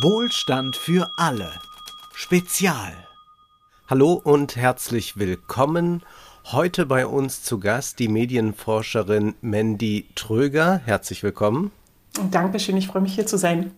Wohlstand 0.00 0.74
für 0.74 1.10
alle. 1.18 1.52
Spezial. 2.14 2.94
Hallo 3.88 4.14
und 4.14 4.56
herzlich 4.56 5.18
willkommen. 5.18 6.02
Heute 6.46 6.86
bei 6.86 7.06
uns 7.06 7.42
zu 7.42 7.60
Gast 7.60 7.98
die 7.98 8.08
Medienforscherin 8.08 9.34
Mandy 9.42 10.08
Tröger. 10.14 10.80
Herzlich 10.86 11.22
willkommen. 11.22 11.72
Dankeschön, 12.30 12.78
ich 12.78 12.86
freue 12.86 13.02
mich 13.02 13.14
hier 13.14 13.26
zu 13.26 13.36
sein. 13.36 13.72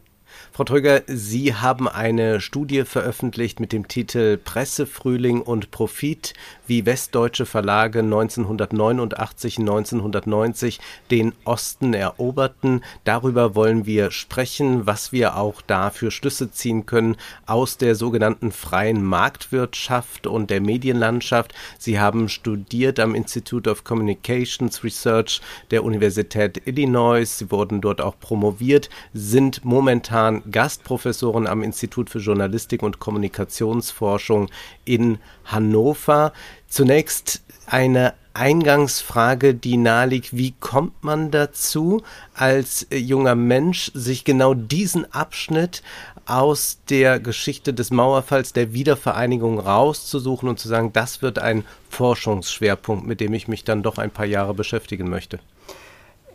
Frau 0.52 0.64
Tröger, 0.64 1.02
Sie 1.06 1.54
haben 1.54 1.88
eine 1.88 2.40
Studie 2.40 2.84
veröffentlicht 2.84 3.58
mit 3.58 3.72
dem 3.72 3.88
Titel 3.88 4.36
Pressefrühling 4.36 5.40
und 5.40 5.70
Profit, 5.72 6.32
wie 6.66 6.86
westdeutsche 6.86 7.44
Verlage 7.44 7.98
1989, 8.00 9.58
1990 9.58 10.80
den 11.10 11.32
Osten 11.44 11.92
eroberten. 11.92 12.84
Darüber 13.04 13.54
wollen 13.54 13.84
wir 13.84 14.10
sprechen, 14.10 14.86
was 14.86 15.10
wir 15.10 15.36
auch 15.36 15.60
da 15.60 15.90
für 15.90 16.10
Schlüsse 16.10 16.50
ziehen 16.50 16.86
können 16.86 17.16
aus 17.46 17.76
der 17.76 17.94
sogenannten 17.94 18.52
freien 18.52 19.02
Marktwirtschaft 19.02 20.26
und 20.26 20.50
der 20.50 20.60
Medienlandschaft. 20.60 21.52
Sie 21.78 21.98
haben 21.98 22.28
studiert 22.28 23.00
am 23.00 23.14
Institute 23.14 23.68
of 23.68 23.84
Communications 23.84 24.84
Research 24.84 25.40
der 25.70 25.84
Universität 25.84 26.62
Illinois. 26.66 27.24
Sie 27.24 27.50
wurden 27.50 27.80
dort 27.80 28.00
auch 28.00 28.18
promoviert, 28.18 28.88
sind 29.12 29.64
momentan 29.64 30.23
Gastprofessorin 30.32 31.46
am 31.46 31.62
Institut 31.62 32.10
für 32.10 32.18
Journalistik 32.18 32.82
und 32.82 32.98
Kommunikationsforschung 32.98 34.50
in 34.84 35.18
Hannover. 35.44 36.32
Zunächst 36.68 37.42
eine 37.66 38.14
Eingangsfrage, 38.34 39.54
die 39.54 39.76
naheliegt, 39.76 40.36
wie 40.36 40.54
kommt 40.58 41.04
man 41.04 41.30
dazu, 41.30 42.02
als 42.34 42.86
junger 42.90 43.36
Mensch 43.36 43.92
sich 43.94 44.24
genau 44.24 44.54
diesen 44.54 45.10
Abschnitt 45.12 45.82
aus 46.26 46.78
der 46.88 47.20
Geschichte 47.20 47.72
des 47.72 47.92
Mauerfalls, 47.92 48.52
der 48.52 48.72
Wiedervereinigung 48.72 49.60
rauszusuchen 49.60 50.48
und 50.48 50.58
zu 50.58 50.68
sagen, 50.68 50.92
das 50.92 51.22
wird 51.22 51.38
ein 51.38 51.64
Forschungsschwerpunkt, 51.90 53.06
mit 53.06 53.20
dem 53.20 53.34
ich 53.34 53.46
mich 53.46 53.62
dann 53.62 53.84
doch 53.84 53.98
ein 53.98 54.10
paar 54.10 54.26
Jahre 54.26 54.54
beschäftigen 54.54 55.08
möchte? 55.08 55.38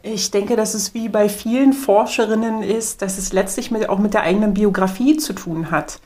Ich 0.01 0.31
denke, 0.31 0.55
dass 0.55 0.73
es 0.73 0.93
wie 0.93 1.09
bei 1.09 1.27
vielen 1.27 1.73
Forscherinnen 1.73 2.63
ist, 2.63 3.01
dass 3.01 3.17
es 3.17 3.33
letztlich 3.33 3.69
mit, 3.69 3.89
auch 3.89 3.99
mit 3.99 4.13
der 4.13 4.21
eigenen 4.21 4.53
Biografie 4.53 5.17
zu 5.17 5.33
tun 5.33 5.71
hat. 5.71 5.99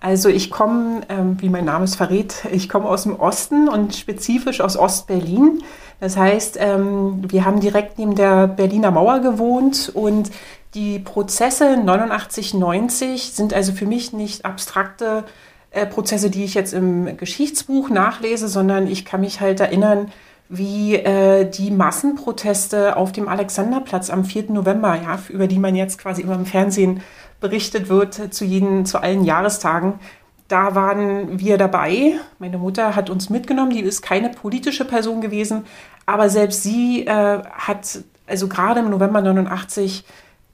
Also 0.00 0.28
ich 0.28 0.50
komme, 0.50 1.00
ähm, 1.08 1.38
wie 1.40 1.48
mein 1.48 1.64
Name 1.64 1.84
es 1.84 1.96
verrät, 1.96 2.44
ich 2.52 2.68
komme 2.68 2.86
aus 2.86 3.02
dem 3.02 3.16
Osten 3.18 3.68
und 3.68 3.96
spezifisch 3.96 4.60
aus 4.60 4.76
Ostberlin. 4.76 5.62
Das 5.98 6.16
heißt, 6.16 6.56
ähm, 6.60 7.22
wir 7.28 7.44
haben 7.44 7.60
direkt 7.60 7.98
neben 7.98 8.14
der 8.14 8.46
Berliner 8.46 8.92
Mauer 8.92 9.20
gewohnt 9.20 9.90
und 9.92 10.30
die 10.74 11.00
Prozesse 11.00 11.76
89, 11.76 12.54
90 12.54 13.32
sind 13.32 13.54
also 13.54 13.72
für 13.72 13.86
mich 13.86 14.12
nicht 14.12 14.44
abstrakte 14.44 15.24
äh, 15.70 15.86
Prozesse, 15.86 16.30
die 16.30 16.44
ich 16.44 16.54
jetzt 16.54 16.74
im 16.74 17.16
Geschichtsbuch 17.16 17.90
nachlese, 17.90 18.46
sondern 18.46 18.86
ich 18.86 19.04
kann 19.04 19.22
mich 19.22 19.40
halt 19.40 19.58
erinnern, 19.58 20.12
wie 20.48 20.96
äh, 20.96 21.48
die 21.48 21.70
Massenproteste 21.70 22.96
auf 22.96 23.12
dem 23.12 23.28
Alexanderplatz 23.28 24.10
am 24.10 24.24
4. 24.24 24.50
November, 24.50 24.94
ja, 24.94 25.18
über 25.28 25.46
die 25.46 25.58
man 25.58 25.74
jetzt 25.74 25.98
quasi 25.98 26.22
immer 26.22 26.34
im 26.34 26.46
Fernsehen 26.46 27.02
berichtet 27.40 27.88
wird, 27.88 28.34
zu, 28.34 28.44
jeden, 28.44 28.86
zu 28.86 28.98
allen 28.98 29.24
Jahrestagen. 29.24 30.00
Da 30.48 30.74
waren 30.74 31.38
wir 31.38 31.58
dabei. 31.58 32.14
Meine 32.38 32.56
Mutter 32.56 32.96
hat 32.96 33.10
uns 33.10 33.28
mitgenommen. 33.28 33.70
Die 33.70 33.80
ist 33.80 34.00
keine 34.00 34.30
politische 34.30 34.86
Person 34.86 35.20
gewesen, 35.20 35.64
aber 36.06 36.30
selbst 36.30 36.62
sie 36.62 37.06
äh, 37.06 37.42
hat, 37.42 38.00
also 38.26 38.48
gerade 38.48 38.80
im 38.80 38.88
November 38.88 39.20
89, 39.20 40.04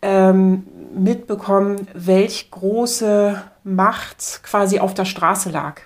ähm, 0.03 0.65
mitbekommen, 0.95 1.87
welch 1.95 2.51
große 2.51 3.41
Macht 3.63 4.41
quasi 4.43 4.81
auf 4.81 4.95
der 4.95 5.05
Straße 5.05 5.51
lag. 5.51 5.81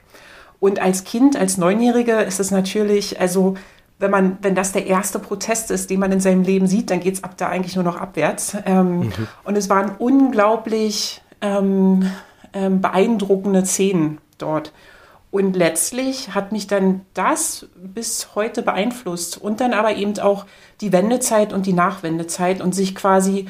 Und 0.58 0.80
als 0.80 1.04
Kind, 1.04 1.36
als 1.36 1.56
Neunjährige 1.56 2.14
ist 2.14 2.40
es 2.40 2.50
natürlich, 2.50 3.20
also 3.20 3.54
wenn 3.98 4.10
man, 4.10 4.38
wenn 4.42 4.54
das 4.54 4.72
der 4.72 4.86
erste 4.86 5.18
Protest 5.18 5.70
ist, 5.70 5.90
den 5.90 6.00
man 6.00 6.12
in 6.12 6.20
seinem 6.20 6.42
Leben 6.42 6.66
sieht, 6.66 6.90
dann 6.90 7.00
geht 7.00 7.14
es 7.14 7.24
ab 7.24 7.36
da 7.36 7.48
eigentlich 7.48 7.74
nur 7.74 7.84
noch 7.84 7.96
abwärts. 7.96 8.56
Ähm, 8.64 9.00
mhm. 9.00 9.12
Und 9.44 9.56
es 9.56 9.68
waren 9.68 9.92
unglaublich 9.98 11.20
ähm, 11.40 12.10
ähm, 12.52 12.80
beeindruckende 12.80 13.64
Szenen 13.64 14.18
dort. 14.38 14.72
Und 15.30 15.56
letztlich 15.56 16.34
hat 16.34 16.52
mich 16.52 16.68
dann 16.68 17.02
das 17.12 17.66
bis 17.76 18.34
heute 18.34 18.62
beeinflusst 18.62 19.36
und 19.36 19.60
dann 19.60 19.74
aber 19.74 19.94
eben 19.96 20.18
auch 20.20 20.46
die 20.80 20.92
Wendezeit 20.92 21.52
und 21.52 21.66
die 21.66 21.74
Nachwendezeit 21.74 22.62
und 22.62 22.74
sich 22.74 22.94
quasi 22.94 23.46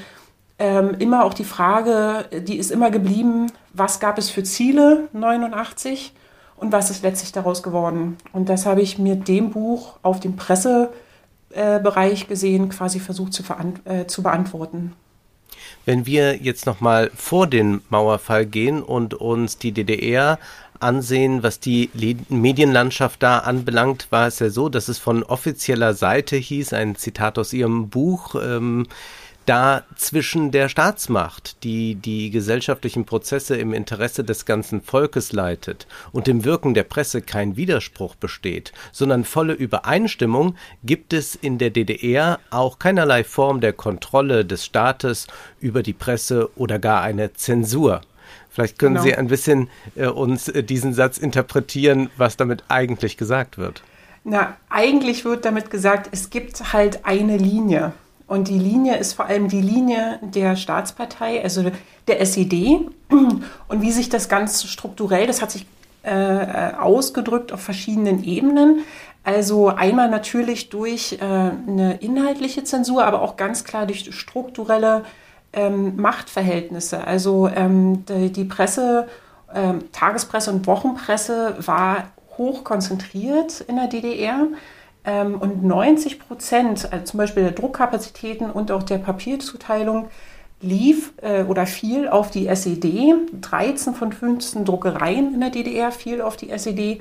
ähm, 0.59 0.97
immer 0.99 1.25
auch 1.25 1.35
die 1.35 1.45
Frage, 1.45 2.25
die 2.41 2.57
ist 2.57 2.73
immer 2.73 2.91
geblieben, 2.91 3.53
was 3.75 4.01
gab 4.01 4.19
es 4.19 4.29
für 4.29 4.43
Ziele 4.43 5.09
89 5.13 6.15
und 6.61 6.73
was 6.73 6.91
ist 6.91 7.03
letztlich 7.03 7.33
daraus 7.33 7.63
geworden. 7.63 8.17
Und 8.33 8.49
das 8.49 8.67
habe 8.67 8.83
ich 8.83 8.99
mit 8.99 9.29
dem 9.29 9.51
Buch 9.51 9.99
auf 10.03 10.21
dem 10.21 10.37
Pressebereich 10.37 12.29
gesehen 12.29 12.69
quasi 12.69 13.01
versucht 13.01 13.33
zu, 13.33 13.43
äh, 13.85 14.07
zu 14.07 14.23
beantworten. 14.23 14.95
Wenn 15.85 16.07
wir 16.07 16.37
jetzt 16.37 16.67
nochmal 16.67 17.11
vor 17.15 17.47
den 17.47 17.81
Mauerfall 17.89 18.47
gehen 18.47 18.83
und 18.83 19.15
uns 19.15 19.59
die 19.59 19.73
DDR 19.73 20.39
ansehen, 20.81 21.43
was 21.43 21.61
die 21.61 21.91
Medienlandschaft 22.29 23.23
da 23.23 23.39
anbelangt, 23.39 24.09
war 24.11 24.27
es 24.27 24.39
ja 24.39 24.51
so, 24.51 24.69
dass 24.69 24.89
es 24.89 24.99
von 24.99 25.23
offizieller 25.23 25.95
Seite 25.95 26.37
hieß, 26.37 26.73
ein 26.73 26.95
Zitat 26.95 27.39
aus 27.39 27.53
Ihrem 27.53 27.89
Buch, 27.89 28.35
ähm, 28.35 28.87
da 29.49 29.85
zwischen 29.97 30.51
der 30.51 30.69
Staatsmacht, 30.69 31.63
die 31.65 31.95
die 31.95 32.31
gesellschaftlichen 32.31 33.07
Prozesse 33.07 33.57
im 33.57 33.73
Interesse 33.73 34.23
des 34.23 34.45
ganzen 34.45 34.83
Volkes 34.83 35.33
leitet, 35.33 35.87
und 36.13 36.27
dem 36.27 36.45
Wirken 36.45 36.75
der 36.75 36.83
Presse 36.83 37.23
kein 37.23 37.57
Widerspruch 37.57 38.15
besteht, 38.15 38.73
sondern 38.93 39.25
volle 39.25 39.55
Übereinstimmung, 39.55 40.57
gibt 40.85 41.15
es 41.15 41.35
in 41.35 41.57
der 41.57 41.71
DDR 41.71 42.41
auch 42.51 42.79
keinerlei 42.79 43.25
Form 43.25 43.61
der 43.61 43.73
Kontrolle 43.73 44.45
des 44.45 44.67
Staates 44.67 45.27
über 45.61 45.83
die 45.83 45.95
Presse 45.95 46.51
oder 46.57 46.79
gar 46.79 47.01
eine 47.03 47.33
Zensur. 47.33 48.03
Vielleicht 48.51 48.79
können 48.79 48.97
genau. 48.97 49.07
Sie 49.07 49.15
ein 49.15 49.29
bisschen 49.29 49.71
äh, 49.95 50.09
uns 50.09 50.49
äh, 50.49 50.63
diesen 50.63 50.93
Satz 50.93 51.17
interpretieren, 51.17 52.11
was 52.17 52.37
damit 52.37 52.65
eigentlich 52.69 53.17
gesagt 53.17 53.57
wird. 53.57 53.83
Na, 54.25 54.57
eigentlich 54.69 55.25
wird 55.25 55.47
damit 55.47 55.71
gesagt, 55.71 56.11
es 56.13 56.29
gibt 56.29 56.73
halt 56.75 57.07
eine 57.07 57.39
Linie. 57.39 57.95
Und 58.29 58.49
die 58.49 58.59
Linie 58.59 58.97
ist 58.99 59.15
vor 59.15 59.25
allem 59.25 59.49
die 59.49 59.63
Linie 59.63 60.19
der 60.23 60.55
Staatspartei, 60.55 61.43
also 61.43 61.71
der 62.07 62.21
SED. 62.21 62.87
Und 63.11 63.83
wie 63.83 63.91
sich 63.91 64.11
das 64.11 64.29
ganz 64.29 64.65
strukturell, 64.65 65.27
das 65.27 65.41
hat 65.41 65.51
sich 65.51 65.67
äh, 66.03 66.73
ausgedrückt 66.79 67.53
auf 67.53 67.61
verschiedenen 67.61 68.23
Ebenen. 68.23 68.81
Also 69.25 69.69
einmal 69.69 70.09
natürlich 70.09 70.69
durch 70.69 71.19
äh, 71.21 71.25
eine 71.25 71.99
inhaltliche 72.01 72.65
Zensur, 72.65 73.05
aber 73.05 73.23
auch 73.23 73.37
ganz 73.37 73.65
klar 73.65 73.87
durch 73.87 74.15
strukturelle 74.15 75.05
ähm, 75.53 75.97
Machtverhältnisse. 75.97 77.07
Also 77.07 77.49
ähm, 77.49 78.05
die, 78.07 78.31
die, 78.31 78.45
Presse, 78.45 79.09
ähm, 79.55 79.91
Tagespresse 79.93 80.51
und 80.51 80.67
Wochenpresse 80.67 81.57
war 81.61 82.05
hoch 82.37 82.63
konzentriert 82.63 83.61
in 83.63 83.77
der 83.77 83.89
DDR. 83.89 84.47
Ähm, 85.09 85.37
und 85.41 85.65
90 85.65 86.21
Prozent, 86.21 86.93
also 86.93 87.05
zum 87.05 87.19
Beispiel 87.19 87.43
der 87.43 87.53
Druckkapazitäten 87.53 88.51
und 88.51 88.71
auch 88.71 88.83
der 88.83 88.99
Papierzuteilung, 88.99 90.09
lief 90.61 91.15
äh, 91.23 91.45
oder 91.45 91.67
fiel 91.67 92.09
auf 92.09 92.31
die 92.31 92.47
SED. 92.47 93.15
13 93.41 93.95
von 93.95 94.13
15 94.13 94.67
Druckereien 94.67 95.33
in 95.33 95.41
der 95.41 95.49
DDR 95.49 95.93
fiel 95.93 96.21
auf 96.21 96.37
die 96.37 96.51
SED. 96.51 97.01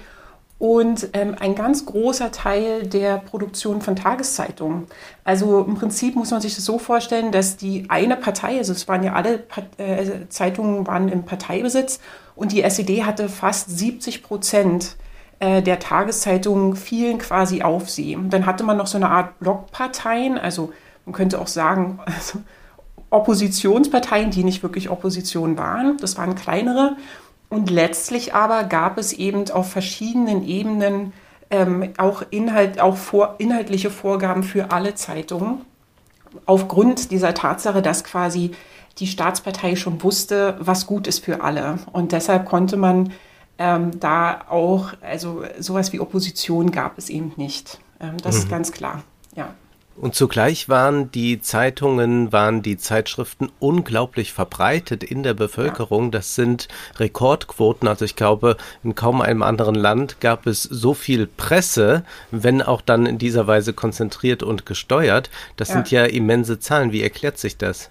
Und 0.57 1.09
ähm, 1.13 1.35
ein 1.38 1.53
ganz 1.53 1.85
großer 1.85 2.31
Teil 2.31 2.88
der 2.88 3.18
Produktion 3.18 3.81
von 3.81 3.95
Tageszeitungen. 3.95 4.88
Also 5.24 5.63
im 5.63 5.75
Prinzip 5.75 6.16
muss 6.16 6.31
man 6.31 6.39
sich 6.39 6.56
das 6.56 6.66
so 6.66 6.79
vorstellen, 6.79 7.31
dass 7.34 7.57
die 7.57 7.88
eine 7.89 8.16
Partei, 8.16 8.57
also 8.57 8.72
es 8.72 8.88
waren 8.88 9.03
ja 9.03 9.13
alle 9.13 9.44
äh, 9.77 10.27
Zeitungen 10.30 10.88
waren 10.88 11.10
im 11.10 11.25
Parteibesitz 11.25 12.00
und 12.36 12.53
die 12.53 12.63
SED 12.63 13.03
hatte 13.03 13.27
fast 13.27 13.77
70 13.77 14.24
Prozent 14.24 14.95
der 15.39 15.80
Tageszeitungen 15.80 16.75
fielen 16.75 17.19
quasi 17.19 17.62
auf 17.62 17.89
sie. 17.89 18.18
Dann 18.30 18.45
hatte 18.45 18.63
man 18.63 18.78
noch 18.78 18.88
so 18.88 18.98
eine 18.98 19.10
Art 19.10 19.39
Blockparteien, 19.39 20.38
also 20.38 20.74
man 21.06 21.13
könnte 21.13 21.39
auch 21.39 21.48
sagen, 21.48 22.00
also 22.06 22.39
Oppositionsparteien, 23.10 24.31
die 24.31 24.44
nicht 24.44 24.63
wirklich 24.63 24.89
Opposition 24.89 25.57
waren. 25.57 25.98
Das 25.98 26.18
waren 26.18 26.36
kleinere. 26.36 26.98
Und 27.50 27.69
letztlich 27.69 28.34
aber 28.34 28.66
gab 28.66 28.98
es 28.98 29.13
eben 29.13 29.50
auf 29.51 29.72
verschiedenen 29.72 30.45
Ebenen 30.45 31.13
ähm, 31.50 31.94
auch, 31.98 32.24
Inhalt, 32.30 32.81
auch 32.81 32.98
vor, 32.98 33.36
inhaltliche 33.38 33.89
Vorgaben 33.89 34.44
für 34.44 34.72
alle 34.72 34.95
Zeitungen. 34.95 35.62
Aufgrund 36.45 37.12
dieser 37.12 37.34
Tatsache, 37.34 37.81
dass 37.81 38.04
quasi 38.04 38.51
die 39.00 39.07
Staatspartei 39.07 39.75
schon 39.78 40.04
wusste, 40.04 40.57
was 40.60 40.88
gut 40.88 41.07
ist 41.07 41.24
für 41.24 41.42
alle. 41.42 41.80
Und 41.94 42.12
deshalb 42.12 42.45
konnte 42.45 42.75
man 42.75 43.13
ähm, 43.57 44.00
da 44.00 44.45
auch, 44.50 44.94
also 45.01 45.44
sowas 45.59 45.94
wie 45.94 46.00
Opposition 46.00 46.71
gab 46.71 46.98
es 46.98 47.09
eben 47.09 47.33
nicht. 47.38 47.80
Ähm, 48.00 48.18
das 48.21 48.36
mhm. 48.36 48.42
ist 48.42 48.50
ganz 48.50 48.71
klar, 48.71 49.04
ja. 49.36 49.54
Und 50.00 50.13
zugleich 50.13 50.69
waren 50.69 51.12
die 51.12 51.42
Zeitungen, 51.42 52.31
waren 52.31 52.62
die 52.62 52.77
Zeitschriften 52.77 53.51
unglaublich 53.57 54.31
verbreitet 54.31 55.04
in 55.04 55.24
der 55.24 55.33
Bevölkerung. 55.33 56.12
Das 56.12 56.36
sind 56.36 56.68
Rekordquoten. 57.00 57.88
Also 57.88 58.06
ich 58.06 58.15
glaube, 58.15 58.57
in 58.83 58.94
kaum 58.94 59.21
einem 59.21 59.42
anderen 59.42 59.74
Land 59.74 60.21
gab 60.21 60.45
es 60.45 60.62
so 60.62 60.94
viel 60.94 61.25
Presse, 61.25 62.03
wenn 62.30 62.62
auch 62.62 62.81
dann 62.81 63.07
in 63.07 63.18
dieser 63.18 63.48
Weise 63.48 63.74
konzentriert 63.74 64.44
und 64.44 64.68
gesteuert. 64.68 65.31
Das 65.56 65.69
ja. 65.69 65.75
sind 65.75 65.89
ja 65.89 66.06
immense 66.06 66.60
Zahlen. 66.60 66.92
Wie 66.92 67.01
erklärt 67.01 67.39
sich 67.39 67.57
das? 67.57 67.89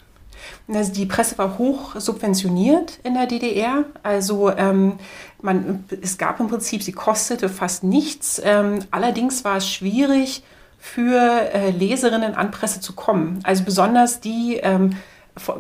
Also 0.69 0.93
die 0.93 1.07
Presse 1.07 1.39
war 1.39 1.59
hoch 1.59 1.97
subventioniert 1.97 2.99
in 3.03 3.15
der 3.15 3.27
DDR. 3.27 3.85
Also 4.03 4.51
ähm, 4.51 4.99
man, 5.41 5.85
es 6.03 6.19
gab 6.19 6.41
im 6.41 6.49
Prinzip, 6.49 6.83
sie 6.83 6.93
kostete 6.93 7.49
fast 7.49 7.85
nichts. 7.85 8.41
Ähm, 8.45 8.81
allerdings 8.91 9.45
war 9.45 9.57
es 9.57 9.69
schwierig, 9.69 10.43
für 10.79 11.21
äh, 11.53 11.71
Leserinnen 11.71 12.35
an 12.35 12.51
Presse 12.51 12.81
zu 12.81 12.93
kommen. 12.93 13.41
Also 13.43 13.65
besonders 13.65 14.21
die 14.21 14.61
ähm, 14.63 14.97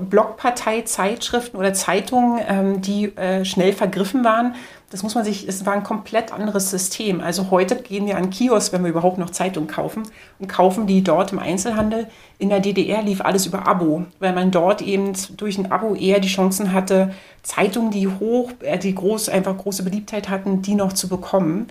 Blockpartei-Zeitschriften 0.08 1.56
oder 1.56 1.74
Zeitungen, 1.74 2.40
ähm, 2.46 2.80
die 2.80 3.16
äh, 3.16 3.44
schnell 3.44 3.72
vergriffen 3.72 4.24
waren. 4.24 4.54
Das 4.90 5.02
muss 5.02 5.16
man 5.16 5.24
sich, 5.24 5.48
es 5.48 5.66
war 5.66 5.72
ein 5.72 5.82
komplett 5.82 6.32
anderes 6.32 6.70
System. 6.70 7.20
Also 7.20 7.50
heute 7.50 7.74
gehen 7.74 8.06
wir 8.06 8.16
an 8.16 8.30
Kiosk, 8.30 8.72
wenn 8.72 8.84
wir 8.84 8.90
überhaupt 8.90 9.18
noch 9.18 9.30
Zeitungen 9.30 9.68
kaufen 9.68 10.04
und 10.38 10.46
kaufen 10.46 10.86
die 10.86 11.02
dort 11.02 11.32
im 11.32 11.40
Einzelhandel. 11.40 12.06
In 12.38 12.50
der 12.50 12.60
DDR 12.60 13.02
lief 13.02 13.20
alles 13.20 13.46
über 13.46 13.66
Abo, 13.66 14.04
weil 14.20 14.32
man 14.32 14.52
dort 14.52 14.82
eben 14.82 15.12
durch 15.36 15.58
ein 15.58 15.72
Abo 15.72 15.96
eher 15.96 16.20
die 16.20 16.28
Chancen 16.28 16.72
hatte, 16.72 17.12
Zeitungen, 17.42 17.90
die 17.90 18.06
hoch, 18.06 18.52
äh, 18.60 18.78
die 18.78 18.94
groß, 18.94 19.28
einfach 19.28 19.56
große 19.56 19.82
Beliebtheit 19.82 20.28
hatten, 20.28 20.62
die 20.62 20.76
noch 20.76 20.92
zu 20.92 21.08
bekommen. 21.08 21.66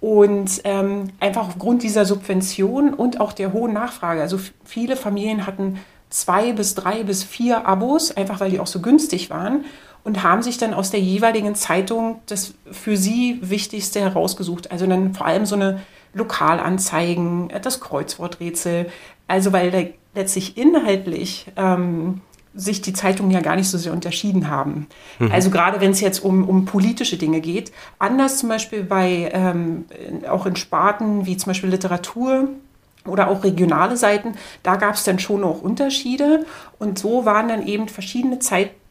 Und 0.00 0.60
ähm, 0.62 1.10
einfach 1.18 1.48
aufgrund 1.48 1.82
dieser 1.82 2.04
Subvention 2.04 2.94
und 2.94 3.20
auch 3.20 3.32
der 3.32 3.52
hohen 3.52 3.72
Nachfrage, 3.72 4.22
also 4.22 4.38
viele 4.64 4.96
Familien 4.96 5.46
hatten 5.46 5.80
zwei 6.08 6.52
bis 6.52 6.74
drei 6.74 7.02
bis 7.02 7.24
vier 7.24 7.66
Abos, 7.66 8.16
einfach 8.16 8.40
weil 8.40 8.50
die 8.50 8.60
auch 8.60 8.66
so 8.66 8.80
günstig 8.80 9.28
waren 9.28 9.64
und 10.04 10.22
haben 10.22 10.42
sich 10.42 10.58
dann 10.58 10.74
aus 10.74 10.90
der 10.90 11.00
jeweiligen 11.00 11.54
Zeitung 11.54 12.20
das 12.26 12.54
für 12.70 12.96
sie 12.96 13.38
Wichtigste 13.42 14.00
herausgesucht. 14.00 14.70
Also 14.70 14.86
dann 14.86 15.14
vor 15.14 15.26
allem 15.26 15.46
so 15.46 15.54
eine 15.54 15.80
Lokalanzeigen, 16.14 17.52
das 17.62 17.80
Kreuzworträtsel. 17.80 18.90
Also 19.28 19.52
weil 19.52 19.70
da 19.70 19.82
letztlich 20.14 20.56
inhaltlich 20.56 21.46
ähm, 21.56 22.20
sich 22.54 22.82
die 22.82 22.92
Zeitungen 22.92 23.30
ja 23.30 23.40
gar 23.40 23.56
nicht 23.56 23.68
so 23.68 23.78
sehr 23.78 23.92
unterschieden 23.92 24.48
haben. 24.48 24.88
Mhm. 25.18 25.30
Also 25.30 25.50
gerade 25.50 25.80
wenn 25.80 25.92
es 25.92 26.00
jetzt 26.00 26.24
um, 26.24 26.48
um 26.48 26.64
politische 26.64 27.16
Dinge 27.16 27.40
geht. 27.40 27.70
Anders 27.98 28.38
zum 28.38 28.48
Beispiel 28.48 28.82
bei 28.82 29.30
ähm, 29.32 29.84
auch 30.28 30.46
in 30.46 30.56
Sparten 30.56 31.26
wie 31.26 31.36
zum 31.36 31.50
Beispiel 31.50 31.70
Literatur 31.70 32.48
oder 33.06 33.28
auch 33.28 33.44
regionale 33.44 33.96
Seiten, 33.96 34.34
da 34.62 34.76
gab 34.76 34.94
es 34.94 35.04
dann 35.04 35.18
schon 35.18 35.44
auch 35.44 35.62
Unterschiede. 35.62 36.44
Und 36.78 36.98
so 36.98 37.24
waren 37.24 37.48
dann 37.48 37.66
eben 37.66 37.88
verschiedene 37.88 38.40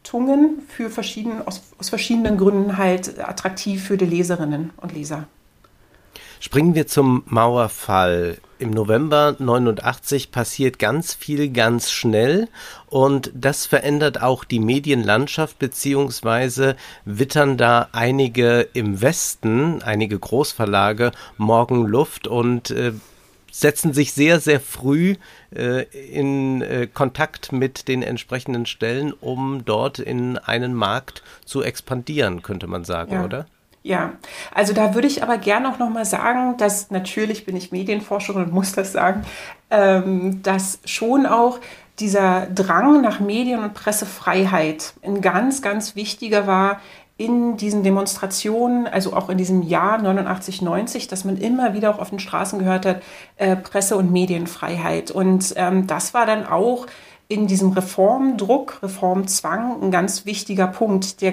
Zeitungen 0.02 0.62
für 0.68 0.90
verschieden, 0.90 1.46
aus, 1.46 1.62
aus 1.78 1.88
verschiedenen 1.88 2.38
Gründen 2.38 2.76
halt 2.76 3.18
attraktiv 3.18 3.84
für 3.84 3.96
die 3.96 4.06
Leserinnen 4.06 4.70
und 4.76 4.92
Leser. 4.92 5.26
Springen 6.40 6.74
wir 6.74 6.86
zum 6.86 7.22
Mauerfall. 7.26 8.38
Im 8.58 8.70
November 8.70 9.36
89 9.38 10.32
passiert 10.32 10.78
ganz 10.78 11.12
viel 11.12 11.50
ganz 11.50 11.90
schnell 11.90 12.48
und 12.88 13.30
das 13.34 13.66
verändert 13.66 14.22
auch 14.22 14.44
die 14.44 14.58
Medienlandschaft 14.58 15.58
beziehungsweise 15.58 16.76
wittern 17.04 17.58
da 17.58 17.88
einige 17.92 18.68
im 18.72 19.02
Westen, 19.02 19.82
einige 19.82 20.18
Großverlage 20.18 21.12
morgen 21.36 21.86
Luft 21.86 22.26
und 22.26 22.70
äh, 22.70 22.92
setzen 23.50 23.92
sich 23.92 24.12
sehr, 24.12 24.40
sehr 24.40 24.60
früh 24.60 25.16
äh, 25.54 25.82
in 26.08 26.62
äh, 26.62 26.86
Kontakt 26.92 27.52
mit 27.52 27.88
den 27.88 28.02
entsprechenden 28.02 28.66
Stellen, 28.66 29.12
um 29.12 29.64
dort 29.64 29.98
in 29.98 30.38
einen 30.38 30.74
Markt 30.74 31.22
zu 31.44 31.62
expandieren, 31.62 32.42
könnte 32.42 32.66
man 32.66 32.84
sagen, 32.84 33.12
ja. 33.14 33.24
oder? 33.24 33.46
Ja, 33.82 34.12
also 34.54 34.74
da 34.74 34.94
würde 34.94 35.08
ich 35.08 35.22
aber 35.22 35.38
gerne 35.38 35.72
auch 35.72 35.78
nochmal 35.78 36.04
sagen, 36.04 36.58
dass 36.58 36.90
natürlich 36.90 37.46
bin 37.46 37.56
ich 37.56 37.72
Medienforscherin 37.72 38.44
und 38.44 38.52
muss 38.52 38.72
das 38.72 38.92
sagen, 38.92 39.24
ähm, 39.70 40.42
dass 40.42 40.80
schon 40.84 41.24
auch 41.24 41.60
dieser 41.98 42.46
Drang 42.46 43.00
nach 43.00 43.20
Medien- 43.20 43.62
und 43.62 43.74
Pressefreiheit 43.74 44.94
ein 45.02 45.20
ganz, 45.20 45.62
ganz 45.62 45.96
wichtiger 45.96 46.46
war 46.46 46.80
in 47.20 47.58
diesen 47.58 47.82
Demonstrationen, 47.82 48.86
also 48.86 49.12
auch 49.12 49.28
in 49.28 49.36
diesem 49.36 49.60
Jahr 49.60 50.00
89, 50.00 50.62
90, 50.62 51.06
dass 51.06 51.26
man 51.26 51.36
immer 51.36 51.74
wieder 51.74 51.94
auch 51.94 51.98
auf 51.98 52.08
den 52.08 52.18
Straßen 52.18 52.58
gehört 52.58 52.86
hat, 52.86 53.02
äh, 53.36 53.56
Presse- 53.56 53.98
und 53.98 54.10
Medienfreiheit. 54.10 55.10
Und 55.10 55.52
ähm, 55.56 55.86
das 55.86 56.14
war 56.14 56.24
dann 56.24 56.46
auch 56.46 56.86
in 57.28 57.46
diesem 57.46 57.72
Reformdruck, 57.72 58.82
Reformzwang 58.82 59.82
ein 59.82 59.90
ganz 59.90 60.24
wichtiger 60.24 60.66
Punkt, 60.66 61.20
der, 61.20 61.32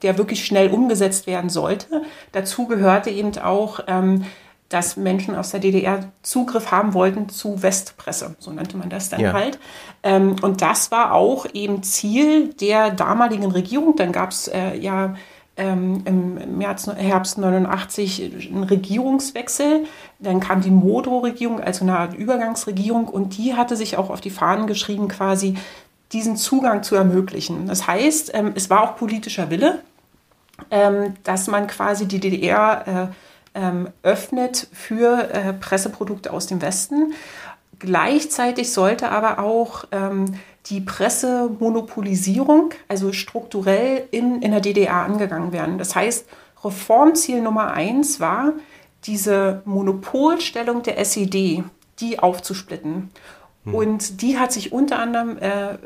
der 0.00 0.16
wirklich 0.16 0.44
schnell 0.46 0.70
umgesetzt 0.70 1.26
werden 1.26 1.50
sollte. 1.50 2.02
Dazu 2.30 2.68
gehörte 2.68 3.10
eben 3.10 3.36
auch, 3.38 3.80
ähm, 3.88 4.26
dass 4.68 4.96
Menschen 4.96 5.36
aus 5.36 5.50
der 5.50 5.60
DDR 5.60 6.12
Zugriff 6.22 6.72
haben 6.72 6.94
wollten 6.94 7.28
zu 7.28 7.62
Westpresse, 7.62 8.34
so 8.38 8.50
nannte 8.50 8.76
man 8.76 8.88
das 8.88 9.08
dann 9.08 9.20
ja. 9.20 9.32
halt. 9.32 9.58
Ähm, 10.02 10.36
und 10.42 10.60
das 10.60 10.90
war 10.90 11.12
auch 11.12 11.46
eben 11.52 11.82
Ziel 11.82 12.52
der 12.54 12.90
damaligen 12.90 13.50
Regierung. 13.50 13.94
Dann 13.96 14.12
gab 14.12 14.30
es 14.30 14.48
äh, 14.48 14.76
ja 14.76 15.14
ähm, 15.56 16.02
im 16.04 16.58
März, 16.58 16.88
Herbst 16.88 17.38
89 17.38 18.50
einen 18.52 18.64
Regierungswechsel. 18.64 19.84
Dann 20.18 20.40
kam 20.40 20.60
die 20.60 20.70
Modro-Regierung, 20.70 21.60
also 21.60 21.84
eine 21.84 21.98
Art 21.98 22.14
Übergangsregierung, 22.14 23.08
und 23.08 23.38
die 23.38 23.54
hatte 23.54 23.76
sich 23.76 23.96
auch 23.96 24.10
auf 24.10 24.20
die 24.20 24.30
Fahnen 24.30 24.66
geschrieben, 24.66 25.08
quasi 25.08 25.56
diesen 26.12 26.36
Zugang 26.36 26.82
zu 26.82 26.94
ermöglichen. 26.94 27.66
Das 27.66 27.86
heißt, 27.86 28.32
ähm, 28.34 28.52
es 28.54 28.70
war 28.70 28.82
auch 28.82 28.96
politischer 28.96 29.50
Wille, 29.50 29.80
ähm, 30.70 31.14
dass 31.24 31.46
man 31.46 31.66
quasi 31.66 32.06
die 32.06 32.20
DDR 32.20 33.10
äh, 33.10 33.14
ähm, 33.56 33.88
öffnet 34.02 34.68
für 34.72 35.30
äh, 35.32 35.52
Presseprodukte 35.54 36.32
aus 36.32 36.46
dem 36.46 36.62
Westen. 36.62 37.14
Gleichzeitig 37.78 38.72
sollte 38.72 39.10
aber 39.10 39.38
auch 39.38 39.84
ähm, 39.90 40.38
die 40.66 40.80
Pressemonopolisierung, 40.80 42.70
also 42.88 43.12
strukturell 43.12 44.06
in, 44.10 44.42
in 44.42 44.50
der 44.50 44.60
DDR 44.60 45.04
angegangen 45.04 45.52
werden. 45.52 45.78
Das 45.78 45.94
heißt, 45.94 46.26
Reformziel 46.64 47.40
Nummer 47.40 47.72
eins 47.72 48.20
war, 48.20 48.52
diese 49.04 49.62
Monopolstellung 49.64 50.82
der 50.82 50.98
SED, 50.98 51.64
die 52.00 52.18
aufzusplitten. 52.18 53.10
Hm. 53.66 53.74
Und 53.74 54.22
die 54.22 54.38
hat 54.38 54.52
sich 54.52 54.72
unter 54.72 54.98
anderem 54.98 55.36
äh, 55.38 55.76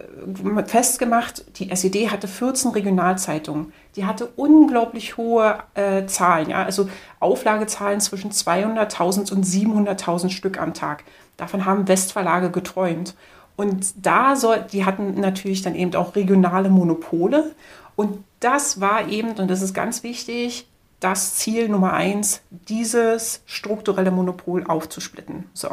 festgemacht, 0.64 1.58
die 1.58 1.70
SED 1.70 2.10
hatte 2.10 2.28
14 2.28 2.70
Regionalzeitungen. 2.72 3.72
Die 3.96 4.04
hatte 4.04 4.28
unglaublich 4.36 5.16
hohe 5.16 5.58
äh, 5.74 6.06
Zahlen, 6.06 6.50
ja, 6.50 6.62
also 6.62 6.88
Auflagezahlen 7.18 8.00
zwischen 8.00 8.30
200.000 8.30 9.32
und 9.32 9.44
700.000 9.44 10.30
Stück 10.30 10.60
am 10.60 10.74
Tag. 10.74 11.04
Davon 11.36 11.64
haben 11.64 11.88
Westverlage 11.88 12.50
geträumt. 12.50 13.14
Und 13.56 14.06
da 14.06 14.36
soll, 14.36 14.64
die 14.72 14.84
hatten 14.84 15.20
natürlich 15.20 15.62
dann 15.62 15.74
eben 15.74 15.94
auch 15.94 16.14
regionale 16.14 16.70
Monopole. 16.70 17.52
Und 17.96 18.24
das 18.40 18.80
war 18.80 19.08
eben, 19.08 19.32
und 19.32 19.50
das 19.50 19.62
ist 19.62 19.74
ganz 19.74 20.02
wichtig, 20.02 20.66
das 21.00 21.34
Ziel 21.34 21.68
Nummer 21.68 21.94
eins, 21.94 22.42
dieses 22.50 23.42
strukturelle 23.46 24.10
Monopol 24.10 24.64
aufzusplitten. 24.64 25.46
So. 25.54 25.68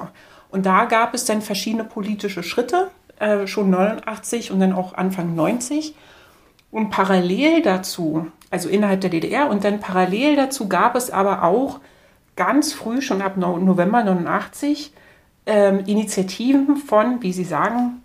Und 0.49 0.65
da 0.65 0.85
gab 0.85 1.13
es 1.13 1.25
dann 1.25 1.41
verschiedene 1.41 1.83
politische 1.83 2.43
Schritte, 2.43 2.89
äh, 3.19 3.47
schon 3.47 3.69
89 3.69 4.51
und 4.51 4.59
dann 4.59 4.73
auch 4.73 4.93
Anfang 4.93 5.35
90. 5.35 5.95
Und 6.71 6.89
parallel 6.89 7.61
dazu, 7.61 8.27
also 8.49 8.69
innerhalb 8.69 9.01
der 9.01 9.09
DDR, 9.09 9.49
und 9.49 9.63
dann 9.63 9.79
parallel 9.79 10.35
dazu 10.35 10.67
gab 10.67 10.95
es 10.95 11.11
aber 11.11 11.43
auch 11.43 11.79
ganz 12.35 12.73
früh, 12.73 13.01
schon 13.01 13.21
ab 13.21 13.37
November 13.37 14.03
89, 14.03 14.91
ähm, 15.45 15.83
Initiativen 15.85 16.77
von, 16.77 17.21
wie 17.21 17.33
Sie 17.33 17.45
sagen, 17.45 18.03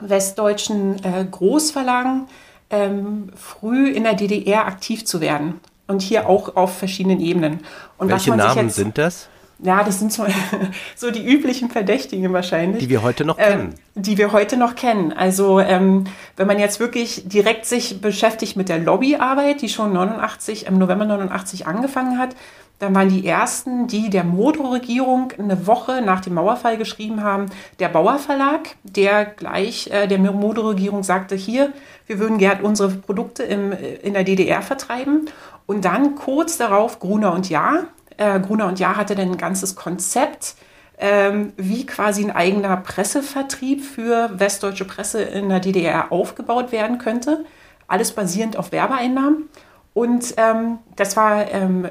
westdeutschen 0.00 1.02
äh, 1.04 1.24
Großverlagen 1.28 2.26
ähm, 2.70 3.30
früh 3.34 3.90
in 3.90 4.04
der 4.04 4.14
DDR 4.14 4.66
aktiv 4.66 5.04
zu 5.04 5.20
werden. 5.20 5.60
Und 5.86 6.02
hier 6.02 6.28
auch 6.28 6.54
auf 6.54 6.78
verschiedenen 6.78 7.20
Ebenen. 7.20 7.60
Und 7.98 8.10
Welche 8.10 8.34
Namen 8.36 8.66
jetzt, 8.66 8.76
sind 8.76 8.96
das? 8.96 9.28
Ja, 9.62 9.84
das 9.84 9.98
sind 9.98 10.12
so, 10.12 10.24
so, 10.96 11.10
die 11.10 11.24
üblichen 11.24 11.70
Verdächtigen 11.70 12.32
wahrscheinlich. 12.32 12.82
Die 12.82 12.88
wir 12.88 13.02
heute 13.02 13.24
noch 13.24 13.38
ähm, 13.38 13.46
kennen. 13.46 13.74
Die 13.94 14.18
wir 14.18 14.32
heute 14.32 14.56
noch 14.56 14.74
kennen. 14.74 15.12
Also 15.12 15.60
ähm, 15.60 16.04
wenn 16.36 16.46
man 16.46 16.58
jetzt 16.58 16.80
wirklich 16.80 17.28
direkt 17.28 17.66
sich 17.66 18.00
beschäftigt 18.00 18.56
mit 18.56 18.68
der 18.68 18.78
Lobbyarbeit, 18.78 19.60
die 19.60 19.68
schon 19.68 19.92
89, 19.92 20.66
im 20.66 20.78
November 20.78 21.04
89 21.04 21.66
angefangen 21.66 22.18
hat, 22.18 22.34
dann 22.80 22.94
waren 22.94 23.10
die 23.10 23.26
ersten, 23.26 23.86
die 23.86 24.08
der 24.08 24.24
Modo-Regierung 24.24 25.32
eine 25.38 25.66
Woche 25.66 26.00
nach 26.00 26.22
dem 26.22 26.34
Mauerfall 26.34 26.78
geschrieben 26.78 27.22
haben, 27.22 27.46
der 27.78 27.90
Bauer 27.90 28.18
Verlag, 28.18 28.76
der 28.82 29.26
gleich 29.26 29.88
äh, 29.88 30.06
der 30.06 30.18
Modo-Regierung 30.18 31.02
sagte, 31.02 31.36
hier, 31.36 31.74
wir 32.06 32.18
würden 32.18 32.38
gerne 32.38 32.62
unsere 32.62 32.88
Produkte 32.88 33.42
im, 33.42 33.72
äh, 33.72 33.96
in 33.96 34.14
der 34.14 34.24
DDR 34.24 34.62
vertreiben. 34.62 35.28
Und 35.66 35.84
dann 35.84 36.14
kurz 36.14 36.56
darauf 36.56 36.98
Gruner 36.98 37.34
und 37.34 37.50
Jahr. 37.50 37.84
Äh, 38.20 38.38
Gruner 38.40 38.66
und 38.66 38.78
Jahr 38.78 38.96
hatte 38.96 39.14
dann 39.14 39.30
ein 39.30 39.38
ganzes 39.38 39.74
Konzept 39.76 40.54
ähm, 40.98 41.54
wie 41.56 41.86
quasi 41.86 42.22
ein 42.22 42.30
eigener 42.30 42.76
Pressevertrieb 42.76 43.82
für 43.82 44.38
westdeutsche 44.38 44.84
Presse 44.84 45.22
in 45.22 45.48
der 45.48 45.60
DDR 45.60 46.12
aufgebaut 46.12 46.70
werden 46.70 46.98
könnte. 46.98 47.46
Alles 47.88 48.12
basierend 48.12 48.58
auf 48.58 48.72
Werbeeinnahmen. 48.72 49.48
Und 49.94 50.34
ähm, 50.36 50.80
das 50.96 51.16
war 51.16 51.50
ähm, 51.50 51.88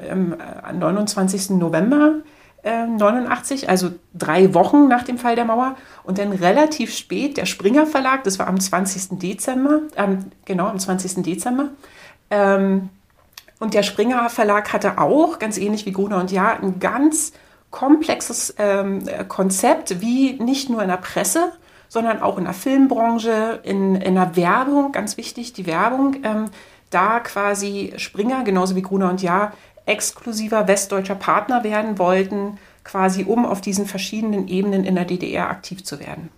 am 0.62 0.78
29. 0.78 1.50
November 1.50 2.20
äh, 2.62 2.86
89, 2.86 3.68
also 3.68 3.90
drei 4.14 4.54
Wochen 4.54 4.86
nach 4.86 5.02
dem 5.02 5.18
Fall 5.18 5.34
der 5.34 5.44
Mauer. 5.44 5.74
Und 6.04 6.18
dann 6.18 6.30
relativ 6.30 6.96
spät 6.96 7.38
der 7.38 7.46
Springer 7.46 7.86
Verlag, 7.86 8.22
das 8.22 8.38
war 8.38 8.46
am 8.46 8.60
20. 8.60 9.18
Dezember, 9.18 9.80
ähm, 9.96 10.26
genau 10.44 10.66
am 10.68 10.78
20. 10.78 11.24
Dezember. 11.24 11.70
Ähm, 12.30 12.90
und 13.60 13.74
der 13.74 13.84
Springer 13.84 14.28
Verlag 14.30 14.72
hatte 14.72 14.98
auch, 14.98 15.38
ganz 15.38 15.56
ähnlich 15.56 15.86
wie 15.86 15.92
Gruner 15.92 16.18
und 16.18 16.32
Ja, 16.32 16.58
ein 16.60 16.80
ganz 16.80 17.32
komplexes 17.70 18.54
ähm, 18.58 19.04
Konzept, 19.28 20.00
wie 20.00 20.32
nicht 20.42 20.70
nur 20.70 20.82
in 20.82 20.88
der 20.88 20.96
Presse, 20.96 21.52
sondern 21.88 22.22
auch 22.22 22.38
in 22.38 22.44
der 22.44 22.54
Filmbranche, 22.54 23.60
in, 23.62 23.94
in 23.96 24.14
der 24.14 24.34
Werbung, 24.34 24.92
ganz 24.92 25.16
wichtig, 25.16 25.52
die 25.52 25.66
Werbung, 25.66 26.16
ähm, 26.24 26.46
da 26.88 27.20
quasi 27.20 27.92
Springer, 27.96 28.42
genauso 28.42 28.74
wie 28.74 28.82
Gruner 28.82 29.10
und 29.10 29.22
Ja, 29.22 29.52
exklusiver 29.86 30.66
westdeutscher 30.66 31.14
Partner 31.14 31.62
werden 31.62 31.98
wollten, 31.98 32.58
quasi 32.82 33.24
um 33.24 33.44
auf 33.44 33.60
diesen 33.60 33.86
verschiedenen 33.86 34.48
Ebenen 34.48 34.84
in 34.84 34.94
der 34.94 35.04
DDR 35.04 35.50
aktiv 35.50 35.84
zu 35.84 36.00
werden. 36.00 36.30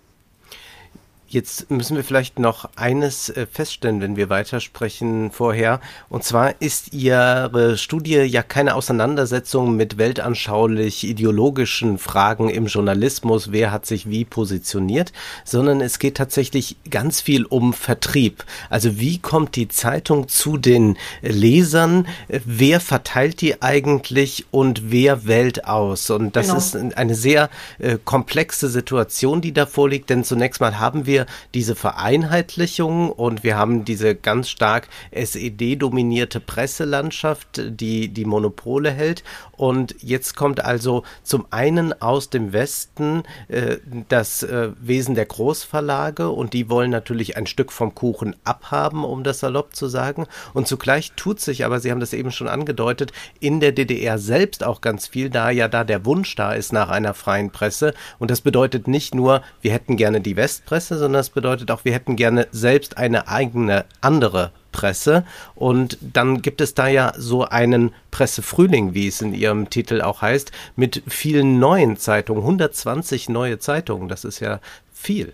Jetzt 1.33 1.71
müssen 1.71 1.97
wir 1.97 2.03
vielleicht 2.03 2.37
noch 2.37 2.69
eines 2.75 3.29
äh, 3.29 3.47
feststellen, 3.47 4.01
wenn 4.01 4.15
wir 4.15 4.29
weitersprechen 4.29 5.31
vorher. 5.31 5.81
Und 6.07 6.23
zwar 6.23 6.61
ist 6.61 6.93
Ihre 6.93 7.75
Studie 7.79 8.17
ja 8.17 8.43
keine 8.43 8.75
Auseinandersetzung 8.75 9.75
mit 9.75 9.97
weltanschaulich 9.97 11.03
ideologischen 11.03 11.97
Fragen 11.97 12.49
im 12.49 12.67
Journalismus, 12.67 13.51
wer 13.51 13.71
hat 13.71 13.87
sich 13.87 14.07
wie 14.07 14.25
positioniert, 14.25 15.11
sondern 15.43 15.81
es 15.81 15.97
geht 15.97 16.17
tatsächlich 16.17 16.75
ganz 16.91 17.19
viel 17.19 17.45
um 17.45 17.73
Vertrieb. 17.73 18.45
Also 18.69 18.99
wie 18.99 19.17
kommt 19.17 19.55
die 19.55 19.69
Zeitung 19.69 20.27
zu 20.27 20.57
den 20.57 20.99
Lesern? 21.23 22.05
Wer 22.27 22.79
verteilt 22.79 23.41
die 23.41 23.59
eigentlich 23.59 24.45
und 24.51 24.91
wer 24.91 25.25
wählt 25.25 25.65
aus? 25.65 26.11
Und 26.11 26.35
das 26.35 26.45
genau. 26.45 26.59
ist 26.59 26.75
eine 26.95 27.15
sehr 27.15 27.49
äh, 27.79 27.97
komplexe 28.05 28.69
Situation, 28.69 29.41
die 29.41 29.51
da 29.51 29.65
vorliegt, 29.65 30.11
denn 30.11 30.23
zunächst 30.23 30.61
mal 30.61 30.77
haben 30.77 31.07
wir 31.07 31.22
diese 31.53 31.75
Vereinheitlichung 31.75 33.11
und 33.11 33.43
wir 33.43 33.57
haben 33.57 33.85
diese 33.85 34.15
ganz 34.15 34.49
stark 34.49 34.87
SED-dominierte 35.11 36.39
Presselandschaft, 36.39 37.61
die 37.65 38.09
die 38.09 38.25
Monopole 38.25 38.91
hält. 38.91 39.23
Und 39.63 39.95
jetzt 40.01 40.35
kommt 40.35 40.65
also 40.65 41.03
zum 41.23 41.45
einen 41.49 42.01
aus 42.01 42.29
dem 42.29 42.51
Westen 42.51 43.23
äh, 43.47 43.77
das 44.09 44.43
äh, 44.43 44.71
Wesen 44.81 45.15
der 45.15 45.25
Großverlage 45.25 46.27
und 46.31 46.51
die 46.51 46.69
wollen 46.69 46.91
natürlich 46.91 47.37
ein 47.37 47.47
Stück 47.47 47.71
vom 47.71 47.95
Kuchen 47.95 48.35
abhaben, 48.43 49.05
um 49.05 49.23
das 49.23 49.39
salopp 49.39 49.73
zu 49.73 49.87
sagen. 49.87 50.27
Und 50.53 50.67
zugleich 50.67 51.13
tut 51.15 51.39
sich 51.39 51.63
aber, 51.63 51.79
Sie 51.79 51.91
haben 51.91 52.01
das 52.01 52.11
eben 52.11 52.33
schon 52.33 52.49
angedeutet, 52.49 53.13
in 53.39 53.61
der 53.61 53.71
DDR 53.71 54.19
selbst 54.19 54.65
auch 54.65 54.81
ganz 54.81 55.07
viel, 55.07 55.29
da 55.29 55.49
ja 55.49 55.69
da 55.69 55.85
der 55.85 56.03
Wunsch 56.05 56.35
da 56.35 56.51
ist 56.51 56.73
nach 56.73 56.89
einer 56.89 57.13
freien 57.13 57.49
Presse. 57.49 57.93
Und 58.19 58.31
das 58.31 58.41
bedeutet 58.41 58.89
nicht 58.89 59.15
nur, 59.15 59.43
wir 59.61 59.71
hätten 59.71 59.95
gerne 59.95 60.19
die 60.19 60.35
Westpresse, 60.35 60.97
sondern 60.97 61.21
das 61.21 61.29
bedeutet 61.29 61.71
auch, 61.71 61.85
wir 61.85 61.93
hätten 61.93 62.17
gerne 62.17 62.49
selbst 62.51 62.97
eine 62.97 63.29
eigene 63.29 63.85
andere 64.01 64.51
Presse. 64.73 65.23
Und 65.55 65.97
dann 66.01 66.41
gibt 66.41 66.59
es 66.59 66.73
da 66.73 66.87
ja 66.87 67.13
so 67.17 67.45
einen 67.45 67.93
Pressefrühling, 68.11 68.93
wie 68.93 69.07
es 69.07 69.21
in 69.21 69.33
Ihrem 69.33 69.69
Titel 69.69 70.01
auch 70.01 70.21
heißt, 70.21 70.51
mit 70.75 71.01
vielen 71.07 71.59
neuen 71.59 71.95
Zeitungen, 71.95 72.41
120 72.41 73.29
neue 73.29 73.59
Zeitungen. 73.59 74.09
Das 74.09 74.25
ist 74.25 74.41
ja 74.41 74.59
viel. 74.93 75.33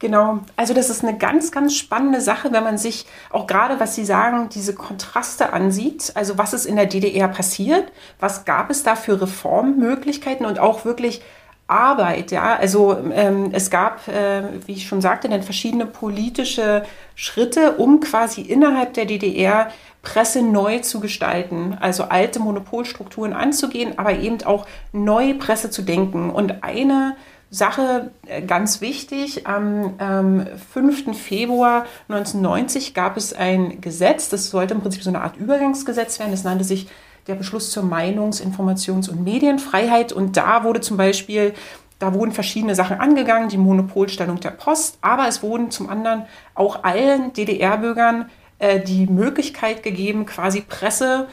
Genau, 0.00 0.40
also 0.56 0.74
das 0.74 0.90
ist 0.90 1.02
eine 1.02 1.16
ganz, 1.16 1.50
ganz 1.50 1.74
spannende 1.74 2.20
Sache, 2.20 2.52
wenn 2.52 2.64
man 2.64 2.78
sich 2.78 3.06
auch 3.30 3.46
gerade, 3.46 3.80
was 3.80 3.94
Sie 3.94 4.04
sagen, 4.04 4.48
diese 4.50 4.74
Kontraste 4.74 5.52
ansieht. 5.52 6.12
Also 6.14 6.36
was 6.36 6.52
ist 6.52 6.66
in 6.66 6.76
der 6.76 6.86
DDR 6.86 7.28
passiert? 7.28 7.90
Was 8.20 8.44
gab 8.44 8.70
es 8.70 8.82
da 8.82 8.96
für 8.96 9.22
Reformmöglichkeiten 9.22 10.46
und 10.46 10.58
auch 10.58 10.84
wirklich 10.84 11.22
Arbeit, 11.66 12.30
ja. 12.30 12.56
Also 12.56 12.96
ähm, 13.12 13.50
es 13.52 13.70
gab, 13.70 14.06
äh, 14.08 14.42
wie 14.66 14.72
ich 14.72 14.86
schon 14.86 15.00
sagte, 15.00 15.28
dann 15.28 15.42
verschiedene 15.42 15.86
politische 15.86 16.84
Schritte, 17.14 17.72
um 17.76 18.00
quasi 18.00 18.42
innerhalb 18.42 18.94
der 18.94 19.06
DDR 19.06 19.70
Presse 20.02 20.42
neu 20.42 20.80
zu 20.80 21.00
gestalten, 21.00 21.76
also 21.80 22.04
alte 22.04 22.38
Monopolstrukturen 22.38 23.32
anzugehen, 23.32 23.98
aber 23.98 24.12
eben 24.12 24.42
auch 24.44 24.66
neue 24.92 25.34
Presse 25.34 25.70
zu 25.70 25.80
denken. 25.80 26.30
Und 26.30 26.62
eine 26.62 27.16
Sache 27.50 28.10
äh, 28.26 28.42
ganz 28.42 28.80
wichtig, 28.80 29.46
am 29.46 29.94
ähm, 29.98 30.46
5. 30.72 31.16
Februar 31.16 31.86
1990 32.08 32.94
gab 32.94 33.16
es 33.16 33.32
ein 33.32 33.80
Gesetz, 33.80 34.28
das 34.28 34.50
sollte 34.50 34.74
im 34.74 34.80
Prinzip 34.80 35.02
so 35.02 35.10
eine 35.10 35.22
Art 35.22 35.36
Übergangsgesetz 35.36 36.18
werden, 36.18 36.32
das 36.32 36.44
nannte 36.44 36.64
sich 36.64 36.88
der 37.26 37.34
Beschluss 37.34 37.70
zur 37.70 37.84
Meinungs-, 37.84 38.42
Informations- 38.42 39.08
und 39.08 39.24
Medienfreiheit. 39.24 40.12
Und 40.12 40.36
da 40.36 40.64
wurde 40.64 40.80
zum 40.80 40.96
Beispiel, 40.96 41.54
da 41.98 42.14
wurden 42.14 42.32
verschiedene 42.32 42.74
Sachen 42.74 42.98
angegangen, 42.98 43.48
die 43.48 43.58
Monopolstellung 43.58 44.40
der 44.40 44.50
Post, 44.50 44.98
aber 45.00 45.28
es 45.28 45.42
wurden 45.42 45.70
zum 45.70 45.88
anderen 45.88 46.26
auch 46.54 46.84
allen 46.84 47.32
DDR-Bürgern 47.32 48.30
äh, 48.58 48.80
die 48.80 49.06
Möglichkeit 49.06 49.82
gegeben, 49.82 50.26
quasi 50.26 50.60
Presse 50.60 51.28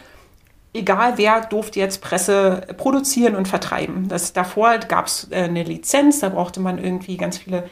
egal 0.74 1.18
wer 1.18 1.42
durfte 1.42 1.80
jetzt 1.80 2.02
Presse 2.02 2.62
produzieren 2.78 3.36
und 3.36 3.48
vertreiben. 3.48 4.08
Das, 4.08 4.34
davor 4.34 4.78
gab 4.78 5.08
es 5.08 5.28
äh, 5.32 5.44
eine 5.44 5.64
Lizenz, 5.64 6.20
da 6.20 6.30
brauchte 6.30 6.60
man 6.60 6.78
irgendwie 6.78 7.18
ganz 7.18 7.38
viele 7.38 7.70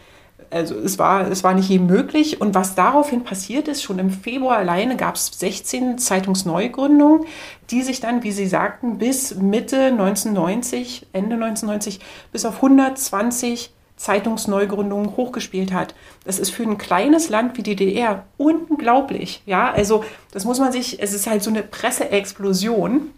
also 0.52 0.76
es 0.76 1.00
war, 1.00 1.30
es 1.30 1.44
war 1.44 1.54
nicht 1.54 1.70
jedem 1.70 1.88
möglich. 1.88 2.42
Und 2.42 2.56
was 2.56 2.76
daraufhin 2.76 3.24
passiert 3.24 3.68
ist, 3.68 3.84
schon 3.84 4.00
im 4.00 4.10
Februar 4.10 4.58
alleine 4.58 4.96
gab 4.96 5.16
es 5.16 5.28
16 5.28 5.98
Zeitungsneugründungen, 5.98 7.26
die 7.70 7.82
sich 7.82 8.00
dann, 8.00 8.24
wie 8.24 8.32
Sie 8.32 8.48
sagten, 8.48 8.98
bis 8.98 9.36
Mitte 9.36 9.86
1990, 9.86 11.08
Ende 11.14 11.36
1990, 11.36 12.00
bis 12.32 12.46
auf 12.46 12.56
120 12.58 13.72
Zeitungsneugründungen 14.00 15.18
hochgespielt 15.18 15.74
hat. 15.74 15.94
Das 16.24 16.40
ist 16.40 16.52
für 16.52 16.64
ein 16.64 16.78
kleines 16.78 17.30
Land 17.30 17.58
wie 17.58 17.64
die 17.64 17.76
DDR 17.76 18.26
unglaublich. 18.38 19.44
Ja, 19.46 19.72
also 19.72 20.06
das 20.32 20.46
muss 20.46 20.60
man 20.60 20.72
sich, 20.72 21.02
es 21.02 21.14
ist 21.14 21.28
halt 21.28 21.44
so 21.44 21.50
eine 21.50 21.64
Presseexplosion. 21.64 23.12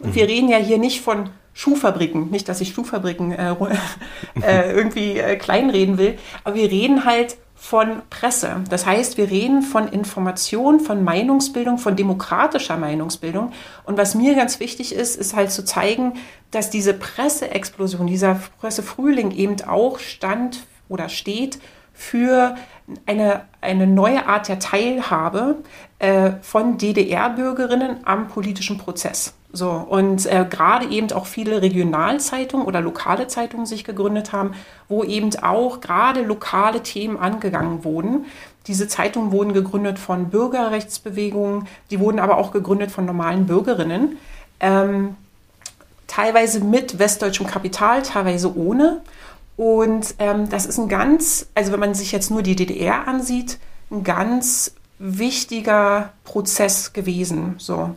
Und 0.00 0.14
wir 0.14 0.28
reden 0.28 0.48
ja 0.48 0.58
hier 0.58 0.78
nicht 0.78 1.00
von 1.00 1.30
Schuhfabriken. 1.58 2.30
Nicht, 2.30 2.48
dass 2.48 2.60
ich 2.60 2.72
Schuhfabriken 2.72 3.32
äh, 3.32 3.52
äh, 4.42 4.72
irgendwie 4.72 5.18
äh, 5.18 5.34
kleinreden 5.34 5.98
will, 5.98 6.16
aber 6.44 6.54
wir 6.54 6.70
reden 6.70 7.04
halt 7.04 7.36
von 7.56 8.02
Presse. 8.10 8.62
Das 8.70 8.86
heißt, 8.86 9.16
wir 9.16 9.28
reden 9.28 9.62
von 9.62 9.88
Information, 9.88 10.78
von 10.78 11.02
Meinungsbildung, 11.02 11.78
von 11.78 11.96
demokratischer 11.96 12.76
Meinungsbildung. 12.76 13.50
Und 13.82 13.98
was 13.98 14.14
mir 14.14 14.36
ganz 14.36 14.60
wichtig 14.60 14.94
ist, 14.94 15.16
ist 15.16 15.34
halt 15.34 15.50
zu 15.50 15.64
zeigen, 15.64 16.12
dass 16.52 16.70
diese 16.70 16.94
Presseexplosion, 16.94 18.06
dieser 18.06 18.40
Pressefrühling 18.60 19.32
eben 19.32 19.60
auch 19.66 19.98
stand 19.98 20.60
oder 20.88 21.08
steht 21.08 21.58
für 21.98 22.54
eine, 23.06 23.42
eine 23.60 23.86
neue 23.88 24.26
Art 24.26 24.48
der 24.48 24.60
Teilhabe 24.60 25.56
äh, 25.98 26.30
von 26.42 26.78
DDR-Bürgerinnen 26.78 27.98
am 28.04 28.28
politischen 28.28 28.78
Prozess. 28.78 29.34
So, 29.52 29.70
und 29.70 30.26
äh, 30.26 30.46
gerade 30.48 30.86
eben 30.86 31.10
auch 31.12 31.26
viele 31.26 31.60
Regionalzeitungen 31.60 32.66
oder 32.66 32.80
lokale 32.80 33.26
Zeitungen 33.26 33.66
sich 33.66 33.82
gegründet 33.82 34.32
haben, 34.32 34.52
wo 34.88 35.02
eben 35.02 35.34
auch 35.42 35.80
gerade 35.80 36.22
lokale 36.22 36.82
Themen 36.82 37.18
angegangen 37.18 37.82
wurden. 37.82 38.26
Diese 38.68 38.86
Zeitungen 38.86 39.32
wurden 39.32 39.54
gegründet 39.54 39.98
von 39.98 40.30
Bürgerrechtsbewegungen, 40.30 41.66
die 41.90 41.98
wurden 41.98 42.20
aber 42.20 42.38
auch 42.38 42.52
gegründet 42.52 42.92
von 42.92 43.06
normalen 43.06 43.46
Bürgerinnen. 43.46 44.18
Ähm, 44.60 45.16
teilweise 46.06 46.60
mit 46.60 46.98
westdeutschem 46.98 47.46
Kapital, 47.46 48.02
teilweise 48.02 48.56
ohne. 48.56 49.00
Und 49.58 50.14
ähm, 50.20 50.48
das 50.48 50.66
ist 50.66 50.78
ein 50.78 50.88
ganz, 50.88 51.48
also 51.56 51.72
wenn 51.72 51.80
man 51.80 51.92
sich 51.92 52.12
jetzt 52.12 52.30
nur 52.30 52.42
die 52.42 52.54
DDR 52.54 53.08
ansieht, 53.08 53.58
ein 53.90 54.04
ganz 54.04 54.72
wichtiger 55.00 56.12
Prozess 56.22 56.92
gewesen. 56.92 57.56
So. 57.58 57.90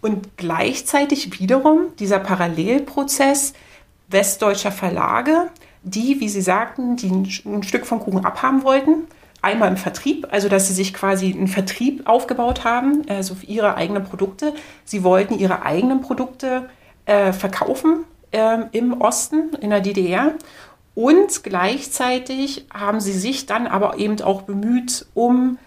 Und 0.00 0.36
gleichzeitig 0.36 1.38
wiederum 1.38 1.94
dieser 2.00 2.18
Parallelprozess 2.18 3.52
westdeutscher 4.08 4.72
Verlage, 4.72 5.48
die, 5.84 6.18
wie 6.18 6.28
Sie 6.28 6.40
sagten, 6.40 6.96
die 6.96 7.08
ein 7.44 7.62
Stück 7.62 7.86
vom 7.86 8.00
Kuchen 8.00 8.24
abhaben 8.24 8.64
wollten. 8.64 9.06
Einmal 9.42 9.68
im 9.68 9.76
Vertrieb, 9.76 10.26
also 10.32 10.48
dass 10.48 10.66
sie 10.66 10.74
sich 10.74 10.92
quasi 10.92 11.32
einen 11.32 11.46
Vertrieb 11.46 12.08
aufgebaut 12.08 12.64
haben, 12.64 13.02
also 13.08 13.36
für 13.36 13.46
ihre 13.46 13.76
eigenen 13.76 14.02
Produkte. 14.02 14.54
Sie 14.84 15.04
wollten 15.04 15.38
ihre 15.38 15.62
eigenen 15.62 16.00
Produkte 16.00 16.68
äh, 17.04 17.32
verkaufen 17.32 18.06
äh, 18.32 18.58
im 18.72 19.00
Osten, 19.00 19.54
in 19.60 19.70
der 19.70 19.80
DDR. 19.80 20.32
Und 20.96 21.44
gleichzeitig 21.44 22.64
haben 22.72 23.00
sie 23.00 23.12
sich 23.12 23.44
dann 23.44 23.66
aber 23.66 23.98
eben 23.98 24.18
auch 24.22 24.42
bemüht 24.42 25.04
um 25.12 25.58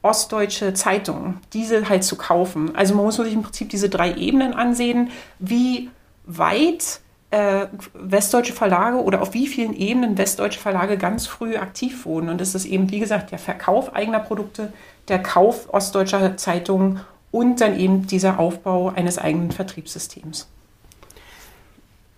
ostdeutsche 0.00 0.72
Zeitungen, 0.72 1.40
diese 1.52 1.90
halt 1.90 2.04
zu 2.04 2.16
kaufen. 2.16 2.74
Also 2.74 2.94
man 2.94 3.04
muss 3.04 3.16
sich 3.16 3.34
im 3.34 3.42
Prinzip 3.42 3.68
diese 3.68 3.90
drei 3.90 4.14
Ebenen 4.14 4.54
ansehen, 4.54 5.10
wie 5.38 5.90
weit 6.24 7.00
äh, 7.30 7.66
westdeutsche 7.92 8.54
Verlage 8.54 9.02
oder 9.02 9.20
auf 9.20 9.34
wie 9.34 9.46
vielen 9.46 9.74
Ebenen 9.74 10.16
westdeutsche 10.16 10.58
Verlage 10.58 10.96
ganz 10.96 11.26
früh 11.26 11.56
aktiv 11.56 12.06
wurden. 12.06 12.30
Und 12.30 12.40
es 12.40 12.54
ist 12.54 12.64
eben, 12.64 12.90
wie 12.90 13.00
gesagt, 13.00 13.30
der 13.30 13.38
Verkauf 13.38 13.94
eigener 13.94 14.20
Produkte, 14.20 14.72
der 15.08 15.22
Kauf 15.22 15.68
ostdeutscher 15.70 16.38
Zeitungen 16.38 17.00
und 17.30 17.60
dann 17.60 17.78
eben 17.78 18.06
dieser 18.06 18.38
Aufbau 18.38 18.88
eines 18.88 19.18
eigenen 19.18 19.50
Vertriebssystems. 19.50 20.48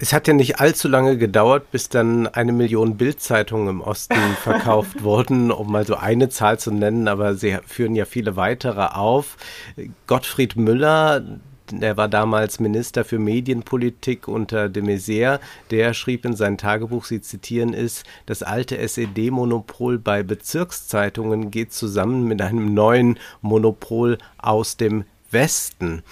Es 0.02 0.14
hat 0.14 0.26
ja 0.28 0.32
nicht 0.32 0.60
allzu 0.60 0.88
lange 0.88 1.18
gedauert, 1.18 1.70
bis 1.72 1.90
dann 1.90 2.26
eine 2.26 2.52
Million 2.52 2.96
Bildzeitungen 2.96 3.68
im 3.68 3.80
Osten 3.82 4.14
verkauft 4.42 5.04
wurden, 5.04 5.50
um 5.50 5.70
mal 5.70 5.86
so 5.86 5.94
eine 5.94 6.30
Zahl 6.30 6.58
zu 6.58 6.70
nennen, 6.70 7.06
aber 7.06 7.34
sie 7.34 7.58
führen 7.66 7.94
ja 7.94 8.06
viele 8.06 8.34
weitere 8.34 8.86
auf. 8.94 9.36
Gottfried 10.06 10.56
Müller, 10.56 11.22
der 11.70 11.98
war 11.98 12.08
damals 12.08 12.60
Minister 12.60 13.04
für 13.04 13.18
Medienpolitik 13.18 14.26
unter 14.26 14.70
de 14.70 14.82
Maizière, 14.82 15.38
der 15.70 15.92
schrieb 15.92 16.24
in 16.24 16.34
sein 16.34 16.56
Tagebuch, 16.56 17.04
Sie 17.04 17.20
zitieren 17.20 17.74
es, 17.74 18.02
das 18.24 18.42
alte 18.42 18.78
SED-Monopol 18.78 19.98
bei 19.98 20.22
Bezirkszeitungen 20.22 21.50
geht 21.50 21.74
zusammen 21.74 22.24
mit 22.24 22.40
einem 22.40 22.72
neuen 22.72 23.18
Monopol 23.42 24.16
aus 24.38 24.78
dem 24.78 25.04
Westen. 25.30 26.02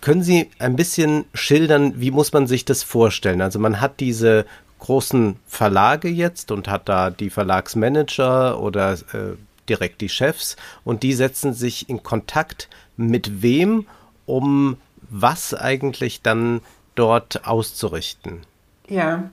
Können 0.00 0.22
Sie 0.22 0.50
ein 0.58 0.76
bisschen 0.76 1.24
schildern, 1.34 2.00
wie 2.00 2.10
muss 2.10 2.32
man 2.32 2.46
sich 2.46 2.64
das 2.64 2.82
vorstellen? 2.82 3.40
Also 3.40 3.58
man 3.58 3.80
hat 3.80 4.00
diese 4.00 4.46
großen 4.78 5.36
Verlage 5.46 6.08
jetzt 6.08 6.50
und 6.50 6.68
hat 6.68 6.88
da 6.88 7.10
die 7.10 7.30
Verlagsmanager 7.30 8.60
oder 8.60 8.94
äh, 8.94 9.36
direkt 9.68 10.00
die 10.00 10.08
Chefs 10.08 10.56
und 10.84 11.02
die 11.02 11.12
setzen 11.12 11.52
sich 11.52 11.88
in 11.88 12.02
Kontakt 12.02 12.68
mit 12.96 13.42
wem, 13.42 13.86
um 14.26 14.78
was 15.10 15.54
eigentlich 15.54 16.22
dann 16.22 16.60
dort 16.94 17.46
auszurichten? 17.46 18.42
Ja, 18.88 19.30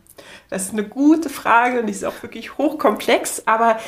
das 0.50 0.66
ist 0.66 0.74
eine 0.74 0.84
gute 0.84 1.30
Frage 1.30 1.80
und 1.80 1.88
die 1.88 1.92
ist 1.92 2.06
auch 2.06 2.22
wirklich 2.22 2.58
hochkomplex, 2.58 3.44
aber 3.46 3.80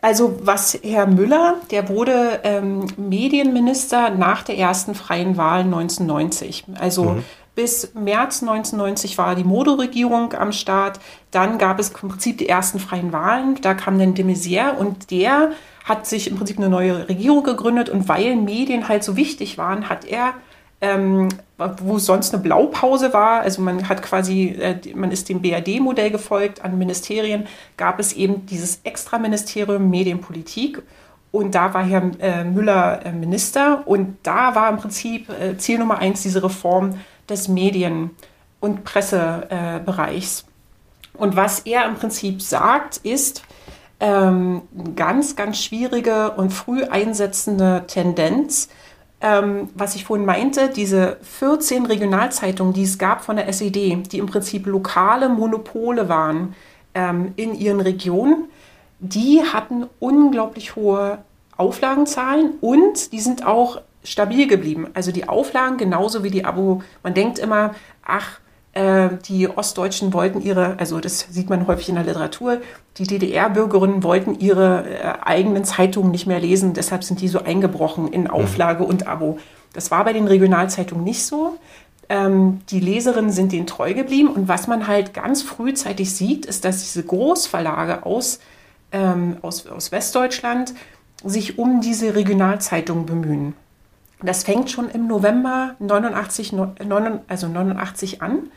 also 0.00 0.38
was 0.42 0.78
Herr 0.82 1.06
Müller, 1.06 1.56
der 1.70 1.88
wurde 1.88 2.40
ähm, 2.44 2.86
Medienminister 2.96 4.10
nach 4.10 4.42
der 4.42 4.56
ersten 4.56 4.94
freien 4.94 5.36
Wahl 5.36 5.60
1990. 5.60 6.64
Also 6.78 7.04
mhm. 7.04 7.24
bis 7.54 7.94
März 7.94 8.42
1990 8.42 9.18
war 9.18 9.34
die 9.34 9.44
Modo-Regierung 9.44 10.34
am 10.34 10.52
Start. 10.52 11.00
Dann 11.30 11.58
gab 11.58 11.80
es 11.80 11.90
im 11.90 12.08
Prinzip 12.08 12.38
die 12.38 12.48
ersten 12.48 12.78
freien 12.78 13.12
Wahlen. 13.12 13.56
Da 13.60 13.74
kam 13.74 13.98
dann 13.98 14.14
de 14.14 14.24
Maizière 14.24 14.76
und 14.76 15.10
der 15.10 15.50
hat 15.84 16.06
sich 16.06 16.30
im 16.30 16.36
Prinzip 16.36 16.58
eine 16.58 16.68
neue 16.68 17.08
Regierung 17.08 17.42
gegründet. 17.42 17.88
Und 17.88 18.08
weil 18.08 18.36
Medien 18.36 18.88
halt 18.88 19.02
so 19.02 19.16
wichtig 19.16 19.58
waren, 19.58 19.88
hat 19.88 20.04
er 20.04 20.34
ähm, 20.80 21.28
wo 21.56 21.98
sonst 21.98 22.32
eine 22.32 22.42
Blaupause 22.42 23.12
war, 23.12 23.40
also 23.40 23.62
man 23.62 23.88
hat 23.88 24.02
quasi, 24.02 24.50
äh, 24.50 24.78
man 24.94 25.10
ist 25.10 25.28
dem 25.28 25.42
BRD-Modell 25.42 26.10
gefolgt 26.10 26.64
an 26.64 26.78
Ministerien, 26.78 27.46
gab 27.76 27.98
es 27.98 28.12
eben 28.12 28.46
dieses 28.46 28.80
Extraministerium 28.84 29.90
Medienpolitik 29.90 30.82
und 31.32 31.54
da 31.54 31.74
war 31.74 31.84
Herr 31.84 32.10
äh, 32.20 32.44
Müller 32.44 33.04
äh, 33.04 33.12
Minister 33.12 33.86
und 33.86 34.18
da 34.22 34.54
war 34.54 34.70
im 34.70 34.76
Prinzip 34.76 35.26
Ziel 35.58 35.78
Nummer 35.78 35.98
eins 35.98 36.22
diese 36.22 36.42
Reform 36.42 36.94
des 37.28 37.48
Medien- 37.48 38.10
und 38.60 38.84
Pressebereichs. 38.84 40.44
und 41.14 41.36
was 41.36 41.60
er 41.60 41.86
im 41.86 41.96
Prinzip 41.96 42.40
sagt, 42.40 42.98
ist, 42.98 43.42
ähm, 44.00 44.62
ganz, 44.94 45.34
ganz 45.34 45.62
schwierige 45.62 46.32
und 46.32 46.50
früh 46.52 46.84
einsetzende 46.84 47.84
Tendenz, 47.86 48.68
ähm, 49.20 49.68
was 49.74 49.94
ich 49.94 50.04
vorhin 50.04 50.26
meinte, 50.26 50.68
diese 50.68 51.18
14 51.22 51.86
Regionalzeitungen, 51.86 52.72
die 52.72 52.84
es 52.84 52.98
gab 52.98 53.24
von 53.24 53.36
der 53.36 53.48
SED, 53.48 54.02
die 54.12 54.18
im 54.18 54.26
Prinzip 54.26 54.66
lokale 54.66 55.28
Monopole 55.28 56.08
waren 56.08 56.54
ähm, 56.94 57.32
in 57.36 57.54
ihren 57.54 57.80
Regionen, 57.80 58.44
die 59.00 59.42
hatten 59.42 59.86
unglaublich 59.98 60.76
hohe 60.76 61.18
Auflagenzahlen 61.56 62.54
und 62.60 63.12
die 63.12 63.20
sind 63.20 63.44
auch 63.44 63.80
stabil 64.04 64.46
geblieben. 64.46 64.88
Also 64.94 65.12
die 65.12 65.28
Auflagen 65.28 65.76
genauso 65.76 66.22
wie 66.22 66.30
die 66.30 66.44
Abo. 66.44 66.82
Man 67.02 67.14
denkt 67.14 67.38
immer, 67.38 67.74
ach, 68.04 68.38
die 69.28 69.48
Ostdeutschen 69.48 70.12
wollten 70.12 70.40
ihre, 70.40 70.78
also 70.78 71.00
das 71.00 71.20
sieht 71.30 71.50
man 71.50 71.66
häufig 71.66 71.88
in 71.88 71.96
der 71.96 72.04
Literatur, 72.04 72.60
die 72.98 73.04
DDR-Bürgerinnen 73.04 74.02
wollten 74.02 74.38
ihre 74.38 74.84
äh, 74.88 75.14
eigenen 75.24 75.64
Zeitungen 75.64 76.10
nicht 76.10 76.26
mehr 76.26 76.40
lesen, 76.40 76.74
deshalb 76.74 77.04
sind 77.04 77.20
die 77.20 77.28
so 77.28 77.42
eingebrochen 77.42 78.08
in 78.12 78.22
mhm. 78.22 78.30
Auflage 78.30 78.84
und 78.84 79.06
Abo. 79.06 79.38
Das 79.72 79.90
war 79.90 80.04
bei 80.04 80.12
den 80.12 80.26
Regionalzeitungen 80.26 81.04
nicht 81.04 81.24
so. 81.24 81.56
Ähm, 82.08 82.60
die 82.70 82.80
Leserinnen 82.80 83.30
sind 83.30 83.52
denen 83.52 83.66
treu 83.66 83.94
geblieben 83.94 84.28
und 84.28 84.48
was 84.48 84.66
man 84.66 84.86
halt 84.86 85.12
ganz 85.12 85.42
frühzeitig 85.42 86.14
sieht, 86.14 86.46
ist, 86.46 86.64
dass 86.64 86.80
diese 86.80 87.04
Großverlage 87.04 88.06
aus, 88.06 88.40
ähm, 88.92 89.36
aus, 89.42 89.66
aus 89.66 89.92
Westdeutschland 89.92 90.74
sich 91.24 91.58
um 91.58 91.80
diese 91.80 92.14
Regionalzeitungen 92.14 93.06
bemühen. 93.06 93.54
Das 94.20 94.42
fängt 94.44 94.70
schon 94.70 94.90
im 94.90 95.06
November 95.06 95.76
89, 95.78 96.52
also 97.28 97.48
89 97.48 98.22
an. 98.22 98.50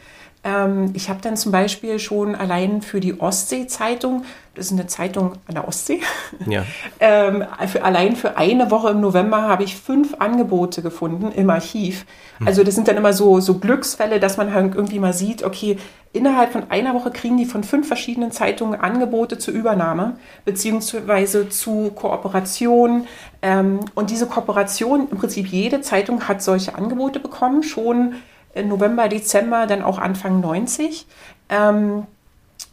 Ähm, 0.44 0.92
ich 0.94 1.10
habe 1.10 1.22
dann 1.22 1.38
zum 1.38 1.52
Beispiel 1.52 2.00
schon 2.00 2.34
allein 2.34 2.82
für 2.82 3.00
die 3.00 3.20
Ostsee-Zeitung, 3.20 4.26
das 4.56 4.66
ist 4.66 4.72
eine 4.72 4.88
Zeitung 4.88 5.34
an 5.48 5.54
der 5.54 5.68
Ostsee, 5.68 6.02
ja. 6.48 6.66
ähm, 7.00 7.46
für, 7.68 7.84
allein 7.84 8.16
für 8.16 8.38
eine 8.38 8.72
Woche 8.72 8.90
im 8.90 9.02
November 9.02 9.44
habe 9.44 9.64
ich 9.64 9.76
fünf 9.76 10.16
Angebote 10.18 10.82
gefunden 10.82 11.32
im 11.32 11.50
Archiv. 11.52 12.06
Hm. 12.40 12.48
Also 12.48 12.64
das 12.64 12.74
sind 12.74 12.88
dann 12.88 12.98
immer 12.98 13.14
so, 13.14 13.40
so 13.40 13.60
Glücksfälle, 13.60 14.20
dass 14.20 14.38
man 14.38 14.52
halt 14.52 14.74
irgendwie 14.74 14.98
mal 14.98 15.14
sieht, 15.14 15.44
okay, 15.44 15.78
innerhalb 16.12 16.52
von 16.52 16.72
einer 16.72 16.96
Woche 16.96 17.12
kriegen 17.12 17.38
die 17.38 17.46
von 17.46 17.64
fünf 17.64 17.88
verschiedenen 17.88 18.32
Zeitungen 18.32 18.80
Angebote 18.80 19.38
zur 19.38 19.54
Übernahme 19.54 20.18
beziehungsweise 20.44 21.50
zu 21.50 21.92
Kooperation. 21.94 23.06
Ähm, 23.44 23.80
und 23.94 24.10
diese 24.10 24.26
Kooperation, 24.26 25.08
im 25.12 25.18
Prinzip 25.20 25.48
jede 25.48 25.82
Zeitung 25.82 26.28
hat 26.28 26.42
solche 26.42 26.74
Angebote 26.74 27.20
bekommen, 27.20 27.62
schon 27.62 28.16
November, 28.56 29.08
Dezember, 29.08 29.68
dann 29.68 29.82
auch 29.82 30.00
Anfang 30.00 30.40
90. 30.42 31.06
Ähm, 31.50 32.06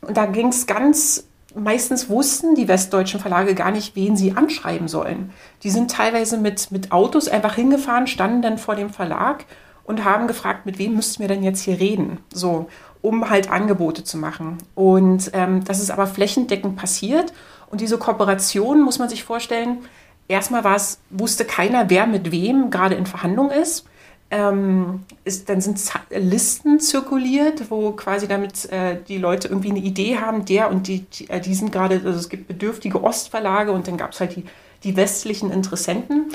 und 0.01 0.17
da 0.17 0.27
ging 0.27 0.49
es 0.49 0.67
ganz, 0.67 1.27
meistens 1.55 2.09
wussten 2.09 2.55
die 2.55 2.69
westdeutschen 2.69 3.21
Verlage 3.21 3.55
gar 3.55 3.71
nicht, 3.71 3.97
wen 3.97 4.17
sie 4.17 4.37
anschreiben 4.37 4.89
sollen. 4.89 5.33
Die 5.63 5.71
sind 5.71 5.91
teilweise 5.91 6.39
mit, 6.39 6.71
mit 6.71 6.93
Autos 6.93 7.29
einfach 7.29 7.55
hingefahren, 7.55 8.07
standen 8.07 8.43
dann 8.43 8.59
vor 8.59 8.75
dem 8.75 8.91
Verlag 8.91 9.45
und 9.85 10.05
haben 10.05 10.27
gefragt, 10.27 10.67
mit 10.67 10.79
wem 10.79 10.95
müssten 10.95 11.21
wir 11.21 11.29
denn 11.29 11.43
jetzt 11.43 11.63
hier 11.63 11.81
reden? 11.81 12.19
So, 12.33 12.69
um 13.01 13.31
halt 13.31 13.51
Angebote 13.51 14.05
zu 14.05 14.19
machen. 14.19 14.59
Und 14.75 15.31
ähm, 15.33 15.65
das 15.65 15.81
ist 15.81 15.91
aber 15.91 16.07
flächendeckend 16.07 16.77
passiert. 16.77 17.33
Und 17.71 17.81
diese 17.81 17.99
Kooperation 17.99 18.83
muss 18.83 18.99
man 18.99 19.09
sich 19.09 19.25
vorstellen, 19.25 19.79
erstmal 20.27 20.65
wusste 21.11 21.45
keiner, 21.45 21.91
wer 21.91 22.07
mit 22.07 22.31
wem 22.31 22.71
gerade 22.71 22.95
in 22.95 23.07
Verhandlung 23.07 23.51
ist 23.51 23.87
ähm, 24.31 25.05
ist, 25.25 25.49
dann 25.49 25.61
sind 25.61 25.81
Listen 26.11 26.81
zirkuliert, 26.81 27.71
wo 27.71 27.93
quasi 27.93 28.29
damit 28.29 28.71
äh, 28.71 28.99
die 29.09 29.19
Leute 29.19 29.49
irgendwie 29.49 29.71
eine 29.71 29.79
Idee 29.79 30.19
haben, 30.19 30.45
der 30.45 30.71
und 30.71 30.87
die, 30.87 31.01
die, 31.01 31.31
äh, 31.31 31.41
die 31.41 31.55
sind 31.55 31.73
gerade, 31.73 32.03
also 32.05 32.19
es 32.19 32.29
gibt 32.29 32.49
bedürftige 32.49 33.03
Ostverlage 33.03 33.73
und 33.73 33.89
dann 33.89 33.97
gab 33.97 34.13
es 34.13 34.21
halt 34.21 34.37
die, 34.37 34.45
die 34.85 34.97
westlichen 34.97 35.51
Interessenten. 35.51 36.27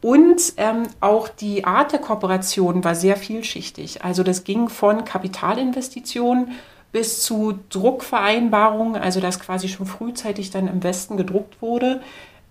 Und 0.00 0.54
ähm, 0.56 0.84
auch 1.00 1.28
die 1.28 1.64
Art 1.64 1.92
der 1.92 1.98
Kooperation 1.98 2.84
war 2.84 2.94
sehr 2.94 3.16
vielschichtig. 3.16 4.02
Also 4.02 4.22
das 4.22 4.44
ging 4.44 4.68
von 4.68 5.04
Kapitalinvestitionen 5.04 6.52
bis 6.92 7.22
zu 7.22 7.58
Druckvereinbarungen, 7.68 9.00
also 9.00 9.20
dass 9.20 9.40
quasi 9.40 9.68
schon 9.68 9.86
frühzeitig 9.86 10.50
dann 10.50 10.68
im 10.68 10.82
Westen 10.82 11.16
gedruckt 11.16 11.60
wurde, 11.60 12.00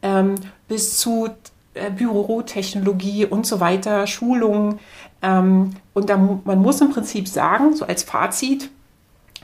ähm, 0.01 0.35
bis 0.67 0.97
zu 0.97 1.27
äh, 1.27 1.31
Bürotechnologie 1.95 3.25
und 3.25 3.45
so 3.45 3.60
weiter, 3.60 4.08
Schulungen. 4.08 4.79
Ähm, 5.21 5.71
und 5.93 6.10
da, 6.10 6.17
man 6.17 6.62
muss 6.62 6.82
im 6.82 6.91
Prinzip 6.91 7.27
sagen, 7.27 7.75
so 7.75 7.86
als 7.86 8.03
Fazit, 8.03 8.69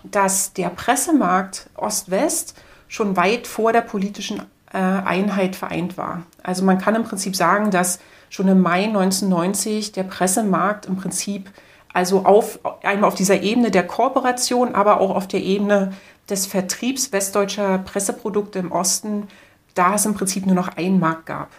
dass 0.03 0.53
der 0.53 0.69
Pressemarkt 0.69 1.69
Ost-West 1.75 2.55
schon 2.87 3.17
weit 3.17 3.47
vor 3.47 3.73
der 3.73 3.81
politischen 3.81 4.41
äh, 4.71 4.77
Einheit 4.77 5.55
vereint 5.55 5.97
war. 5.97 6.23
Also 6.43 6.63
man 6.63 6.77
kann 6.77 6.95
im 6.95 7.03
Prinzip 7.03 7.35
sagen, 7.35 7.71
dass 7.71 7.99
schon 8.29 8.47
im 8.47 8.61
Mai 8.61 8.85
1990 8.85 9.91
der 9.91 10.03
Pressemarkt 10.03 10.85
im 10.85 10.97
Prinzip 10.97 11.49
also 11.93 12.25
auf, 12.25 12.59
einmal 12.83 13.07
auf 13.07 13.15
dieser 13.15 13.41
Ebene 13.41 13.71
der 13.71 13.87
Kooperation, 13.87 14.75
aber 14.75 14.99
auch 14.99 15.15
auf 15.15 15.27
der 15.27 15.41
Ebene 15.41 15.93
des 16.29 16.45
Vertriebs 16.45 17.13
westdeutscher 17.13 17.77
Presseprodukte 17.79 18.59
im 18.59 18.71
Osten, 18.71 19.29
da 19.75 19.95
es 19.95 20.05
im 20.05 20.13
Prinzip 20.13 20.45
nur 20.45 20.55
noch 20.55 20.75
einen 20.75 20.99
Markt 20.99 21.25
gab. 21.27 21.49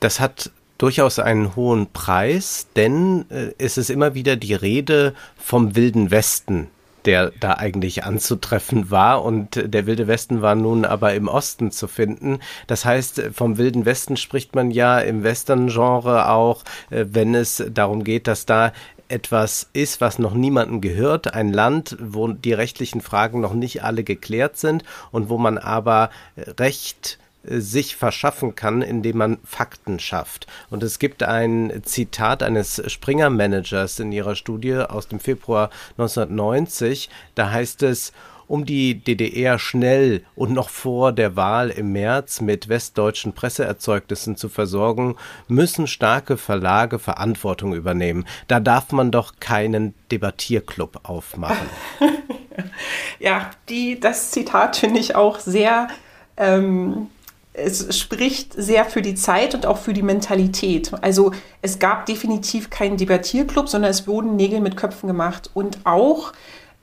Das 0.00 0.20
hat 0.20 0.50
durchaus 0.78 1.18
einen 1.18 1.56
hohen 1.56 1.90
Preis, 1.92 2.66
denn 2.76 3.26
äh, 3.30 3.52
es 3.58 3.78
ist 3.78 3.90
immer 3.90 4.14
wieder 4.14 4.36
die 4.36 4.54
Rede 4.54 5.14
vom 5.36 5.76
wilden 5.76 6.10
Westen, 6.10 6.68
der 7.04 7.32
da 7.38 7.54
eigentlich 7.54 8.04
anzutreffen 8.04 8.90
war 8.90 9.24
und 9.24 9.72
der 9.72 9.86
wilde 9.86 10.06
Westen 10.06 10.42
war 10.42 10.54
nun 10.54 10.84
aber 10.84 11.14
im 11.14 11.28
Osten 11.28 11.70
zu 11.70 11.86
finden. 11.86 12.38
Das 12.66 12.84
heißt, 12.84 13.30
vom 13.32 13.56
wilden 13.58 13.84
Westen 13.84 14.16
spricht 14.16 14.54
man 14.54 14.70
ja 14.70 14.98
im 14.98 15.22
Western-Genre 15.22 16.28
auch, 16.28 16.64
äh, 16.90 17.04
wenn 17.08 17.34
es 17.34 17.64
darum 17.72 18.04
geht, 18.04 18.26
dass 18.26 18.46
da 18.46 18.72
etwas 19.08 19.68
ist, 19.74 20.00
was 20.00 20.18
noch 20.18 20.34
niemandem 20.34 20.80
gehört, 20.80 21.34
ein 21.34 21.52
Land, 21.52 21.96
wo 22.00 22.28
die 22.28 22.54
rechtlichen 22.54 23.00
Fragen 23.00 23.40
noch 23.40 23.52
nicht 23.52 23.84
alle 23.84 24.02
geklärt 24.02 24.56
sind 24.56 24.82
und 25.12 25.28
wo 25.28 25.36
man 25.36 25.58
aber 25.58 26.10
Recht 26.36 27.18
sich 27.46 27.96
verschaffen 27.96 28.54
kann, 28.54 28.82
indem 28.82 29.18
man 29.18 29.38
Fakten 29.44 29.98
schafft. 29.98 30.46
Und 30.70 30.82
es 30.82 30.98
gibt 30.98 31.22
ein 31.22 31.82
Zitat 31.84 32.42
eines 32.42 32.82
Springer-Managers 32.86 34.00
in 34.00 34.12
ihrer 34.12 34.34
Studie 34.34 34.76
aus 34.76 35.08
dem 35.08 35.20
Februar 35.20 35.70
1990. 35.98 37.10
Da 37.34 37.50
heißt 37.50 37.82
es, 37.82 38.12
um 38.46 38.64
die 38.64 39.02
DDR 39.02 39.58
schnell 39.58 40.24
und 40.34 40.52
noch 40.52 40.68
vor 40.68 41.12
der 41.12 41.36
Wahl 41.36 41.70
im 41.70 41.92
März 41.92 42.40
mit 42.40 42.68
westdeutschen 42.68 43.32
Presseerzeugnissen 43.32 44.36
zu 44.36 44.48
versorgen, 44.48 45.16
müssen 45.48 45.86
starke 45.86 46.36
Verlage 46.36 46.98
Verantwortung 46.98 47.74
übernehmen. 47.74 48.26
Da 48.48 48.60
darf 48.60 48.92
man 48.92 49.10
doch 49.10 49.34
keinen 49.40 49.94
Debattierclub 50.10 51.00
aufmachen. 51.04 51.68
ja, 53.18 53.50
die, 53.68 53.98
das 53.98 54.30
Zitat 54.30 54.76
finde 54.76 55.00
ich 55.00 55.14
auch 55.14 55.38
sehr 55.38 55.88
ähm, 56.36 57.08
es 57.54 57.96
spricht 57.96 58.52
sehr 58.52 58.84
für 58.84 59.00
die 59.00 59.14
Zeit 59.14 59.54
und 59.54 59.64
auch 59.64 59.78
für 59.78 59.92
die 59.92 60.02
Mentalität. 60.02 60.92
Also 61.02 61.30
es 61.62 61.78
gab 61.78 62.04
definitiv 62.04 62.68
keinen 62.68 62.96
Debattierclub, 62.96 63.68
sondern 63.68 63.92
es 63.92 64.08
wurden 64.08 64.34
Nägel 64.34 64.60
mit 64.60 64.76
Köpfen 64.76 65.06
gemacht. 65.06 65.50
Und 65.54 65.78
auch, 65.84 66.32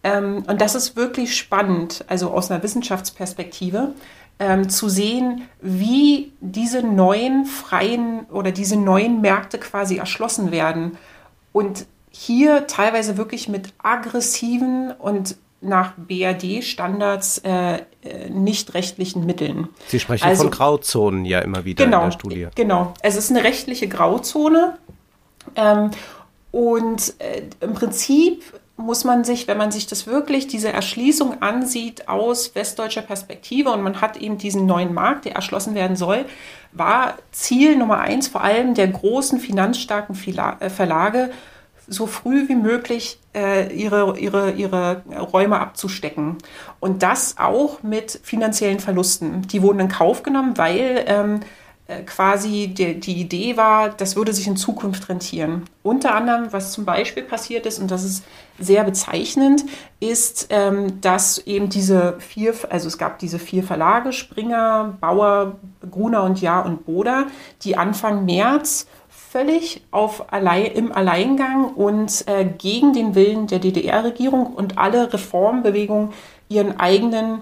ähm, 0.03 0.43
und 0.47 0.61
das 0.61 0.75
ist 0.75 0.95
wirklich 0.95 1.35
spannend, 1.35 2.05
also 2.07 2.31
aus 2.31 2.49
einer 2.49 2.63
Wissenschaftsperspektive, 2.63 3.93
ähm, 4.39 4.69
zu 4.69 4.87
sehen, 4.87 5.43
wie 5.61 6.31
diese 6.39 6.81
neuen 6.81 7.45
freien 7.45 8.21
oder 8.31 8.51
diese 8.51 8.77
neuen 8.77 9.19
Märkte 9.19 9.59
quasi 9.59 9.97
erschlossen 9.97 10.51
werden. 10.51 10.97
Und 11.51 11.85
hier 12.11 12.65
teilweise 12.67 13.17
wirklich 13.17 13.49
mit 13.49 13.73
aggressiven 13.83 14.91
und 14.91 15.35
nach 15.61 15.93
BRD-Standards 15.95 17.39
äh, 17.39 17.75
äh, 17.75 18.29
nicht 18.29 18.73
rechtlichen 18.73 19.25
Mitteln. 19.25 19.69
Sie 19.87 19.99
sprechen 19.99 20.27
also, 20.27 20.43
von 20.43 20.51
Grauzonen 20.51 21.25
ja 21.25 21.39
immer 21.39 21.65
wieder 21.65 21.85
genau, 21.85 21.99
in 21.99 22.05
der 22.05 22.11
Studie. 22.11 22.47
Genau, 22.55 22.93
es 23.03 23.15
ist 23.15 23.29
eine 23.29 23.43
rechtliche 23.43 23.87
Grauzone. 23.87 24.77
Ähm, 25.55 25.91
und 26.51 27.13
äh, 27.19 27.43
im 27.61 27.73
Prinzip 27.73 28.43
muss 28.75 29.03
man 29.03 29.23
sich, 29.23 29.47
wenn 29.47 29.57
man 29.57 29.71
sich 29.71 29.87
das 29.87 30.07
wirklich, 30.07 30.47
diese 30.47 30.71
Erschließung 30.71 31.41
ansieht 31.41 32.09
aus 32.09 32.55
westdeutscher 32.55 33.03
Perspektive 33.03 33.69
und 33.69 33.83
man 33.83 34.01
hat 34.01 34.17
eben 34.17 34.37
diesen 34.37 34.65
neuen 34.65 34.93
Markt, 34.93 35.25
der 35.25 35.35
erschlossen 35.35 35.75
werden 35.75 35.95
soll, 35.95 36.25
war 36.71 37.15
Ziel 37.31 37.77
Nummer 37.77 37.99
eins 37.99 38.27
vor 38.27 38.43
allem 38.43 38.73
der 38.73 38.87
großen 38.87 39.39
finanzstarken 39.39 40.15
äh, 40.59 40.69
Verlage 40.69 41.31
so 41.91 42.07
früh 42.07 42.47
wie 42.47 42.55
möglich 42.55 43.19
äh, 43.35 43.73
ihre, 43.75 44.17
ihre, 44.17 44.51
ihre 44.51 45.03
Räume 45.33 45.59
abzustecken. 45.59 46.37
Und 46.79 47.03
das 47.03 47.35
auch 47.37 47.83
mit 47.83 48.19
finanziellen 48.23 48.79
Verlusten. 48.79 49.43
Die 49.43 49.61
wurden 49.61 49.81
in 49.81 49.89
Kauf 49.89 50.23
genommen, 50.23 50.57
weil 50.57 51.03
ähm, 51.07 51.41
äh, 51.87 52.03
quasi 52.03 52.69
die, 52.69 52.99
die 52.99 53.19
Idee 53.19 53.57
war, 53.57 53.89
das 53.89 54.15
würde 54.15 54.33
sich 54.33 54.47
in 54.47 54.55
Zukunft 54.55 55.09
rentieren. 55.09 55.65
Unter 55.83 56.15
anderem, 56.15 56.47
was 56.51 56.71
zum 56.71 56.85
Beispiel 56.85 57.23
passiert 57.23 57.65
ist, 57.65 57.79
und 57.79 57.91
das 57.91 58.05
ist 58.05 58.23
sehr 58.57 58.83
bezeichnend, 58.83 59.65
ist, 59.99 60.47
ähm, 60.49 61.01
dass 61.01 61.39
eben 61.39 61.69
diese 61.69 62.15
vier, 62.19 62.53
also 62.69 62.87
es 62.87 62.97
gab 62.97 63.19
diese 63.19 63.39
vier 63.39 63.63
Verlage, 63.63 64.13
Springer, 64.13 64.97
Bauer, 65.01 65.57
Gruner 65.89 66.23
und 66.23 66.39
Jahr 66.39 66.65
und 66.65 66.85
Boda, 66.85 67.27
die 67.63 67.75
Anfang 67.75 68.23
März 68.23 68.87
völlig 69.31 69.81
auf 69.91 70.33
allein, 70.33 70.65
im 70.65 70.91
Alleingang 70.91 71.73
und 71.73 72.27
äh, 72.27 72.43
gegen 72.43 72.91
den 72.91 73.15
Willen 73.15 73.47
der 73.47 73.59
DDR-Regierung 73.59 74.47
und 74.47 74.77
alle 74.77 75.13
Reformbewegungen 75.13 76.09
ihren 76.49 76.79
eigenen 76.81 77.39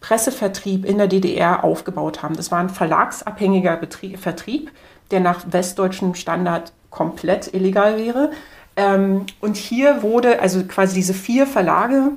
Pressevertrieb 0.00 0.84
in 0.84 0.98
der 0.98 1.06
DDR 1.06 1.64
aufgebaut 1.64 2.22
haben. 2.22 2.36
Das 2.36 2.50
war 2.50 2.58
ein 2.58 2.68
verlagsabhängiger 2.68 3.76
Betrieb, 3.76 4.18
Vertrieb, 4.18 4.70
der 5.10 5.20
nach 5.20 5.46
westdeutschem 5.50 6.14
Standard 6.14 6.72
komplett 6.90 7.54
illegal 7.54 7.96
wäre. 7.96 8.32
Ähm, 8.76 9.24
und 9.40 9.56
hier 9.56 10.02
wurde, 10.02 10.40
also 10.40 10.62
quasi 10.64 10.94
diese 10.94 11.14
vier 11.14 11.46
Verlage 11.46 12.12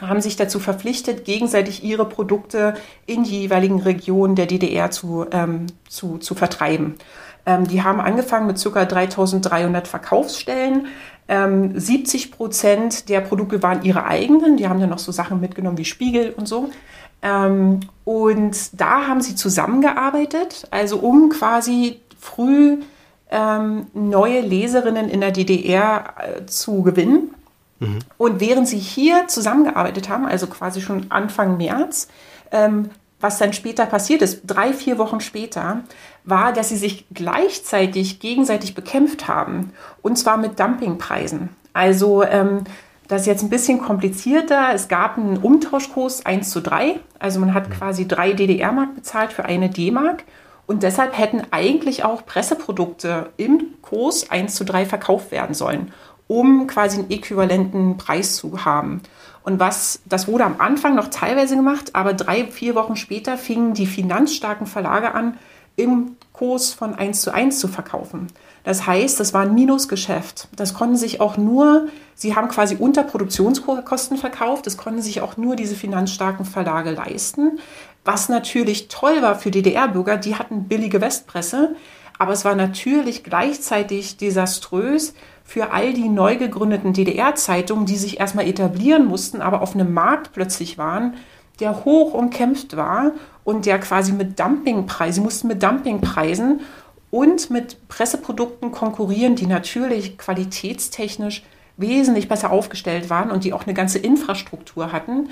haben 0.00 0.20
sich 0.20 0.36
dazu 0.36 0.60
verpflichtet, 0.60 1.24
gegenseitig 1.24 1.82
ihre 1.82 2.08
Produkte 2.08 2.74
in 3.06 3.24
die 3.24 3.40
jeweiligen 3.42 3.80
Regionen 3.80 4.36
der 4.36 4.46
DDR 4.46 4.90
zu, 4.90 5.26
ähm, 5.32 5.66
zu, 5.88 6.18
zu 6.18 6.34
vertreiben. 6.34 6.94
Ähm, 7.46 7.66
die 7.66 7.82
haben 7.82 8.00
angefangen 8.00 8.46
mit 8.46 8.62
ca. 8.62 8.84
3300 8.84 9.88
Verkaufsstellen. 9.88 10.86
Ähm, 11.28 11.78
70 11.78 12.32
Prozent 12.32 13.08
der 13.08 13.20
Produkte 13.20 13.62
waren 13.62 13.82
ihre 13.82 14.04
eigenen. 14.04 14.56
Die 14.56 14.68
haben 14.68 14.80
dann 14.80 14.90
noch 14.90 14.98
so 14.98 15.12
Sachen 15.12 15.40
mitgenommen 15.40 15.78
wie 15.78 15.84
Spiegel 15.84 16.32
und 16.36 16.46
so. 16.46 16.70
Ähm, 17.22 17.80
und 18.04 18.80
da 18.80 19.06
haben 19.06 19.20
sie 19.20 19.34
zusammengearbeitet, 19.34 20.66
also 20.70 20.98
um 20.98 21.30
quasi 21.30 22.00
früh 22.18 22.78
ähm, 23.30 23.86
neue 23.94 24.40
Leserinnen 24.40 25.08
in 25.08 25.20
der 25.20 25.30
DDR 25.30 26.14
äh, 26.18 26.46
zu 26.46 26.82
gewinnen. 26.82 27.34
Mhm. 27.80 27.98
Und 28.18 28.40
während 28.40 28.68
sie 28.68 28.78
hier 28.78 29.28
zusammengearbeitet 29.28 30.08
haben, 30.08 30.26
also 30.26 30.46
quasi 30.46 30.80
schon 30.80 31.06
Anfang 31.10 31.56
März, 31.56 32.08
ähm, 32.50 32.90
was 33.22 33.38
dann 33.38 33.52
später 33.52 33.86
passiert 33.86 34.20
ist, 34.20 34.42
drei, 34.46 34.72
vier 34.74 34.98
Wochen 34.98 35.20
später, 35.20 35.84
war, 36.24 36.52
dass 36.52 36.68
sie 36.68 36.76
sich 36.76 37.06
gleichzeitig 37.14 38.20
gegenseitig 38.20 38.74
bekämpft 38.74 39.28
haben. 39.28 39.72
Und 40.02 40.18
zwar 40.18 40.36
mit 40.36 40.60
Dumpingpreisen. 40.60 41.48
Also 41.72 42.22
ähm, 42.24 42.64
das 43.08 43.22
ist 43.22 43.26
jetzt 43.26 43.42
ein 43.42 43.50
bisschen 43.50 43.80
komplizierter. 43.80 44.70
Es 44.74 44.88
gab 44.88 45.18
einen 45.18 45.38
Umtauschkurs 45.38 46.26
1 46.26 46.50
zu 46.50 46.60
3. 46.60 47.00
Also 47.18 47.40
man 47.40 47.54
hat 47.54 47.70
quasi 47.70 48.08
drei 48.08 48.32
DDR-Mark 48.32 48.94
bezahlt 48.94 49.32
für 49.32 49.44
eine 49.44 49.70
D-Mark. 49.70 50.24
Und 50.66 50.82
deshalb 50.82 51.18
hätten 51.18 51.42
eigentlich 51.50 52.04
auch 52.04 52.24
Presseprodukte 52.24 53.30
im 53.36 53.74
Kurs 53.82 54.30
1 54.30 54.54
zu 54.54 54.64
3 54.64 54.86
verkauft 54.86 55.30
werden 55.30 55.54
sollen, 55.54 55.92
um 56.26 56.66
quasi 56.66 57.00
einen 57.00 57.10
äquivalenten 57.10 57.98
Preis 57.98 58.36
zu 58.36 58.64
haben. 58.64 59.02
Und 59.44 59.58
was, 59.58 60.00
das 60.04 60.28
wurde 60.28 60.44
am 60.44 60.60
Anfang 60.60 60.94
noch 60.94 61.08
teilweise 61.08 61.56
gemacht, 61.56 61.94
aber 61.94 62.14
drei, 62.14 62.46
vier 62.46 62.74
Wochen 62.74 62.96
später 62.96 63.36
fingen 63.36 63.74
die 63.74 63.86
finanzstarken 63.86 64.66
Verlage 64.66 65.14
an, 65.14 65.36
im 65.76 66.16
Kurs 66.32 66.72
von 66.72 66.94
1 66.94 67.22
zu 67.22 67.32
1 67.32 67.58
zu 67.58 67.68
verkaufen. 67.68 68.28
Das 68.64 68.86
heißt, 68.86 69.18
das 69.18 69.34
war 69.34 69.42
ein 69.42 69.54
Minusgeschäft. 69.54 70.48
Das 70.54 70.74
konnten 70.74 70.96
sich 70.96 71.20
auch 71.20 71.36
nur, 71.36 71.88
sie 72.14 72.36
haben 72.36 72.48
quasi 72.48 72.76
unter 72.76 73.02
Produktionskosten 73.02 74.16
verkauft, 74.16 74.66
das 74.66 74.76
konnten 74.76 75.02
sich 75.02 75.20
auch 75.20 75.36
nur 75.36 75.56
diese 75.56 75.74
finanzstarken 75.74 76.44
Verlage 76.44 76.90
leisten. 76.90 77.58
Was 78.04 78.28
natürlich 78.28 78.88
toll 78.88 79.22
war 79.22 79.34
für 79.34 79.50
DDR-Bürger, 79.50 80.16
die 80.16 80.36
hatten 80.36 80.68
billige 80.68 81.00
Westpresse, 81.00 81.74
aber 82.18 82.32
es 82.32 82.44
war 82.44 82.54
natürlich 82.54 83.24
gleichzeitig 83.24 84.16
desaströs 84.16 85.14
für 85.52 85.70
all 85.70 85.92
die 85.92 86.08
neu 86.08 86.36
gegründeten 86.36 86.94
DDR-Zeitungen, 86.94 87.84
die 87.84 87.98
sich 87.98 88.18
erstmal 88.18 88.46
etablieren 88.46 89.04
mussten, 89.04 89.42
aber 89.42 89.60
auf 89.60 89.74
einem 89.74 89.92
Markt 89.92 90.32
plötzlich 90.32 90.78
waren, 90.78 91.12
der 91.60 91.84
hoch 91.84 92.14
umkämpft 92.14 92.74
war 92.74 93.12
und 93.44 93.66
der 93.66 93.78
quasi 93.78 94.12
mit 94.12 94.40
Dumpingpreisen, 94.40 95.12
sie 95.12 95.20
mussten 95.20 95.48
mit 95.48 95.62
Dumpingpreisen 95.62 96.60
und 97.10 97.50
mit 97.50 97.86
Presseprodukten 97.88 98.72
konkurrieren, 98.72 99.36
die 99.36 99.46
natürlich 99.46 100.16
qualitätstechnisch 100.16 101.42
wesentlich 101.76 102.30
besser 102.30 102.50
aufgestellt 102.50 103.10
waren 103.10 103.30
und 103.30 103.44
die 103.44 103.52
auch 103.52 103.66
eine 103.66 103.74
ganze 103.74 103.98
Infrastruktur 103.98 104.90
hatten. 104.90 105.28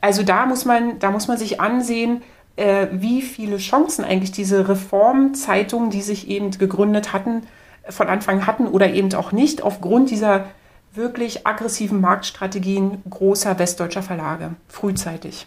Also 0.00 0.22
da 0.22 0.46
muss 0.46 0.64
man, 0.64 1.00
da 1.00 1.10
muss 1.10 1.26
man 1.26 1.38
sich 1.38 1.60
ansehen, 1.60 2.22
äh, 2.54 2.86
wie 2.92 3.20
viele 3.20 3.56
Chancen 3.56 4.04
eigentlich 4.04 4.30
diese 4.30 4.68
Reformzeitungen, 4.68 5.90
die 5.90 6.02
sich 6.02 6.28
eben 6.28 6.52
gegründet 6.52 7.12
hatten, 7.12 7.42
von 7.88 8.08
Anfang 8.08 8.46
hatten 8.46 8.66
oder 8.66 8.90
eben 8.92 9.12
auch 9.14 9.32
nicht, 9.32 9.62
aufgrund 9.62 10.10
dieser 10.10 10.46
wirklich 10.94 11.46
aggressiven 11.46 12.00
Marktstrategien 12.00 13.02
großer 13.08 13.58
westdeutscher 13.58 14.02
Verlage, 14.02 14.54
frühzeitig. 14.68 15.46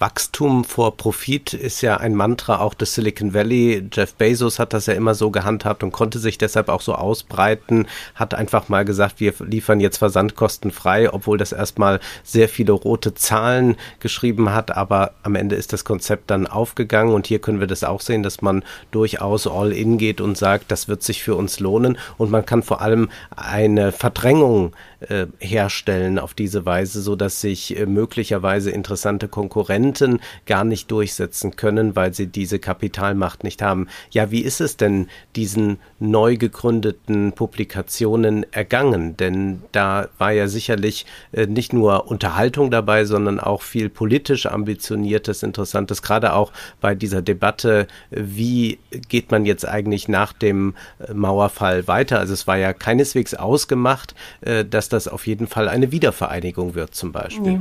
Wachstum 0.00 0.64
vor 0.64 0.96
Profit 0.96 1.52
ist 1.52 1.82
ja 1.82 1.98
ein 1.98 2.14
Mantra 2.14 2.60
auch 2.60 2.72
des 2.72 2.94
Silicon 2.94 3.34
Valley. 3.34 3.86
Jeff 3.92 4.14
Bezos 4.14 4.58
hat 4.58 4.72
das 4.72 4.86
ja 4.86 4.94
immer 4.94 5.14
so 5.14 5.30
gehandhabt 5.30 5.82
und 5.82 5.92
konnte 5.92 6.18
sich 6.18 6.38
deshalb 6.38 6.70
auch 6.70 6.80
so 6.80 6.94
ausbreiten, 6.94 7.86
hat 8.14 8.32
einfach 8.32 8.70
mal 8.70 8.86
gesagt, 8.86 9.20
wir 9.20 9.34
liefern 9.40 9.78
jetzt 9.78 9.98
versandkostenfrei, 9.98 11.12
obwohl 11.12 11.36
das 11.36 11.52
erstmal 11.52 12.00
sehr 12.24 12.48
viele 12.48 12.72
rote 12.72 13.12
Zahlen 13.12 13.76
geschrieben 14.00 14.54
hat, 14.54 14.74
aber 14.74 15.12
am 15.22 15.34
Ende 15.34 15.56
ist 15.56 15.74
das 15.74 15.84
Konzept 15.84 16.30
dann 16.30 16.46
aufgegangen 16.46 17.12
und 17.12 17.26
hier 17.26 17.38
können 17.38 17.60
wir 17.60 17.66
das 17.66 17.84
auch 17.84 18.00
sehen, 18.00 18.22
dass 18.22 18.40
man 18.40 18.64
durchaus 18.92 19.46
all 19.46 19.70
in 19.70 19.98
geht 19.98 20.22
und 20.22 20.38
sagt, 20.38 20.70
das 20.70 20.88
wird 20.88 21.02
sich 21.02 21.22
für 21.22 21.34
uns 21.34 21.60
lohnen 21.60 21.98
und 22.16 22.30
man 22.30 22.46
kann 22.46 22.62
vor 22.62 22.80
allem 22.80 23.10
eine 23.36 23.92
Verdrängung 23.92 24.72
äh, 25.08 25.26
herstellen 25.38 26.18
auf 26.18 26.34
diese 26.34 26.66
Weise, 26.66 27.00
so 27.00 27.16
dass 27.16 27.40
sich 27.40 27.78
äh, 27.78 27.86
möglicherweise 27.86 28.70
interessante 28.70 29.28
Konkurrenten 29.28 30.20
gar 30.44 30.62
nicht 30.64 30.90
durchsetzen 30.90 31.56
können, 31.56 31.96
weil 31.96 32.12
sie 32.12 32.26
diese 32.26 32.58
Kapitalmacht 32.58 33.42
nicht 33.42 33.62
haben. 33.62 33.88
Ja, 34.10 34.30
wie 34.30 34.40
ist 34.40 34.60
es 34.60 34.76
denn 34.76 35.08
diesen 35.36 35.78
neu 36.00 36.36
gegründeten 36.36 37.32
Publikationen 37.32 38.44
ergangen? 38.52 39.16
Denn 39.16 39.62
da 39.72 40.08
war 40.18 40.32
ja 40.32 40.48
sicherlich 40.48 41.06
äh, 41.32 41.46
nicht 41.46 41.72
nur 41.72 42.10
Unterhaltung 42.10 42.70
dabei, 42.70 43.06
sondern 43.06 43.40
auch 43.40 43.62
viel 43.62 43.88
politisch 43.88 44.44
ambitioniertes, 44.44 45.42
interessantes, 45.42 46.02
gerade 46.02 46.34
auch 46.34 46.52
bei 46.82 46.94
dieser 46.94 47.22
Debatte, 47.22 47.86
wie 48.10 48.78
geht 49.08 49.30
man 49.30 49.46
jetzt 49.46 49.66
eigentlich 49.66 50.08
nach 50.08 50.34
dem 50.34 50.74
Mauerfall 51.10 51.88
weiter? 51.88 52.18
Also 52.18 52.34
es 52.34 52.46
war 52.46 52.58
ja 52.58 52.74
keineswegs 52.74 53.32
ausgemacht, 53.34 54.14
dass 54.40 54.89
das 54.92 55.08
auf 55.08 55.26
jeden 55.26 55.46
Fall 55.46 55.68
eine 55.68 55.92
Wiedervereinigung 55.92 56.74
wird 56.74 56.94
zum 56.94 57.12
Beispiel. 57.12 57.58
Nee. 57.58 57.60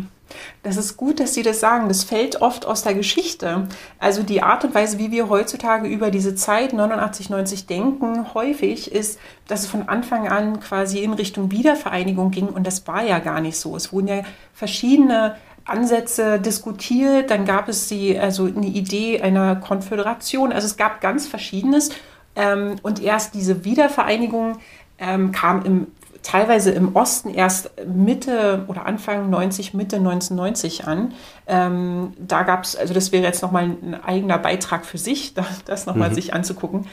Das 0.63 0.77
ist 0.77 0.97
gut, 0.97 1.19
dass 1.19 1.33
Sie 1.33 1.43
das 1.43 1.59
sagen. 1.59 1.87
Das 1.87 2.03
fällt 2.03 2.41
oft 2.41 2.65
aus 2.65 2.83
der 2.83 2.93
Geschichte. 2.93 3.67
Also 3.97 4.23
die 4.23 4.43
Art 4.43 4.63
und 4.63 4.75
Weise, 4.75 4.97
wie 4.99 5.11
wir 5.11 5.29
heutzutage 5.29 5.87
über 5.87 6.11
diese 6.11 6.35
Zeit 6.35 6.73
89, 6.73 7.29
90 7.29 7.65
denken, 7.65 8.33
häufig 8.33 8.91
ist, 8.91 9.19
dass 9.47 9.61
es 9.61 9.67
von 9.67 9.89
Anfang 9.89 10.27
an 10.27 10.59
quasi 10.59 10.99
in 10.99 11.13
Richtung 11.13 11.51
Wiedervereinigung 11.51 12.31
ging. 12.31 12.47
Und 12.47 12.67
das 12.67 12.87
war 12.87 13.03
ja 13.03 13.19
gar 13.19 13.41
nicht 13.41 13.57
so. 13.57 13.75
Es 13.75 13.91
wurden 13.91 14.07
ja 14.07 14.23
verschiedene 14.53 15.35
Ansätze 15.65 16.39
diskutiert. 16.39 17.31
Dann 17.31 17.45
gab 17.45 17.69
es 17.69 17.87
die, 17.87 18.17
also 18.17 18.45
eine 18.45 18.67
Idee 18.67 19.21
einer 19.21 19.55
Konföderation. 19.55 20.51
Also 20.51 20.67
es 20.67 20.77
gab 20.77 21.01
ganz 21.01 21.27
Verschiedenes. 21.27 21.89
Ähm, 22.35 22.75
und 22.83 23.01
erst 23.01 23.33
diese 23.33 23.65
Wiedervereinigung 23.65 24.59
ähm, 24.99 25.31
kam 25.31 25.65
im 25.65 25.87
teilweise 26.23 26.71
im 26.71 26.95
Osten 26.95 27.33
erst 27.33 27.71
Mitte 27.85 28.65
oder 28.67 28.85
Anfang 28.85 29.29
90, 29.29 29.73
Mitte 29.73 29.97
1990 29.97 30.87
an. 30.87 31.13
Ähm, 31.47 32.13
da 32.17 32.43
gab 32.43 32.63
es, 32.63 32.75
also 32.75 32.93
das 32.93 33.11
wäre 33.11 33.23
jetzt 33.23 33.41
nochmal 33.41 33.65
ein 33.65 33.97
eigener 34.03 34.37
Beitrag 34.37 34.85
für 34.85 34.97
sich, 34.97 35.33
das, 35.65 35.85
nochmal 35.85 36.09
mhm. 36.09 36.15
sich 36.15 36.33
anzugucken. 36.33 36.87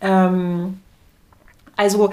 Ähm, 0.00 0.80
also 1.76 2.12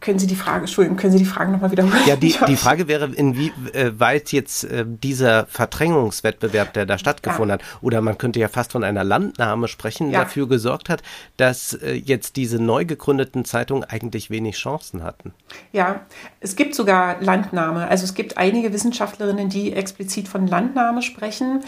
können 0.00 0.18
Sie 0.18 0.26
die 0.26 0.36
Frage, 0.36 0.60
Entschuldigung, 0.60 0.96
können 0.96 1.12
Sie 1.12 1.18
die 1.18 1.24
Frage 1.26 1.52
nochmal 1.52 1.70
wiederholen? 1.70 2.02
Ja, 2.06 2.16
die, 2.16 2.34
die 2.48 2.56
Frage 2.56 2.88
wäre, 2.88 3.06
inwieweit 3.06 4.32
jetzt 4.32 4.64
äh, 4.64 4.84
dieser 4.86 5.46
Verdrängungswettbewerb, 5.46 6.72
der 6.72 6.86
da 6.86 6.96
stattgefunden 6.96 7.50
ja. 7.50 7.54
hat, 7.54 7.82
oder 7.82 8.00
man 8.00 8.16
könnte 8.16 8.40
ja 8.40 8.48
fast 8.48 8.72
von 8.72 8.82
einer 8.82 9.04
Landnahme 9.04 9.68
sprechen, 9.68 10.10
ja. 10.10 10.20
dafür 10.20 10.48
gesorgt 10.48 10.88
hat, 10.88 11.02
dass 11.36 11.74
äh, 11.74 11.92
jetzt 11.92 12.36
diese 12.36 12.58
neu 12.58 12.84
gegründeten 12.84 13.44
Zeitungen 13.44 13.84
eigentlich 13.84 14.30
wenig 14.30 14.56
Chancen 14.56 15.02
hatten. 15.02 15.34
Ja, 15.72 16.00
es 16.40 16.56
gibt 16.56 16.74
sogar 16.74 17.20
Landnahme. 17.20 17.88
Also 17.88 18.04
es 18.04 18.14
gibt 18.14 18.38
einige 18.38 18.72
Wissenschaftlerinnen, 18.72 19.50
die 19.50 19.72
explizit 19.72 20.28
von 20.28 20.46
Landnahme 20.46 21.02
sprechen. 21.02 21.62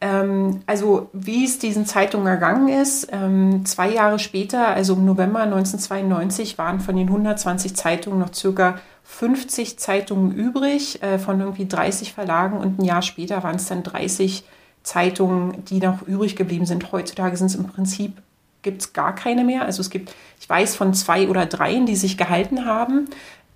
Ähm, 0.00 0.60
also 0.66 1.08
wie 1.12 1.44
es 1.44 1.58
diesen 1.58 1.86
Zeitungen 1.86 2.26
ergangen 2.26 2.68
ist, 2.68 3.08
ähm, 3.12 3.64
zwei 3.64 3.90
Jahre 3.90 4.18
später, 4.18 4.68
also 4.68 4.94
im 4.94 5.06
November 5.06 5.40
1992, 5.40 6.58
waren 6.58 6.80
von 6.80 6.96
den 6.96 7.08
120 7.08 7.74
Zeitungen 7.74 8.18
noch 8.18 8.34
circa 8.34 8.78
50 9.04 9.78
Zeitungen 9.78 10.32
übrig, 10.32 11.02
äh, 11.02 11.18
von 11.18 11.40
irgendwie 11.40 11.66
30 11.66 12.12
Verlagen 12.12 12.58
und 12.58 12.78
ein 12.78 12.84
Jahr 12.84 13.02
später 13.02 13.42
waren 13.42 13.56
es 13.56 13.66
dann 13.66 13.82
30 13.82 14.44
Zeitungen, 14.82 15.64
die 15.64 15.78
noch 15.78 16.02
übrig 16.02 16.36
geblieben 16.36 16.66
sind. 16.66 16.92
Heutzutage 16.92 17.36
sind 17.36 17.46
es 17.46 17.54
im 17.54 17.66
Prinzip, 17.66 18.20
gibt 18.62 18.82
es 18.82 18.92
gar 18.92 19.14
keine 19.14 19.44
mehr. 19.44 19.62
Also 19.62 19.80
es 19.80 19.90
gibt, 19.90 20.14
ich 20.40 20.48
weiß 20.48 20.76
von 20.76 20.92
zwei 20.92 21.28
oder 21.28 21.46
dreien, 21.46 21.86
die 21.86 21.96
sich 21.96 22.18
gehalten 22.18 22.66
haben, 22.66 23.06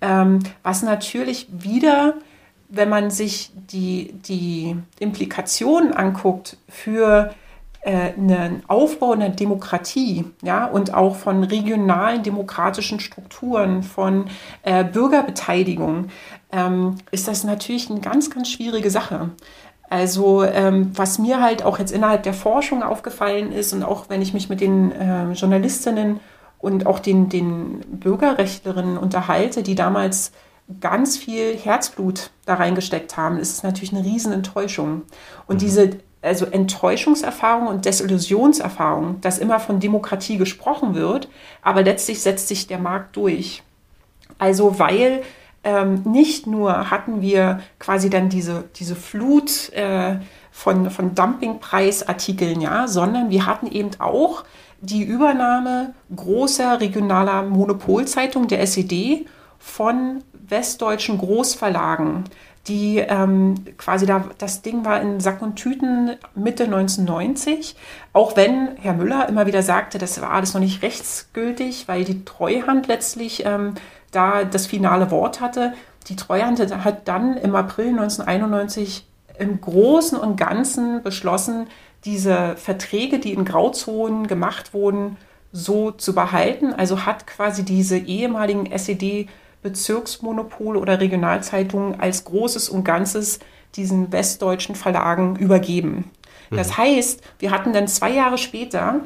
ähm, 0.01 0.39
was 0.63 0.81
natürlich 0.81 1.47
wieder 1.51 2.15
wenn 2.71 2.89
man 2.89 3.11
sich 3.11 3.51
die, 3.53 4.13
die 4.13 4.75
Implikationen 4.99 5.93
anguckt 5.93 6.57
für 6.69 7.31
äh, 7.81 8.13
einen 8.13 8.63
Aufbau 8.67 9.11
einer 9.11 9.29
Demokratie 9.29 10.25
ja, 10.41 10.65
und 10.65 10.93
auch 10.93 11.15
von 11.15 11.43
regionalen 11.43 12.23
demokratischen 12.23 12.99
Strukturen, 12.99 13.83
von 13.83 14.25
äh, 14.63 14.83
Bürgerbeteiligung, 14.83 16.07
ähm, 16.51 16.95
ist 17.11 17.27
das 17.27 17.43
natürlich 17.43 17.89
eine 17.89 17.99
ganz, 17.99 18.29
ganz 18.29 18.49
schwierige 18.49 18.89
Sache. 18.89 19.29
Also 19.89 20.43
ähm, 20.43 20.91
was 20.95 21.19
mir 21.19 21.41
halt 21.41 21.63
auch 21.63 21.77
jetzt 21.77 21.91
innerhalb 21.91 22.23
der 22.23 22.33
Forschung 22.33 22.81
aufgefallen 22.81 23.51
ist 23.51 23.73
und 23.73 23.83
auch 23.83 24.05
wenn 24.07 24.21
ich 24.21 24.33
mich 24.33 24.47
mit 24.47 24.61
den 24.61 24.93
äh, 24.93 25.31
Journalistinnen 25.33 26.21
und 26.59 26.85
auch 26.85 26.99
den, 26.99 27.27
den 27.27 27.81
Bürgerrechtlerinnen 27.87 28.97
unterhalte, 28.97 29.63
die 29.63 29.75
damals 29.75 30.31
ganz 30.79 31.17
viel 31.17 31.57
Herzblut 31.57 32.31
da 32.45 32.55
reingesteckt 32.55 33.17
haben, 33.17 33.37
ist 33.37 33.51
es 33.51 33.63
natürlich 33.63 33.93
eine 33.93 34.05
Riesenenttäuschung. 34.05 35.03
Und 35.47 35.55
mhm. 35.55 35.59
diese 35.59 35.89
also 36.21 36.45
Enttäuschungserfahrung 36.45 37.67
und 37.67 37.85
Desillusionserfahrung, 37.85 39.21
dass 39.21 39.39
immer 39.39 39.59
von 39.59 39.79
Demokratie 39.79 40.37
gesprochen 40.37 40.93
wird, 40.93 41.29
aber 41.61 41.81
letztlich 41.81 42.21
setzt 42.21 42.47
sich 42.47 42.67
der 42.67 42.77
Markt 42.77 43.15
durch. 43.15 43.63
Also 44.37 44.77
weil 44.79 45.23
ähm, 45.63 46.01
nicht 46.05 46.47
nur 46.47 46.89
hatten 46.91 47.21
wir 47.21 47.61
quasi 47.79 48.09
dann 48.09 48.29
diese, 48.29 48.65
diese 48.75 48.95
Flut 48.95 49.71
äh, 49.73 50.17
von, 50.51 50.89
von 50.89 51.15
Dumpingpreisartikeln, 51.15 52.61
ja, 52.61 52.87
sondern 52.87 53.29
wir 53.29 53.45
hatten 53.45 53.67
eben 53.67 53.91
auch 53.99 54.43
die 54.81 55.03
Übernahme 55.03 55.93
großer 56.15 56.81
regionaler 56.81 57.43
Monopolzeitungen 57.43 58.47
der 58.47 58.61
SED 58.61 59.27
von 59.59 60.23
westdeutschen 60.51 61.17
Großverlagen, 61.17 62.25
die 62.67 62.99
ähm, 62.99 63.55
quasi 63.77 64.05
da, 64.05 64.25
das 64.37 64.61
Ding 64.61 64.85
war 64.85 65.01
in 65.01 65.19
Sack 65.19 65.41
und 65.41 65.55
Tüten 65.55 66.11
Mitte 66.35 66.65
1990, 66.65 67.75
auch 68.13 68.35
wenn 68.35 68.75
Herr 68.79 68.93
Müller 68.93 69.27
immer 69.27 69.47
wieder 69.47 69.63
sagte, 69.63 69.97
das 69.97 70.21
war 70.21 70.31
alles 70.31 70.53
noch 70.53 70.61
nicht 70.61 70.83
rechtsgültig, 70.83 71.87
weil 71.87 72.03
die 72.03 72.23
Treuhand 72.23 72.87
letztlich 72.87 73.45
ähm, 73.45 73.73
da 74.11 74.43
das 74.43 74.67
finale 74.67 75.09
Wort 75.09 75.41
hatte. 75.41 75.73
Die 76.07 76.15
Treuhand 76.15 76.59
hat 76.59 77.07
dann 77.07 77.37
im 77.37 77.55
April 77.55 77.89
1991 77.89 79.07
im 79.39 79.59
Großen 79.59 80.17
und 80.17 80.35
Ganzen 80.35 81.01
beschlossen, 81.01 81.67
diese 82.05 82.55
Verträge, 82.57 83.19
die 83.19 83.33
in 83.33 83.45
Grauzonen 83.45 84.27
gemacht 84.27 84.73
wurden, 84.73 85.17
so 85.51 85.91
zu 85.91 86.13
behalten. 86.13 86.73
Also 86.73 87.05
hat 87.05 87.27
quasi 87.27 87.63
diese 87.63 87.97
ehemaligen 87.97 88.71
SED 88.71 89.27
Bezirksmonopole 89.61 90.79
oder 90.79 90.99
Regionalzeitungen 90.99 91.99
als 91.99 92.23
Großes 92.25 92.69
und 92.69 92.83
Ganzes 92.83 93.39
diesen 93.75 94.11
westdeutschen 94.11 94.75
Verlagen 94.75 95.35
übergeben. 95.35 96.11
Das 96.49 96.69
mhm. 96.69 96.77
heißt, 96.77 97.21
wir 97.39 97.51
hatten 97.51 97.73
dann 97.73 97.87
zwei 97.87 98.11
Jahre 98.11 98.37
später 98.37 99.01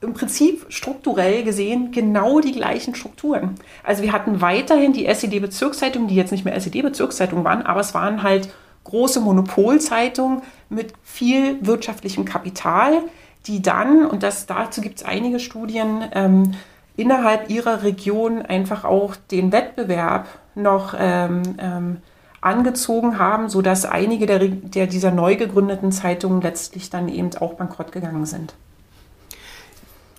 im 0.00 0.12
Prinzip 0.12 0.66
strukturell 0.68 1.42
gesehen 1.42 1.90
genau 1.90 2.40
die 2.40 2.52
gleichen 2.52 2.94
Strukturen. 2.94 3.54
Also 3.82 4.02
wir 4.02 4.12
hatten 4.12 4.40
weiterhin 4.40 4.92
die 4.92 5.06
SED-Bezirkszeitungen, 5.06 6.08
die 6.08 6.14
jetzt 6.14 6.32
nicht 6.32 6.44
mehr 6.44 6.54
SED-Bezirkszeitungen 6.54 7.44
waren, 7.44 7.62
aber 7.62 7.80
es 7.80 7.94
waren 7.94 8.22
halt 8.22 8.52
große 8.84 9.20
Monopolzeitungen 9.20 10.42
mit 10.68 10.92
viel 11.02 11.58
wirtschaftlichem 11.66 12.24
Kapital, 12.24 13.02
die 13.46 13.62
dann, 13.62 14.06
und 14.06 14.22
das, 14.22 14.46
dazu 14.46 14.80
gibt 14.80 14.98
es 14.98 15.04
einige 15.04 15.40
Studien, 15.40 16.04
ähm, 16.12 16.52
innerhalb 16.96 17.50
ihrer 17.50 17.82
Region 17.82 18.42
einfach 18.42 18.84
auch 18.84 19.16
den 19.30 19.52
Wettbewerb 19.52 20.26
noch 20.54 20.94
ähm, 20.98 21.42
ähm, 21.58 21.96
angezogen 22.40 23.18
haben, 23.18 23.48
sodass 23.48 23.84
einige 23.84 24.26
der, 24.26 24.38
der 24.38 24.86
dieser 24.86 25.10
neu 25.10 25.36
gegründeten 25.36 25.92
Zeitungen 25.92 26.40
letztlich 26.40 26.90
dann 26.90 27.08
eben 27.08 27.34
auch 27.36 27.54
bankrott 27.54 27.92
gegangen 27.92 28.24
sind. 28.24 28.54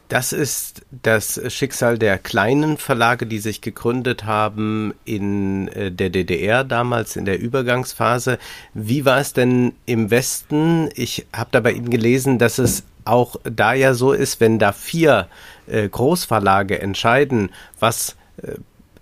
Das 0.09 0.31
ist 0.31 0.83
das 1.03 1.41
Schicksal 1.51 1.97
der 1.97 2.17
kleinen 2.17 2.77
Verlage, 2.77 3.25
die 3.25 3.39
sich 3.39 3.59
gegründet 3.59 4.23
haben 4.23 4.93
in 5.03 5.67
äh, 5.69 5.91
der 5.91 6.09
DDR 6.09 6.63
damals 6.63 7.17
in 7.17 7.25
der 7.25 7.39
Übergangsphase. 7.39 8.39
Wie 8.73 9.03
war 9.03 9.19
es 9.19 9.33
denn 9.33 9.73
im 9.85 10.09
Westen? 10.09 10.89
Ich 10.95 11.27
habe 11.33 11.49
da 11.51 11.59
bei 11.59 11.73
Ihnen 11.73 11.89
gelesen, 11.89 12.39
dass 12.39 12.57
es 12.57 12.83
auch 13.07 13.37
da 13.43 13.73
ja 13.73 13.93
so 13.93 14.11
ist, 14.11 14.39
wenn 14.39 14.59
da 14.59 14.71
vier 14.71 15.27
äh, 15.67 15.87
Großverlage 15.87 16.81
entscheiden, 16.81 17.49
was 17.79 18.15
äh, 18.41 18.53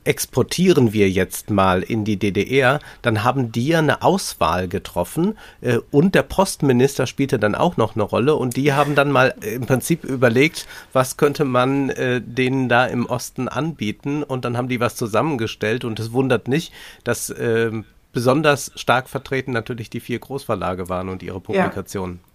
exportieren 0.06 0.94
wir 0.94 1.10
jetzt 1.10 1.50
mal 1.50 1.82
in 1.82 2.06
die 2.06 2.18
DDR, 2.18 2.80
dann 3.02 3.24
haben 3.24 3.52
die 3.52 3.68
ja 3.70 3.80
eine 3.80 4.04
Auswahl 4.04 4.68
getroffen 4.68 5.38
äh, 5.62 5.80
und 5.91 6.15
der 6.15 6.24
Postminister 6.24 7.08
spielte 7.08 7.39
dann 7.39 7.56
auch 7.56 7.76
noch 7.76 7.96
eine 7.96 8.04
Rolle 8.04 8.36
und 8.36 8.56
die 8.56 8.72
haben 8.72 8.96
dann 8.96 9.12
mal 9.12 9.34
im 9.41 9.65
Prinzip 9.65 10.04
überlegt, 10.04 10.68
was 10.94 11.18
könnte 11.18 11.44
man 11.44 11.89
äh, 11.89 12.22
denen 12.22 12.70
da 12.70 12.86
im 12.86 13.08
Osten 13.08 13.48
anbieten 13.48 14.24
und 14.24 14.46
dann 14.46 14.56
haben 14.56 14.70
die 14.70 14.80
was 14.80 14.96
zusammengestellt 14.96 15.84
und 15.84 16.00
es 16.00 16.13
wundert 16.13 16.48
nicht, 16.48 16.72
dass 17.04 17.32
äh, 17.32 17.72
besonders 18.13 18.72
stark 18.76 19.10
vertreten 19.10 19.52
natürlich 19.52 19.89
die 19.89 20.00
vier 20.00 20.20
Großverlage 20.20 20.88
waren 20.88 21.10
und 21.10 21.24
ihre 21.24 21.41
Publikationen. 21.41 22.20
Ja. 22.24 22.35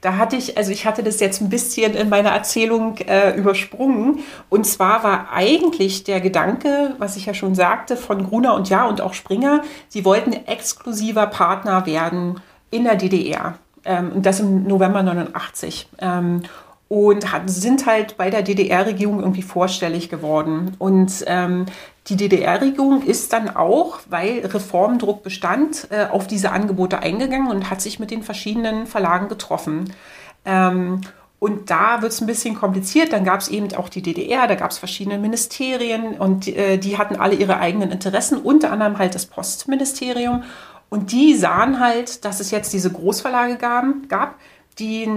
Da 0.00 0.16
hatte 0.16 0.36
ich, 0.36 0.56
also 0.56 0.70
ich 0.72 0.86
hatte 0.86 1.02
das 1.02 1.20
jetzt 1.20 1.40
ein 1.40 1.48
bisschen 1.48 1.94
in 1.94 2.08
meiner 2.08 2.30
Erzählung 2.30 2.98
äh, 2.98 3.36
übersprungen. 3.36 4.20
Und 4.48 4.64
zwar 4.66 5.04
war 5.04 5.32
eigentlich 5.32 6.04
der 6.04 6.20
Gedanke, 6.20 6.94
was 6.98 7.16
ich 7.16 7.26
ja 7.26 7.34
schon 7.34 7.54
sagte, 7.54 7.96
von 7.96 8.26
Gruner 8.26 8.54
und 8.54 8.68
Ja 8.68 8.86
und 8.86 9.00
auch 9.00 9.14
Springer, 9.14 9.62
sie 9.88 10.04
wollten 10.04 10.32
exklusiver 10.32 11.26
Partner 11.26 11.86
werden 11.86 12.40
in 12.70 12.84
der 12.84 12.96
DDR. 12.96 13.58
Ähm, 13.84 14.12
und 14.12 14.26
das 14.26 14.40
im 14.40 14.64
November 14.64 15.02
89. 15.02 15.88
Ähm, 16.00 16.42
und 16.88 17.32
hat, 17.32 17.50
sind 17.50 17.86
halt 17.86 18.16
bei 18.16 18.30
der 18.30 18.42
DDR-Regierung 18.42 19.20
irgendwie 19.20 19.42
vorstellig 19.42 20.08
geworden. 20.08 20.74
Und 20.78 21.24
ähm, 21.26 21.66
die 22.08 22.16
DDR-Regierung 22.16 23.02
ist 23.02 23.32
dann 23.32 23.54
auch, 23.54 24.00
weil 24.08 24.46
Reformdruck 24.46 25.22
bestand, 25.22 25.88
äh, 25.90 26.06
auf 26.06 26.26
diese 26.26 26.52
Angebote 26.52 27.00
eingegangen 27.00 27.50
und 27.50 27.70
hat 27.70 27.80
sich 27.80 27.98
mit 27.98 28.10
den 28.10 28.22
verschiedenen 28.22 28.86
Verlagen 28.86 29.28
getroffen. 29.28 29.92
Ähm, 30.44 31.02
und 31.40 31.70
da 31.70 32.02
wird 32.02 32.12
es 32.12 32.20
ein 32.20 32.26
bisschen 32.26 32.54
kompliziert. 32.54 33.12
Dann 33.12 33.24
gab 33.24 33.40
es 33.40 33.48
eben 33.48 33.72
auch 33.74 33.88
die 33.88 34.02
DDR, 34.02 34.46
da 34.46 34.54
gab 34.56 34.70
es 34.70 34.78
verschiedene 34.78 35.18
Ministerien 35.18 36.18
und 36.18 36.48
äh, 36.48 36.78
die 36.78 36.98
hatten 36.98 37.16
alle 37.16 37.36
ihre 37.36 37.58
eigenen 37.58 37.90
Interessen, 37.90 38.38
unter 38.38 38.72
anderem 38.72 38.98
halt 38.98 39.14
das 39.14 39.26
Postministerium. 39.26 40.42
Und 40.90 41.12
die 41.12 41.34
sahen 41.34 41.80
halt, 41.80 42.24
dass 42.24 42.40
es 42.40 42.50
jetzt 42.50 42.72
diese 42.72 42.90
Großverlage 42.90 43.56
gab, 43.56 43.84
gab 44.08 44.36
die 44.78 45.08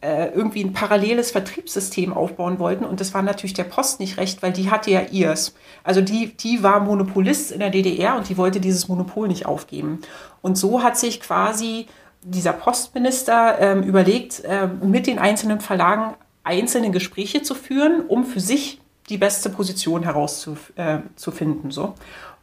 äh, 0.00 0.28
irgendwie 0.28 0.64
ein 0.64 0.72
paralleles 0.72 1.30
Vertriebssystem 1.30 2.12
aufbauen 2.12 2.58
wollten. 2.58 2.84
Und 2.84 3.00
das 3.00 3.12
war 3.12 3.22
natürlich 3.22 3.54
der 3.54 3.64
Post 3.64 4.00
nicht 4.00 4.16
recht, 4.16 4.42
weil 4.42 4.52
die 4.52 4.70
hatte 4.70 4.90
ja 4.90 5.02
ihrs. 5.02 5.54
Also 5.84 6.00
die, 6.00 6.34
die 6.36 6.62
war 6.62 6.80
Monopolist 6.80 7.52
in 7.52 7.60
der 7.60 7.70
DDR 7.70 8.16
und 8.16 8.28
die 8.28 8.36
wollte 8.36 8.60
dieses 8.60 8.88
Monopol 8.88 9.28
nicht 9.28 9.46
aufgeben. 9.46 10.00
Und 10.42 10.56
so 10.56 10.82
hat 10.82 10.98
sich 10.98 11.20
quasi 11.20 11.86
dieser 12.22 12.52
Postminister 12.52 13.58
ähm, 13.60 13.82
überlegt, 13.82 14.42
äh, 14.44 14.66
mit 14.66 15.06
den 15.06 15.18
einzelnen 15.18 15.60
Verlagen 15.60 16.14
einzelne 16.44 16.90
Gespräche 16.90 17.42
zu 17.42 17.54
führen, 17.54 18.06
um 18.06 18.24
für 18.24 18.40
sich 18.40 18.80
die 19.08 19.18
beste 19.18 19.50
Position 19.50 20.02
herauszufinden. 20.02 21.70
Äh, 21.70 21.72
so. 21.72 21.94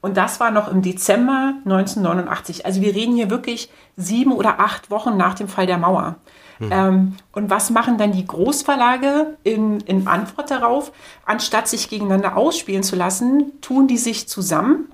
Und 0.08 0.16
das 0.16 0.40
war 0.40 0.52
noch 0.52 0.72
im 0.72 0.82
Dezember 0.82 1.56
1989. 1.66 2.66
Also 2.66 2.80
wir 2.80 2.96
reden 2.96 3.14
hier 3.14 3.30
wirklich 3.30 3.70
sieben 3.98 4.32
oder 4.32 4.62
acht 4.62 4.90
Wochen 4.90 5.18
nach 5.18 5.34
dem 5.34 5.50
Fall 5.50 5.68
der 5.68 5.78
Mauer. 5.78 6.16
Mhm. 6.60 6.70
Ähm, 6.72 7.16
und 7.34 7.50
was 7.50 7.72
machen 7.72 7.98
dann 7.98 8.14
die 8.14 8.26
Großverlage 8.26 9.36
in, 9.44 9.82
in 9.82 10.08
Antwort 10.08 10.50
darauf? 10.50 10.94
Anstatt 11.26 11.68
sich 11.68 11.90
gegeneinander 11.90 12.38
ausspielen 12.38 12.84
zu 12.84 12.96
lassen, 12.96 13.52
tun 13.60 13.90
die 13.90 13.98
sich 13.98 14.30
zusammen 14.30 14.90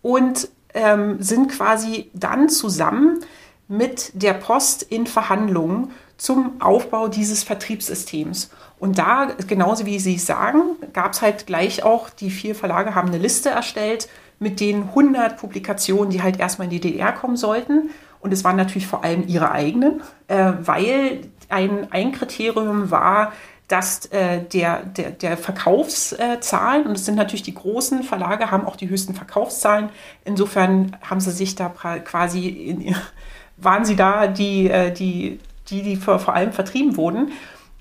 und 0.00 0.48
ähm, 0.72 1.20
sind 1.20 1.50
quasi 1.50 2.10
dann 2.14 2.48
zusammen 2.48 3.18
mit 3.68 4.10
der 4.14 4.32
Post 4.32 4.84
in 4.84 5.06
Verhandlungen 5.06 5.90
zum 6.16 6.60
Aufbau 6.60 7.08
dieses 7.08 7.42
Vertriebssystems. 7.42 8.50
Und 8.78 8.98
da, 8.98 9.28
genauso 9.46 9.86
wie 9.86 9.98
Sie 9.98 10.18
sagen, 10.18 10.62
gab 10.92 11.12
es 11.12 11.22
halt 11.22 11.46
gleich 11.46 11.82
auch, 11.82 12.10
die 12.10 12.30
vier 12.30 12.54
Verlage 12.54 12.94
haben 12.94 13.08
eine 13.08 13.18
Liste 13.18 13.50
erstellt 13.50 14.08
mit 14.38 14.60
den 14.60 14.82
100 14.82 15.36
Publikationen, 15.36 16.10
die 16.10 16.22
halt 16.22 16.38
erstmal 16.38 16.66
in 16.66 16.70
die 16.70 16.80
DDR 16.80 17.12
kommen 17.12 17.36
sollten. 17.36 17.90
Und 18.20 18.32
es 18.32 18.44
waren 18.44 18.56
natürlich 18.56 18.86
vor 18.86 19.04
allem 19.04 19.26
ihre 19.26 19.50
eigenen, 19.50 20.02
äh, 20.28 20.52
weil 20.60 21.20
ein, 21.48 21.92
ein 21.92 22.12
Kriterium 22.12 22.90
war, 22.90 23.32
dass 23.68 24.06
äh, 24.06 24.42
der, 24.42 24.82
der, 24.82 25.10
der 25.10 25.36
Verkaufszahlen, 25.36 26.86
und 26.86 26.92
es 26.92 27.06
sind 27.06 27.14
natürlich 27.14 27.42
die 27.42 27.54
großen 27.54 28.02
Verlage, 28.02 28.50
haben 28.50 28.66
auch 28.66 28.76
die 28.76 28.88
höchsten 28.88 29.14
Verkaufszahlen. 29.14 29.88
Insofern 30.24 30.96
haben 31.02 31.20
sie 31.20 31.30
sich 31.30 31.54
da 31.54 31.68
quasi, 31.70 32.48
in, 32.48 32.94
waren 33.56 33.84
sie 33.84 33.96
da 33.96 34.26
die, 34.26 34.68
äh, 34.68 34.92
die, 34.92 35.38
die, 35.68 35.82
die 35.82 35.96
vor, 35.96 36.18
vor 36.18 36.34
allem 36.34 36.52
vertrieben 36.52 36.96
wurden. 36.96 37.32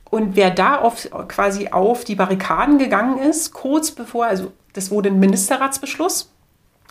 Und 0.10 0.36
wer 0.36 0.52
da 0.52 0.78
auf, 0.78 1.10
quasi 1.28 1.69
auf 1.69 2.04
die 2.04 2.15
Barrikaden 2.15 2.78
gegangen 2.78 3.17
ist, 3.17 3.54
kurz 3.54 3.91
bevor, 3.91 4.26
also 4.26 4.52
das 4.74 4.91
wurde 4.91 5.10
ein 5.10 5.19
Ministerratsbeschluss, 5.19 6.32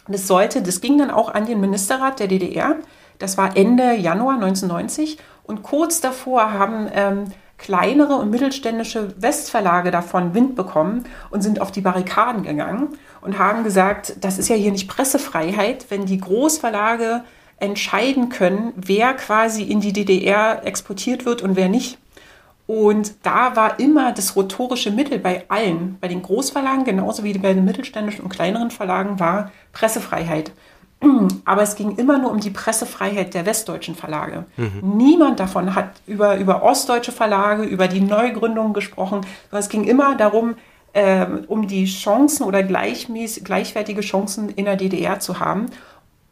das 0.08 0.26
sollte, 0.26 0.62
das 0.62 0.80
ging 0.80 0.98
dann 0.98 1.10
auch 1.10 1.32
an 1.32 1.46
den 1.46 1.60
Ministerrat 1.60 2.18
der 2.18 2.26
DDR. 2.26 2.76
Das 3.18 3.38
war 3.38 3.56
Ende 3.56 3.94
Januar 3.94 4.34
1990. 4.34 5.18
Und 5.44 5.62
kurz 5.62 6.00
davor 6.00 6.52
haben 6.52 6.88
ähm, 6.92 7.24
kleinere 7.58 8.14
und 8.14 8.30
mittelständische 8.30 9.14
Westverlage 9.20 9.92
davon 9.92 10.34
Wind 10.34 10.56
bekommen 10.56 11.04
und 11.30 11.42
sind 11.42 11.60
auf 11.60 11.70
die 11.70 11.80
Barrikaden 11.80 12.42
gegangen 12.42 12.88
und 13.20 13.38
haben 13.38 13.62
gesagt, 13.62 14.16
das 14.20 14.38
ist 14.38 14.48
ja 14.48 14.56
hier 14.56 14.72
nicht 14.72 14.88
Pressefreiheit, 14.88 15.86
wenn 15.88 16.04
die 16.04 16.18
Großverlage 16.18 17.22
entscheiden 17.62 18.28
können, 18.28 18.72
wer 18.76 19.14
quasi 19.14 19.62
in 19.62 19.80
die 19.80 19.92
DDR 19.92 20.66
exportiert 20.66 21.24
wird 21.24 21.42
und 21.42 21.56
wer 21.56 21.68
nicht. 21.68 21.98
Und 22.66 23.14
da 23.22 23.56
war 23.56 23.78
immer 23.80 24.12
das 24.12 24.36
rhetorische 24.36 24.90
Mittel 24.90 25.18
bei 25.18 25.44
allen, 25.48 25.98
bei 26.00 26.08
den 26.08 26.22
Großverlagen 26.22 26.84
genauso 26.84 27.24
wie 27.24 27.36
bei 27.38 27.54
den 27.54 27.64
mittelständischen 27.64 28.24
und 28.24 28.30
kleineren 28.30 28.70
Verlagen, 28.70 29.20
war 29.20 29.50
Pressefreiheit. 29.72 30.52
Aber 31.44 31.62
es 31.62 31.74
ging 31.74 31.96
immer 31.96 32.18
nur 32.18 32.30
um 32.30 32.40
die 32.40 32.50
Pressefreiheit 32.50 33.34
der 33.34 33.46
westdeutschen 33.46 33.94
Verlage. 33.94 34.46
Mhm. 34.56 34.96
Niemand 34.96 35.40
davon 35.40 35.74
hat 35.74 35.90
über, 36.06 36.36
über 36.36 36.62
ostdeutsche 36.62 37.12
Verlage, 37.12 37.64
über 37.64 37.88
die 37.88 38.00
Neugründung 38.00 38.72
gesprochen, 38.72 39.20
sondern 39.50 39.60
es 39.60 39.68
ging 39.68 39.84
immer 39.84 40.16
darum, 40.16 40.54
äh, 40.92 41.26
um 41.48 41.66
die 41.66 41.86
Chancen 41.86 42.44
oder 42.44 42.62
gleichmäßig, 42.62 43.44
gleichwertige 43.44 44.02
Chancen 44.02 44.48
in 44.50 44.66
der 44.66 44.76
DDR 44.76 45.20
zu 45.20 45.40
haben. 45.40 45.66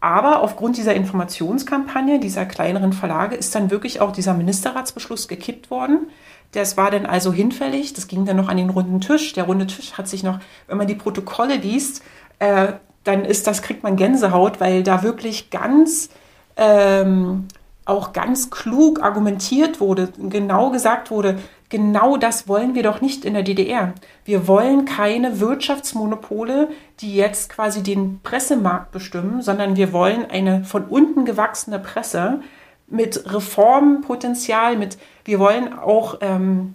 Aber 0.01 0.43
aufgrund 0.43 0.79
dieser 0.79 0.95
Informationskampagne 0.95 2.21
dieser 2.21 2.47
kleineren 2.47 2.93
Verlage 2.93 3.37
ist 3.37 3.55
dann 3.55 3.71
wirklich 3.71 4.01
auch 4.01 4.13
dieser 4.13 4.33
Ministerratsbeschluss 4.33 5.29
gekippt 5.29 5.71
worden. 5.71 6.09
Das 6.53 6.77
war 6.77 6.91
dann 6.91 7.07
also 7.07 7.33
hinfällig. 7.33 7.93
Das 7.93 8.09
ging 8.09 8.25
dann 8.25 8.37
noch 8.37 8.49
an 8.49 8.57
den 8.57 8.71
runden 8.71 9.01
Tisch. 9.01 9.35
Der 9.35 9.45
runde 9.45 9.67
Tisch 9.67 9.93
hat 9.93 10.09
sich 10.09 10.23
noch, 10.23 10.41
wenn 10.67 10.79
man 10.79 10.87
die 10.87 10.95
Protokolle 10.95 11.57
liest, 11.57 12.03
äh, 12.39 12.73
dann 13.05 13.25
ist 13.25 13.47
das, 13.47 13.63
kriegt 13.63 13.83
man 13.83 13.97
Gänsehaut, 13.97 14.61
weil 14.61 14.83
da 14.83 15.03
wirklich 15.03 15.51
ganz 15.51 16.11
ähm, 16.57 17.47
auch 17.85 18.13
ganz 18.13 18.51
klug 18.51 19.03
argumentiert 19.03 19.81
wurde, 19.81 20.13
genau 20.19 20.71
gesagt 20.71 21.11
wurde, 21.11 21.39
genau 21.71 22.17
das 22.17 22.47
wollen 22.47 22.75
wir 22.75 22.83
doch 22.83 23.01
nicht 23.01 23.25
in 23.25 23.33
der 23.33 23.43
DDR. 23.43 23.95
Wir 24.25 24.47
wollen 24.47 24.85
keine 24.85 25.41
Wirtschaftsmonopole, 25.41 26.69
die 27.01 27.15
jetzt 27.15 27.49
quasi 27.49 27.83
den 27.83 28.21
Pressemarkt 28.23 28.93
bestimmen, 28.93 29.41
sondern 29.41 29.77
wir 29.77 29.93
wollen 29.93 30.27
eine 30.31 30.65
von 30.65 30.85
unten 30.85 31.25
gewachsene 31.25 31.79
Presse 31.79 32.41
mit 32.89 33.33
Reformpotenzial, 33.33 34.77
mit 34.77 34.99
wir 35.25 35.39
wollen 35.39 35.73
auch 35.73 36.19
ähm, 36.21 36.75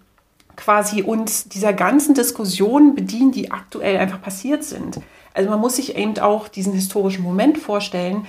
quasi 0.56 1.04
uns 1.04 1.50
dieser 1.50 1.74
ganzen 1.74 2.16
Diskussionen 2.16 2.96
bedienen, 2.96 3.32
die 3.32 3.52
aktuell 3.52 3.98
einfach 3.98 4.22
passiert 4.22 4.64
sind. 4.64 5.02
Also 5.34 5.50
man 5.50 5.60
muss 5.60 5.76
sich 5.76 5.98
eben 5.98 6.18
auch 6.20 6.48
diesen 6.48 6.72
historischen 6.72 7.24
Moment 7.24 7.58
vorstellen. 7.58 8.26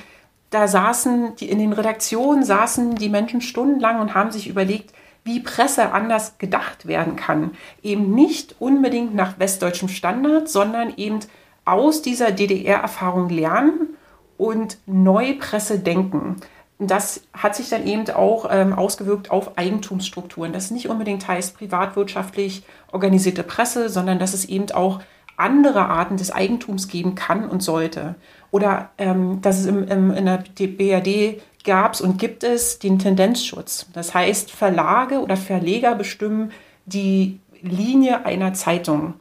Da 0.50 0.66
saßen 0.66 1.36
die 1.36 1.48
in 1.48 1.60
den 1.60 1.72
Redaktionen 1.72 2.42
saßen 2.42 2.96
die 2.96 3.08
Menschen 3.08 3.40
stundenlang 3.40 4.00
und 4.00 4.14
haben 4.14 4.32
sich 4.32 4.48
überlegt, 4.48 4.92
wie 5.26 5.40
Presse 5.40 5.92
anders 5.92 6.38
gedacht 6.38 6.86
werden 6.86 7.16
kann. 7.16 7.50
Eben 7.82 8.14
nicht 8.14 8.54
unbedingt 8.60 9.14
nach 9.14 9.38
westdeutschem 9.38 9.88
Standard, 9.88 10.48
sondern 10.48 10.94
eben 10.96 11.18
aus 11.64 12.00
dieser 12.00 12.30
DDR-Erfahrung 12.30 13.28
lernen 13.28 13.96
und 14.38 14.78
neu 14.86 15.34
Presse 15.38 15.80
denken. 15.80 16.36
Das 16.78 17.22
hat 17.32 17.56
sich 17.56 17.70
dann 17.70 17.86
eben 17.86 18.08
auch 18.10 18.48
ähm, 18.50 18.72
ausgewirkt 18.72 19.30
auf 19.30 19.58
Eigentumsstrukturen. 19.58 20.52
Das 20.52 20.70
nicht 20.70 20.88
unbedingt 20.88 21.26
heißt 21.26 21.56
privatwirtschaftlich 21.56 22.62
organisierte 22.92 23.42
Presse, 23.42 23.88
sondern 23.88 24.18
dass 24.18 24.34
es 24.34 24.44
eben 24.44 24.70
auch 24.72 25.00
andere 25.36 25.86
Arten 25.86 26.16
des 26.16 26.30
Eigentums 26.30 26.88
geben 26.88 27.14
kann 27.14 27.48
und 27.48 27.62
sollte. 27.62 28.14
Oder 28.50 28.90
ähm, 28.98 29.40
dass 29.40 29.58
es 29.58 29.66
im, 29.66 29.88
im, 29.88 30.10
in 30.12 30.26
der 30.26 30.44
BRD 30.58 31.40
gab 31.66 31.92
es 31.92 32.00
und 32.00 32.18
gibt 32.18 32.42
es 32.44 32.78
den 32.78 32.98
Tendenzschutz. 32.98 33.86
Das 33.92 34.14
heißt, 34.14 34.50
Verlage 34.50 35.20
oder 35.20 35.36
Verleger 35.36 35.94
bestimmen 35.94 36.52
die 36.86 37.40
Linie 37.60 38.24
einer 38.24 38.54
Zeitung. 38.54 39.14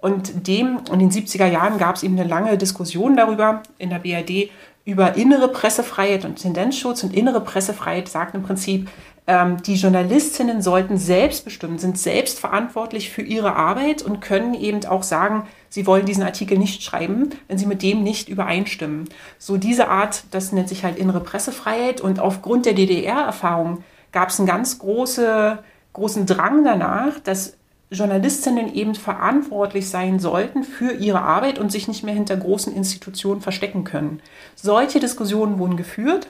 Und 0.00 0.48
dem, 0.48 0.80
in 0.92 0.98
den 0.98 1.10
70er 1.10 1.46
Jahren 1.46 1.78
gab 1.78 1.96
es 1.96 2.02
eben 2.02 2.18
eine 2.18 2.28
lange 2.28 2.58
Diskussion 2.58 3.16
darüber 3.16 3.62
in 3.78 3.90
der 3.90 4.00
BRD 4.00 4.50
über 4.84 5.14
innere 5.16 5.48
Pressefreiheit 5.48 6.24
und 6.24 6.36
Tendenzschutz. 6.36 7.04
Und 7.04 7.14
innere 7.14 7.40
Pressefreiheit 7.40 8.08
sagt 8.08 8.34
im 8.34 8.42
Prinzip, 8.42 8.88
die 9.24 9.74
Journalistinnen 9.74 10.62
sollten 10.62 10.98
selbst 10.98 11.44
bestimmen, 11.44 11.78
sind 11.78 11.96
selbst 11.96 12.40
verantwortlich 12.40 13.10
für 13.10 13.22
ihre 13.22 13.54
Arbeit 13.54 14.02
und 14.02 14.20
können 14.20 14.52
eben 14.52 14.84
auch 14.84 15.04
sagen, 15.04 15.46
sie 15.68 15.86
wollen 15.86 16.06
diesen 16.06 16.24
Artikel 16.24 16.58
nicht 16.58 16.82
schreiben, 16.82 17.30
wenn 17.46 17.56
sie 17.56 17.66
mit 17.66 17.82
dem 17.82 18.02
nicht 18.02 18.28
übereinstimmen. 18.28 19.08
So 19.38 19.58
diese 19.58 19.88
Art, 19.88 20.24
das 20.32 20.50
nennt 20.50 20.68
sich 20.68 20.82
halt 20.82 20.98
innere 20.98 21.20
Pressefreiheit 21.20 22.00
und 22.00 22.18
aufgrund 22.18 22.66
der 22.66 22.72
DDR-Erfahrung 22.72 23.84
gab 24.10 24.30
es 24.30 24.40
einen 24.40 24.48
ganz 24.48 24.80
große, 24.80 25.58
großen 25.92 26.26
Drang 26.26 26.64
danach, 26.64 27.20
dass 27.20 27.56
Journalistinnen 27.92 28.74
eben 28.74 28.96
verantwortlich 28.96 29.88
sein 29.88 30.18
sollten 30.18 30.64
für 30.64 30.94
ihre 30.94 31.20
Arbeit 31.20 31.60
und 31.60 31.70
sich 31.70 31.86
nicht 31.86 32.02
mehr 32.02 32.14
hinter 32.14 32.36
großen 32.36 32.74
Institutionen 32.74 33.40
verstecken 33.40 33.84
können. 33.84 34.20
Solche 34.56 34.98
Diskussionen 34.98 35.60
wurden 35.60 35.76
geführt 35.76 36.28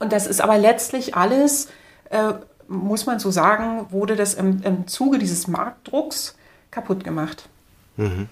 und 0.00 0.12
das 0.12 0.26
ist 0.26 0.40
aber 0.40 0.58
letztlich 0.58 1.14
alles, 1.14 1.68
äh, 2.12 2.34
muss 2.68 3.06
man 3.06 3.18
so 3.18 3.30
sagen, 3.30 3.86
wurde 3.90 4.16
das 4.16 4.34
im, 4.34 4.62
im 4.62 4.86
Zuge 4.86 5.18
dieses 5.18 5.48
Marktdrucks 5.48 6.36
kaputt 6.70 7.04
gemacht. 7.04 7.48
Mhm. 7.96 8.28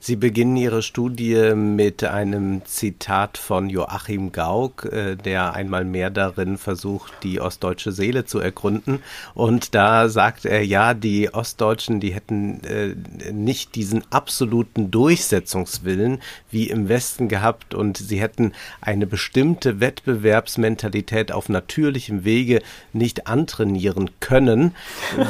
Sie 0.00 0.16
beginnen 0.16 0.56
Ihre 0.56 0.82
Studie 0.82 1.54
mit 1.54 2.04
einem 2.04 2.64
Zitat 2.64 3.38
von 3.38 3.68
Joachim 3.70 4.32
Gauck, 4.32 4.84
äh, 4.86 5.16
der 5.16 5.54
einmal 5.54 5.84
mehr 5.84 6.10
darin 6.10 6.58
versucht, 6.58 7.12
die 7.22 7.40
ostdeutsche 7.40 7.92
Seele 7.92 8.24
zu 8.24 8.38
ergründen. 8.38 9.02
Und 9.34 9.74
da 9.74 10.08
sagt 10.08 10.44
er, 10.44 10.64
ja, 10.64 10.94
die 10.94 11.32
Ostdeutschen, 11.32 12.00
die 12.00 12.14
hätten 12.14 12.60
äh, 12.64 12.94
nicht 13.32 13.74
diesen 13.74 14.04
absoluten 14.10 14.90
Durchsetzungswillen 14.90 16.20
wie 16.50 16.68
im 16.68 16.88
Westen 16.88 17.28
gehabt 17.28 17.74
und 17.74 17.96
sie 17.96 18.20
hätten 18.20 18.52
eine 18.80 19.06
bestimmte 19.06 19.80
Wettbewerbsmentalität 19.80 21.32
auf 21.32 21.48
natürlichem 21.48 22.24
Wege 22.24 22.62
nicht 22.92 23.26
antrainieren 23.26 24.10
können. 24.20 24.74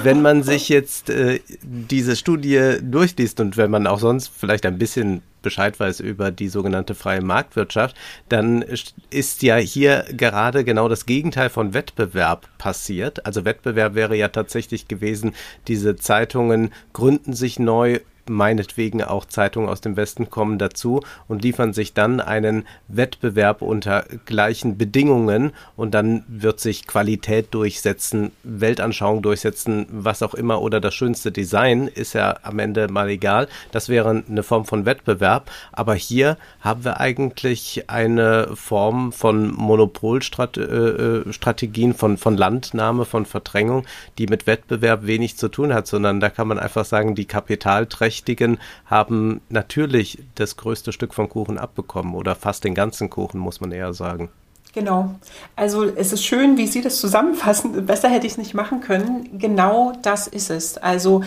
Wenn 0.02 0.22
man 0.22 0.42
sich 0.42 0.68
jetzt 0.68 1.10
äh, 1.10 1.40
diese 1.62 2.16
Studie 2.16 2.76
durchliest 2.82 3.40
und 3.40 3.56
wenn 3.56 3.70
man 3.70 3.86
auch 3.86 3.98
sonst 3.98 4.28
vielleicht 4.36 4.66
ein 4.66 4.78
bisschen 4.78 5.22
Bescheid 5.42 5.78
weiß 5.78 6.00
über 6.00 6.30
die 6.30 6.48
sogenannte 6.48 6.94
freie 6.94 7.22
Marktwirtschaft, 7.22 7.96
dann 8.28 8.62
ist 9.10 9.42
ja 9.42 9.56
hier 9.56 10.04
gerade 10.12 10.64
genau 10.64 10.88
das 10.88 11.06
Gegenteil 11.06 11.50
von 11.50 11.72
Wettbewerb 11.72 12.48
passiert. 12.58 13.24
Also 13.26 13.44
Wettbewerb 13.44 13.94
wäre 13.94 14.16
ja 14.16 14.28
tatsächlich 14.28 14.88
gewesen, 14.88 15.34
diese 15.68 15.96
Zeitungen 15.96 16.72
gründen 16.92 17.32
sich 17.32 17.58
neu 17.58 18.00
meinetwegen 18.28 19.02
auch 19.02 19.24
Zeitungen 19.26 19.68
aus 19.68 19.80
dem 19.80 19.96
Westen 19.96 20.30
kommen 20.30 20.58
dazu 20.58 21.00
und 21.28 21.42
liefern 21.42 21.72
sich 21.72 21.94
dann 21.94 22.20
einen 22.20 22.66
Wettbewerb 22.88 23.62
unter 23.62 24.04
gleichen 24.24 24.76
Bedingungen 24.78 25.52
und 25.76 25.94
dann 25.94 26.24
wird 26.28 26.60
sich 26.60 26.86
Qualität 26.86 27.52
durchsetzen, 27.52 28.30
Weltanschauung 28.42 29.22
durchsetzen, 29.22 29.86
was 29.90 30.22
auch 30.22 30.34
immer 30.34 30.62
oder 30.62 30.80
das 30.80 30.94
schönste 30.94 31.32
Design 31.32 31.88
ist 31.88 32.12
ja 32.14 32.36
am 32.42 32.58
Ende 32.58 32.88
mal 32.88 33.08
egal. 33.08 33.46
Das 33.72 33.88
wäre 33.88 34.22
eine 34.28 34.42
Form 34.42 34.64
von 34.64 34.84
Wettbewerb, 34.86 35.48
aber 35.72 35.94
hier 35.94 36.36
haben 36.60 36.84
wir 36.84 37.00
eigentlich 37.00 37.84
eine 37.88 38.48
Form 38.54 39.12
von 39.12 39.54
Monopolstrategien, 39.54 41.94
von, 41.94 42.16
von 42.16 42.36
Landnahme, 42.36 43.04
von 43.04 43.26
Verdrängung, 43.26 43.84
die 44.18 44.26
mit 44.26 44.46
Wettbewerb 44.46 45.06
wenig 45.06 45.36
zu 45.36 45.48
tun 45.48 45.74
hat, 45.74 45.86
sondern 45.86 46.20
da 46.20 46.30
kann 46.30 46.48
man 46.48 46.58
einfach 46.58 46.84
sagen, 46.84 47.14
die 47.14 47.26
Kapitalträger 47.26 48.15
Mächtigen 48.16 48.58
haben 48.86 49.42
natürlich 49.50 50.18
das 50.36 50.56
größte 50.56 50.92
Stück 50.92 51.12
vom 51.12 51.28
Kuchen 51.28 51.58
abbekommen 51.58 52.14
oder 52.14 52.34
fast 52.34 52.64
den 52.64 52.74
ganzen 52.74 53.10
Kuchen, 53.10 53.38
muss 53.38 53.60
man 53.60 53.72
eher 53.72 53.92
sagen. 53.92 54.30
Genau. 54.72 55.14
Also 55.54 55.84
es 55.84 56.12
ist 56.12 56.24
schön, 56.24 56.56
wie 56.56 56.66
Sie 56.66 56.80
das 56.80 56.98
zusammenfassen. 56.98 57.86
Besser 57.86 58.08
hätte 58.08 58.26
ich 58.26 58.32
es 58.32 58.38
nicht 58.38 58.54
machen 58.54 58.80
können. 58.80 59.38
Genau 59.38 59.92
das 60.02 60.28
ist 60.28 60.50
es. 60.50 60.78
Also 60.78 61.24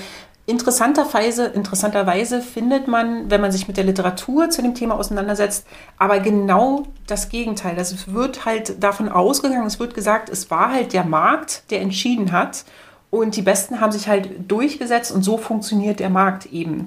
interessanterweise, 0.47 1.45
interessanterweise 1.45 2.41
findet 2.41 2.87
man, 2.87 3.29
wenn 3.29 3.41
man 3.41 3.51
sich 3.51 3.67
mit 3.67 3.77
der 3.77 3.83
Literatur 3.83 4.49
zu 4.49 4.63
dem 4.63 4.73
Thema 4.73 4.95
auseinandersetzt, 4.95 5.67
aber 5.99 6.19
genau 6.19 6.87
das 7.05 7.29
Gegenteil. 7.29 7.77
Also 7.77 7.93
es 7.95 8.11
wird 8.13 8.45
halt 8.45 8.83
davon 8.83 9.09
ausgegangen, 9.09 9.67
es 9.67 9.79
wird 9.79 9.93
gesagt, 9.93 10.29
es 10.29 10.49
war 10.49 10.71
halt 10.71 10.93
der 10.93 11.03
Markt, 11.03 11.63
der 11.69 11.81
entschieden 11.81 12.31
hat. 12.31 12.65
Und 13.11 13.35
die 13.35 13.41
Besten 13.41 13.81
haben 13.81 13.91
sich 13.91 14.07
halt 14.07 14.49
durchgesetzt 14.51 15.11
und 15.11 15.23
so 15.23 15.37
funktioniert 15.37 15.99
der 15.99 16.09
Markt 16.09 16.47
eben. 16.47 16.85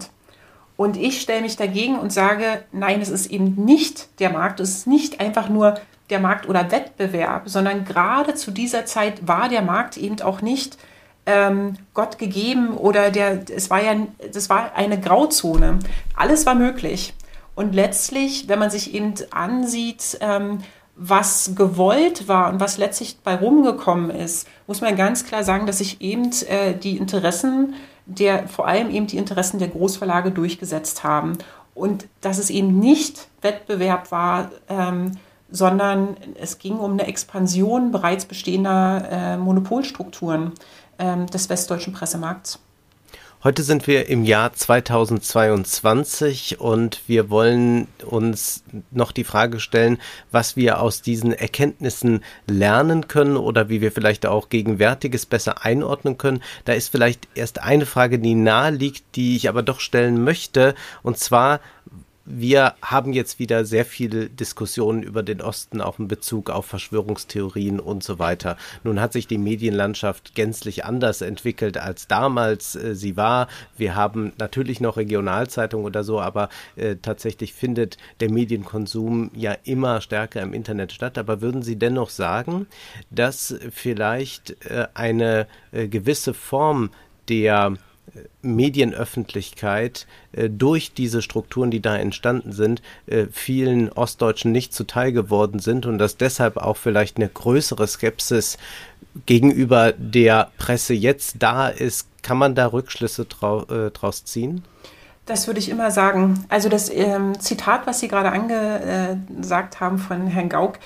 Und 0.76 0.96
ich 0.96 1.20
stelle 1.20 1.42
mich 1.42 1.56
dagegen 1.56 1.98
und 1.98 2.12
sage, 2.12 2.64
nein, 2.72 3.00
es 3.00 3.08
ist 3.08 3.30
eben 3.30 3.54
nicht 3.64 4.20
der 4.20 4.30
Markt, 4.30 4.60
es 4.60 4.70
ist 4.70 4.86
nicht 4.86 5.20
einfach 5.20 5.48
nur 5.48 5.74
der 6.10 6.20
Markt 6.20 6.48
oder 6.48 6.70
Wettbewerb, 6.70 7.48
sondern 7.48 7.84
gerade 7.84 8.34
zu 8.34 8.50
dieser 8.50 8.84
Zeit 8.84 9.26
war 9.26 9.48
der 9.48 9.62
Markt 9.62 9.96
eben 9.96 10.20
auch 10.22 10.42
nicht 10.42 10.78
ähm, 11.26 11.74
Gott 11.94 12.18
gegeben 12.18 12.76
oder 12.76 13.10
der, 13.10 13.42
es 13.54 13.70
war 13.70 13.82
ja, 13.82 13.94
das 14.32 14.50
war 14.50 14.74
eine 14.74 15.00
Grauzone. 15.00 15.78
Alles 16.16 16.46
war 16.46 16.54
möglich. 16.54 17.14
Und 17.54 17.74
letztlich, 17.74 18.48
wenn 18.48 18.58
man 18.58 18.70
sich 18.70 18.94
eben 18.94 19.14
ansieht, 19.30 20.18
ähm, 20.20 20.58
was 20.94 21.52
gewollt 21.54 22.28
war 22.28 22.52
und 22.52 22.60
was 22.60 22.78
letztlich 22.78 23.18
bei 23.24 23.34
rumgekommen 23.34 24.10
ist, 24.10 24.46
muss 24.66 24.80
man 24.80 24.96
ganz 24.96 25.24
klar 25.24 25.42
sagen, 25.42 25.66
dass 25.66 25.78
sich 25.78 26.00
eben 26.00 26.30
äh, 26.48 26.74
die 26.74 26.96
Interessen 26.96 27.74
der, 28.06 28.48
vor 28.48 28.66
allem 28.66 28.90
eben 28.90 29.06
die 29.06 29.16
Interessen 29.16 29.58
der 29.58 29.68
Großverlage 29.68 30.30
durchgesetzt 30.30 31.04
haben. 31.04 31.38
Und 31.74 32.06
dass 32.20 32.38
es 32.38 32.50
eben 32.50 32.78
nicht 32.78 33.28
Wettbewerb 33.40 34.10
war, 34.10 34.50
ähm, 34.68 35.12
sondern 35.50 36.16
es 36.40 36.58
ging 36.58 36.78
um 36.78 36.92
eine 36.92 37.06
Expansion 37.06 37.90
bereits 37.90 38.24
bestehender 38.24 39.08
äh, 39.10 39.36
Monopolstrukturen 39.36 40.52
äh, 40.98 41.24
des 41.26 41.48
westdeutschen 41.48 41.92
Pressemarkts. 41.92 42.58
Heute 43.44 43.64
sind 43.64 43.88
wir 43.88 44.08
im 44.08 44.22
Jahr 44.22 44.52
2022 44.52 46.60
und 46.60 47.00
wir 47.08 47.28
wollen 47.28 47.88
uns 48.06 48.62
noch 48.92 49.10
die 49.10 49.24
Frage 49.24 49.58
stellen, 49.58 49.98
was 50.30 50.54
wir 50.54 50.80
aus 50.80 51.02
diesen 51.02 51.32
Erkenntnissen 51.32 52.22
lernen 52.46 53.08
können 53.08 53.36
oder 53.36 53.68
wie 53.68 53.80
wir 53.80 53.90
vielleicht 53.90 54.26
auch 54.26 54.48
Gegenwärtiges 54.48 55.26
besser 55.26 55.64
einordnen 55.64 56.18
können. 56.18 56.40
Da 56.66 56.74
ist 56.74 56.86
vielleicht 56.86 57.26
erst 57.34 57.60
eine 57.60 57.84
Frage, 57.84 58.20
die 58.20 58.36
nahe 58.36 58.70
liegt, 58.70 59.16
die 59.16 59.34
ich 59.34 59.48
aber 59.48 59.64
doch 59.64 59.80
stellen 59.80 60.22
möchte. 60.22 60.76
Und 61.02 61.18
zwar, 61.18 61.58
wir 62.24 62.74
haben 62.82 63.12
jetzt 63.12 63.38
wieder 63.38 63.64
sehr 63.64 63.84
viele 63.84 64.28
Diskussionen 64.28 65.02
über 65.02 65.22
den 65.22 65.40
Osten, 65.40 65.80
auch 65.80 65.98
in 65.98 66.08
Bezug 66.08 66.50
auf 66.50 66.66
Verschwörungstheorien 66.66 67.80
und 67.80 68.04
so 68.04 68.18
weiter. 68.18 68.56
Nun 68.84 69.00
hat 69.00 69.12
sich 69.12 69.26
die 69.26 69.38
Medienlandschaft 69.38 70.34
gänzlich 70.34 70.84
anders 70.84 71.20
entwickelt, 71.20 71.78
als 71.78 72.06
damals 72.06 72.76
äh, 72.76 72.94
sie 72.94 73.16
war. 73.16 73.48
Wir 73.76 73.94
haben 73.96 74.32
natürlich 74.38 74.80
noch 74.80 74.96
Regionalzeitungen 74.96 75.86
oder 75.86 76.04
so, 76.04 76.20
aber 76.20 76.48
äh, 76.76 76.96
tatsächlich 77.00 77.52
findet 77.52 77.96
der 78.20 78.30
Medienkonsum 78.30 79.30
ja 79.34 79.56
immer 79.64 80.00
stärker 80.00 80.42
im 80.42 80.54
Internet 80.54 80.92
statt. 80.92 81.18
Aber 81.18 81.40
würden 81.40 81.62
Sie 81.62 81.76
dennoch 81.76 82.10
sagen, 82.10 82.66
dass 83.10 83.54
vielleicht 83.70 84.64
äh, 84.66 84.86
eine 84.94 85.46
äh, 85.72 85.88
gewisse 85.88 86.34
Form 86.34 86.90
der 87.28 87.74
Medienöffentlichkeit 88.42 90.06
äh, 90.32 90.50
durch 90.50 90.92
diese 90.92 91.22
Strukturen, 91.22 91.70
die 91.70 91.80
da 91.80 91.96
entstanden 91.96 92.52
sind, 92.52 92.82
äh, 93.06 93.26
vielen 93.30 93.90
Ostdeutschen 93.90 94.52
nicht 94.52 94.74
zuteil 94.74 95.12
geworden 95.12 95.60
sind 95.60 95.86
und 95.86 95.98
dass 95.98 96.16
deshalb 96.16 96.56
auch 96.56 96.76
vielleicht 96.76 97.16
eine 97.16 97.28
größere 97.28 97.86
Skepsis 97.86 98.58
gegenüber 99.26 99.92
der 99.92 100.50
Presse 100.58 100.94
jetzt 100.94 101.36
da 101.38 101.68
ist. 101.68 102.08
Kann 102.22 102.38
man 102.38 102.54
da 102.54 102.66
Rückschlüsse 102.66 103.24
drau 103.24 103.64
äh, 103.64 103.90
draus 103.90 104.24
ziehen? 104.24 104.64
Das 105.26 105.46
würde 105.46 105.60
ich 105.60 105.68
immer 105.68 105.90
sagen. 105.90 106.44
Also 106.48 106.68
das 106.68 106.90
ähm, 106.90 107.38
Zitat, 107.38 107.86
was 107.86 108.00
Sie 108.00 108.08
gerade 108.08 108.32
angesagt 108.32 109.78
haben 109.78 109.98
von 109.98 110.26
Herrn 110.26 110.48
Gauck, 110.48 110.80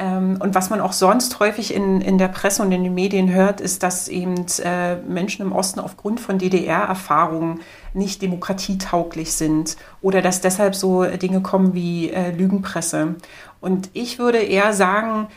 und 0.00 0.54
was 0.54 0.70
man 0.70 0.80
auch 0.80 0.92
sonst 0.92 1.40
häufig 1.40 1.74
in, 1.74 2.00
in 2.00 2.18
der 2.18 2.28
Presse 2.28 2.62
und 2.62 2.70
in 2.70 2.84
den 2.84 2.94
Medien 2.94 3.32
hört, 3.32 3.60
ist, 3.60 3.82
dass 3.82 4.08
eben 4.08 4.46
äh, 4.62 4.96
Menschen 4.96 5.42
im 5.42 5.52
Osten 5.52 5.80
aufgrund 5.80 6.20
von 6.20 6.38
DDR-Erfahrungen 6.38 7.60
nicht 7.94 8.22
demokratietauglich 8.22 9.32
sind 9.32 9.76
oder 10.00 10.22
dass 10.22 10.40
deshalb 10.40 10.74
so 10.74 11.04
Dinge 11.04 11.40
kommen 11.40 11.74
wie 11.74 12.10
äh, 12.10 12.30
Lügenpresse. 12.30 13.16
Und 13.60 13.90
ich 13.92 14.18
würde 14.18 14.38
eher 14.38 14.72
sagen, 14.72 15.28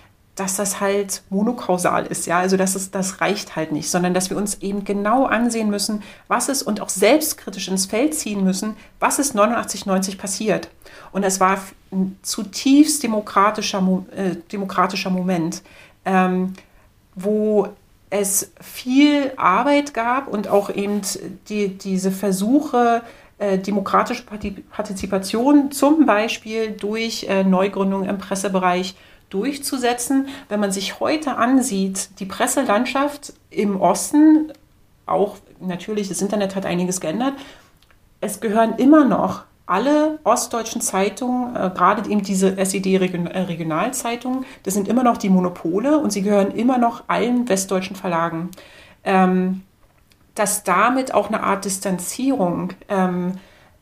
dass 0.41 0.55
das 0.55 0.81
halt 0.81 1.21
monokausal 1.29 2.07
ist, 2.07 2.25
ja, 2.25 2.39
also 2.39 2.57
dass 2.57 2.73
es, 2.73 2.89
das 2.89 3.21
reicht 3.21 3.55
halt 3.55 3.71
nicht, 3.71 3.91
sondern 3.91 4.15
dass 4.15 4.31
wir 4.31 4.37
uns 4.37 4.55
eben 4.61 4.83
genau 4.85 5.25
ansehen 5.25 5.69
müssen, 5.69 6.01
was 6.27 6.49
ist 6.49 6.63
und 6.63 6.81
auch 6.81 6.89
selbstkritisch 6.89 7.67
ins 7.67 7.85
Feld 7.85 8.15
ziehen 8.15 8.43
müssen, 8.43 8.75
was 8.99 9.19
ist 9.19 9.35
89, 9.35 9.85
90 9.85 10.17
passiert. 10.17 10.69
Und 11.11 11.21
es 11.23 11.39
war 11.39 11.59
ein 11.91 12.17
zutiefst 12.23 13.03
demokratischer, 13.03 14.03
äh, 14.15 14.35
demokratischer 14.51 15.11
Moment, 15.11 15.61
ähm, 16.05 16.53
wo 17.13 17.67
es 18.09 18.51
viel 18.59 19.33
Arbeit 19.37 19.93
gab 19.93 20.27
und 20.27 20.47
auch 20.47 20.71
eben 20.71 21.01
die, 21.49 21.77
diese 21.77 22.09
Versuche, 22.09 23.03
äh, 23.37 23.59
demokratische 23.59 24.23
Partizipation 24.71 25.71
zum 25.71 26.07
Beispiel 26.07 26.71
durch 26.71 27.27
äh, 27.29 27.43
Neugründungen 27.43 28.09
im 28.09 28.17
Pressebereich 28.17 28.95
durchzusetzen. 29.32 30.27
Wenn 30.49 30.59
man 30.59 30.71
sich 30.71 30.99
heute 30.99 31.38
ansieht, 31.38 32.19
die 32.19 32.25
Presselandschaft 32.25 33.34
im 33.49 33.82
Osten, 33.82 34.53
auch 35.05 35.38
natürlich, 35.59 36.09
das 36.09 36.21
Internet 36.21 36.55
hat 36.55 36.65
einiges 36.65 37.01
geändert, 37.01 37.34
es 38.21 38.39
gehören 38.39 38.75
immer 38.75 39.03
noch 39.05 39.43
alle 39.65 40.19
ostdeutschen 40.23 40.82
Zeitungen, 40.82 41.55
äh, 41.55 41.71
gerade 41.73 42.09
eben 42.09 42.23
diese 42.23 42.57
SED-Regionalzeitungen, 42.57 44.43
äh, 44.43 44.47
das 44.63 44.73
sind 44.73 44.88
immer 44.88 45.03
noch 45.03 45.17
die 45.17 45.29
Monopole 45.29 45.97
und 45.97 46.11
sie 46.11 46.21
gehören 46.21 46.51
immer 46.51 46.77
noch 46.77 47.03
allen 47.07 47.47
westdeutschen 47.47 47.95
Verlagen. 47.95 48.51
Ähm, 49.03 49.61
dass 50.36 50.63
damit 50.63 51.13
auch 51.13 51.27
eine 51.27 51.43
Art 51.43 51.65
Distanzierung 51.65 52.73
ähm, 52.89 53.34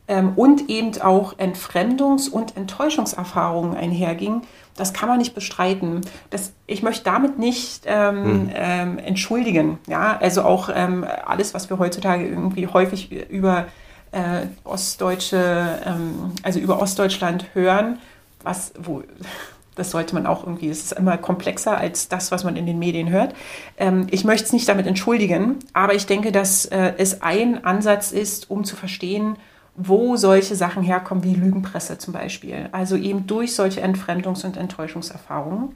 ähm, 0.08 0.32
und 0.36 0.68
eben 0.68 1.00
auch 1.00 1.34
Entfremdungs- 1.38 2.28
und 2.28 2.56
Enttäuschungserfahrungen 2.56 3.76
einherging, 3.76 4.42
das 4.80 4.94
kann 4.94 5.08
man 5.08 5.18
nicht 5.18 5.34
bestreiten. 5.34 6.00
Das, 6.30 6.52
ich 6.66 6.82
möchte 6.82 7.04
damit 7.04 7.38
nicht 7.38 7.82
ähm, 7.84 8.24
hm. 8.24 8.50
ähm, 8.54 8.98
entschuldigen. 8.98 9.78
Ja, 9.86 10.16
also 10.18 10.42
auch 10.42 10.70
ähm, 10.74 11.04
alles, 11.26 11.52
was 11.52 11.68
wir 11.68 11.78
heutzutage 11.78 12.26
irgendwie 12.26 12.66
häufig 12.66 13.12
über 13.12 13.66
äh, 14.12 14.46
ostdeutsche, 14.64 15.80
ähm, 15.84 16.32
also 16.42 16.58
über 16.58 16.80
Ostdeutschland 16.80 17.46
hören, 17.52 17.98
was, 18.42 18.72
wo, 18.78 19.02
das 19.74 19.90
sollte 19.90 20.14
man 20.14 20.26
auch 20.26 20.44
irgendwie, 20.44 20.70
es 20.70 20.84
ist 20.84 20.92
immer 20.92 21.18
komplexer 21.18 21.76
als 21.76 22.08
das, 22.08 22.32
was 22.32 22.42
man 22.42 22.56
in 22.56 22.64
den 22.64 22.78
Medien 22.78 23.10
hört. 23.10 23.34
Ähm, 23.76 24.06
ich 24.10 24.24
möchte 24.24 24.46
es 24.46 24.52
nicht 24.54 24.66
damit 24.66 24.86
entschuldigen, 24.86 25.58
aber 25.74 25.94
ich 25.94 26.06
denke, 26.06 26.32
dass 26.32 26.64
äh, 26.64 26.94
es 26.96 27.20
ein 27.20 27.64
Ansatz 27.66 28.12
ist, 28.12 28.50
um 28.50 28.64
zu 28.64 28.76
verstehen, 28.76 29.36
wo 29.82 30.16
solche 30.16 30.54
Sachen 30.54 30.82
herkommen, 30.82 31.24
wie 31.24 31.34
Lügenpresse 31.34 31.98
zum 31.98 32.12
Beispiel. 32.12 32.68
Also 32.72 32.96
eben 32.96 33.26
durch 33.26 33.54
solche 33.54 33.82
Entfremdungs- 33.82 34.44
und 34.44 34.56
Enttäuschungserfahrungen. 34.56 35.74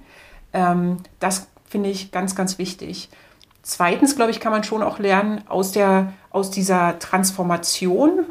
Ähm, 0.52 0.98
das 1.20 1.48
finde 1.66 1.90
ich 1.90 2.12
ganz, 2.12 2.34
ganz 2.34 2.58
wichtig. 2.58 3.08
Zweitens, 3.62 4.14
glaube 4.14 4.30
ich, 4.30 4.40
kann 4.40 4.52
man 4.52 4.62
schon 4.62 4.82
auch 4.82 4.98
lernen 4.98 5.42
aus, 5.48 5.72
der, 5.72 6.12
aus 6.30 6.50
dieser 6.50 6.98
Transformation 6.98 8.26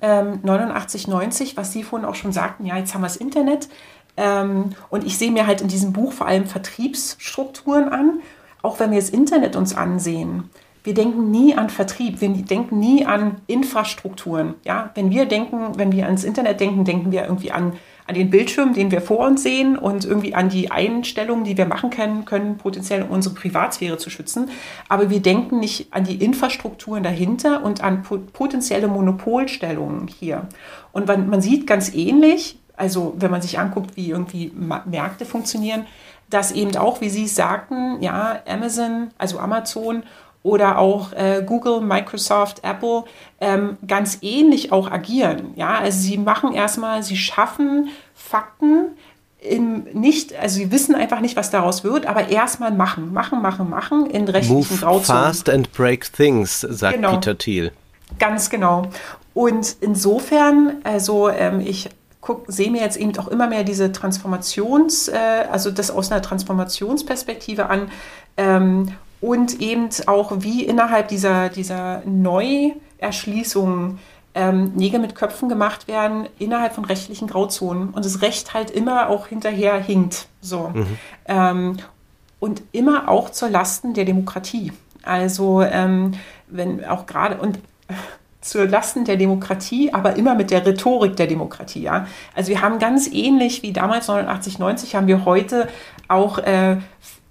ähm, 0.00 0.40
89, 0.42 1.08
90, 1.08 1.56
was 1.56 1.72
Sie 1.72 1.82
vorhin 1.82 2.08
auch 2.08 2.14
schon 2.14 2.32
sagten, 2.32 2.64
ja, 2.64 2.76
jetzt 2.76 2.94
haben 2.94 3.02
wir 3.02 3.08
das 3.08 3.16
Internet, 3.16 3.68
ähm, 4.16 4.70
und 4.90 5.04
ich 5.04 5.18
sehe 5.18 5.30
mir 5.30 5.46
halt 5.46 5.60
in 5.60 5.68
diesem 5.68 5.92
Buch 5.92 6.12
vor 6.12 6.26
allem 6.26 6.46
Vertriebsstrukturen 6.46 7.88
an, 7.88 8.20
auch 8.62 8.78
wenn 8.78 8.90
wir 8.90 8.98
das 8.98 9.10
Internet 9.10 9.56
uns 9.56 9.74
ansehen. 9.74 10.50
Wir 10.82 10.94
denken 10.94 11.30
nie 11.30 11.54
an 11.54 11.68
Vertrieb, 11.68 12.20
wir 12.20 12.30
denken 12.30 12.78
nie 12.78 13.04
an 13.04 13.36
Infrastrukturen. 13.46 14.54
Ja, 14.64 14.90
wenn 14.94 15.10
wir 15.10 15.26
denken, 15.26 15.78
wenn 15.78 15.92
wir 15.92 16.06
ans 16.06 16.24
Internet 16.24 16.60
denken, 16.60 16.84
denken 16.84 17.12
wir 17.12 17.24
irgendwie 17.24 17.52
an, 17.52 17.74
an 18.06 18.14
den 18.14 18.30
Bildschirm, 18.30 18.72
den 18.72 18.90
wir 18.90 19.02
vor 19.02 19.26
uns 19.26 19.42
sehen 19.42 19.76
und 19.76 20.04
irgendwie 20.04 20.34
an 20.34 20.48
die 20.48 20.70
Einstellungen, 20.70 21.44
die 21.44 21.56
wir 21.56 21.66
machen 21.66 21.90
können, 21.90 22.24
können 22.24 22.56
potenziell 22.56 23.02
um 23.02 23.10
unsere 23.10 23.34
Privatsphäre 23.34 23.98
zu 23.98 24.10
schützen. 24.10 24.50
Aber 24.88 25.10
wir 25.10 25.20
denken 25.20 25.60
nicht 25.60 25.92
an 25.92 26.04
die 26.04 26.16
Infrastrukturen 26.16 27.02
dahinter 27.02 27.62
und 27.62 27.84
an 27.84 28.02
potenzielle 28.02 28.88
Monopolstellungen 28.88 30.08
hier. 30.08 30.48
Und 30.92 31.06
man, 31.06 31.40
sieht 31.40 31.66
ganz 31.66 31.94
ähnlich, 31.94 32.58
also 32.76 33.14
wenn 33.18 33.30
man 33.30 33.42
sich 33.42 33.58
anguckt, 33.58 33.96
wie 33.96 34.10
irgendwie 34.10 34.50
Märkte 34.86 35.26
funktionieren, 35.26 35.86
dass 36.30 36.52
eben 36.52 36.74
auch, 36.76 37.00
wie 37.00 37.10
Sie 37.10 37.26
sagten, 37.26 38.00
ja, 38.00 38.40
Amazon, 38.48 39.10
also 39.18 39.38
Amazon 39.38 40.04
oder 40.42 40.78
auch 40.78 41.12
äh, 41.12 41.42
Google, 41.44 41.80
Microsoft, 41.80 42.64
Apple 42.64 43.04
ähm, 43.40 43.76
ganz 43.86 44.18
ähnlich 44.22 44.72
auch 44.72 44.90
agieren. 44.90 45.52
Ja, 45.56 45.78
also 45.78 45.98
sie 45.98 46.18
machen 46.18 46.52
erstmal, 46.52 47.02
sie 47.02 47.16
schaffen 47.16 47.90
Fakten 48.14 48.96
im 49.40 49.84
nicht, 49.92 50.34
also 50.38 50.56
sie 50.56 50.70
wissen 50.70 50.94
einfach 50.94 51.20
nicht, 51.20 51.36
was 51.36 51.50
daraus 51.50 51.82
wird, 51.82 52.06
aber 52.06 52.28
erstmal 52.28 52.72
machen, 52.72 53.12
machen, 53.12 53.40
machen, 53.40 53.70
machen 53.70 54.06
in 54.06 54.28
rechtlichen 54.28 54.54
Move 54.54 54.80
Grauzonen. 54.80 55.22
Fast 55.22 55.48
and 55.48 55.72
break 55.72 56.12
things, 56.12 56.60
sagt 56.60 56.96
genau. 56.96 57.14
Peter 57.14 57.36
Thiel. 57.36 57.72
Ganz 58.18 58.50
genau. 58.50 58.90
Und 59.32 59.76
insofern, 59.80 60.76
also 60.84 61.28
ähm, 61.30 61.60
ich 61.60 61.88
sehe 62.48 62.70
mir 62.70 62.82
jetzt 62.82 62.96
eben 62.98 63.16
auch 63.18 63.28
immer 63.28 63.46
mehr 63.46 63.64
diese 63.64 63.92
Transformations, 63.92 65.08
äh, 65.08 65.16
also 65.50 65.70
das 65.70 65.90
aus 65.90 66.12
einer 66.12 66.20
Transformationsperspektive 66.20 67.70
an 67.70 67.90
ähm, 68.36 68.92
und 69.20 69.60
eben 69.60 69.88
auch 70.06 70.32
wie 70.38 70.64
innerhalb 70.64 71.08
dieser, 71.08 71.48
dieser 71.48 72.02
Neuerschließungen 72.06 73.98
ähm, 74.34 74.72
Nägel 74.74 75.00
mit 75.00 75.14
Köpfen 75.14 75.48
gemacht 75.48 75.88
werden 75.88 76.28
innerhalb 76.38 76.74
von 76.74 76.84
rechtlichen 76.84 77.26
Grauzonen 77.28 77.90
und 77.90 78.04
das 78.04 78.22
Recht 78.22 78.54
halt 78.54 78.70
immer 78.70 79.08
auch 79.08 79.26
hinterher 79.26 79.78
hinkt. 79.80 80.28
So. 80.40 80.70
Mhm. 80.72 80.98
Ähm, 81.26 81.76
und 82.38 82.62
immer 82.72 83.08
auch 83.08 83.30
zur 83.30 83.50
Lasten 83.50 83.92
der 83.92 84.04
Demokratie. 84.04 84.72
Also 85.02 85.62
ähm, 85.62 86.12
wenn 86.48 86.84
auch 86.84 87.06
gerade 87.06 87.38
und 87.38 87.58
zur 88.40 88.66
Lasten 88.66 89.04
der 89.04 89.16
Demokratie, 89.16 89.92
aber 89.92 90.16
immer 90.16 90.34
mit 90.34 90.50
der 90.50 90.64
Rhetorik 90.64 91.16
der 91.16 91.26
Demokratie. 91.26 91.82
Ja? 91.82 92.06
Also 92.34 92.48
wir 92.48 92.62
haben 92.62 92.78
ganz 92.78 93.06
ähnlich 93.12 93.62
wie 93.62 93.72
damals 93.72 94.08
89, 94.08 94.58
90 94.58 94.94
haben 94.94 95.06
wir 95.06 95.26
heute 95.26 95.68
auch 96.08 96.38
äh, 96.38 96.78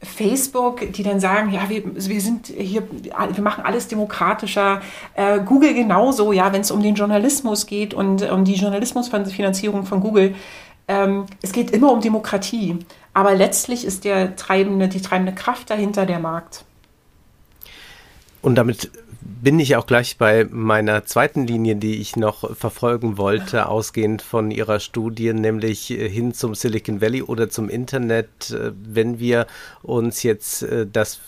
Facebook, 0.01 0.93
die 0.93 1.03
dann 1.03 1.19
sagen, 1.19 1.51
ja, 1.51 1.69
wir, 1.69 1.83
wir 1.93 2.21
sind 2.21 2.47
hier, 2.47 2.83
wir 2.89 3.43
machen 3.43 3.65
alles 3.65 3.87
demokratischer. 3.87 4.81
Äh, 5.15 5.41
Google 5.41 5.73
genauso, 5.73 6.31
ja, 6.31 6.53
wenn 6.53 6.61
es 6.61 6.71
um 6.71 6.81
den 6.81 6.95
Journalismus 6.95 7.65
geht 7.65 7.93
und 7.93 8.21
um 8.29 8.45
die 8.45 8.55
Journalismusfinanzierung 8.55 9.85
von 9.85 9.99
Google. 9.99 10.35
Ähm, 10.87 11.25
es 11.41 11.51
geht 11.51 11.71
immer 11.71 11.91
um 11.91 11.99
Demokratie. 11.99 12.79
Aber 13.13 13.35
letztlich 13.35 13.83
ist 13.83 14.05
der 14.05 14.37
treibende, 14.37 14.87
die 14.87 15.01
treibende 15.01 15.33
Kraft 15.33 15.69
dahinter 15.69 16.05
der 16.05 16.19
Markt. 16.19 16.63
Und 18.41 18.55
damit 18.55 18.89
bin 19.21 19.59
ich 19.59 19.75
auch 19.75 19.85
gleich 19.85 20.17
bei 20.17 20.45
meiner 20.49 21.05
zweiten 21.05 21.45
Linie, 21.45 21.75
die 21.75 21.99
ich 21.99 22.15
noch 22.15 22.55
verfolgen 22.55 23.17
wollte, 23.17 23.67
ausgehend 23.67 24.21
von 24.21 24.51
Ihrer 24.51 24.79
Studie, 24.79 25.33
nämlich 25.33 25.91
äh, 25.91 26.09
hin 26.09 26.33
zum 26.33 26.55
Silicon 26.55 27.01
Valley 27.01 27.21
oder 27.21 27.49
zum 27.49 27.69
Internet. 27.69 28.51
Äh, 28.51 28.71
wenn 28.81 29.19
wir 29.19 29.47
uns 29.81 30.23
jetzt 30.23 30.63
äh, 30.63 30.87
das 30.91 31.19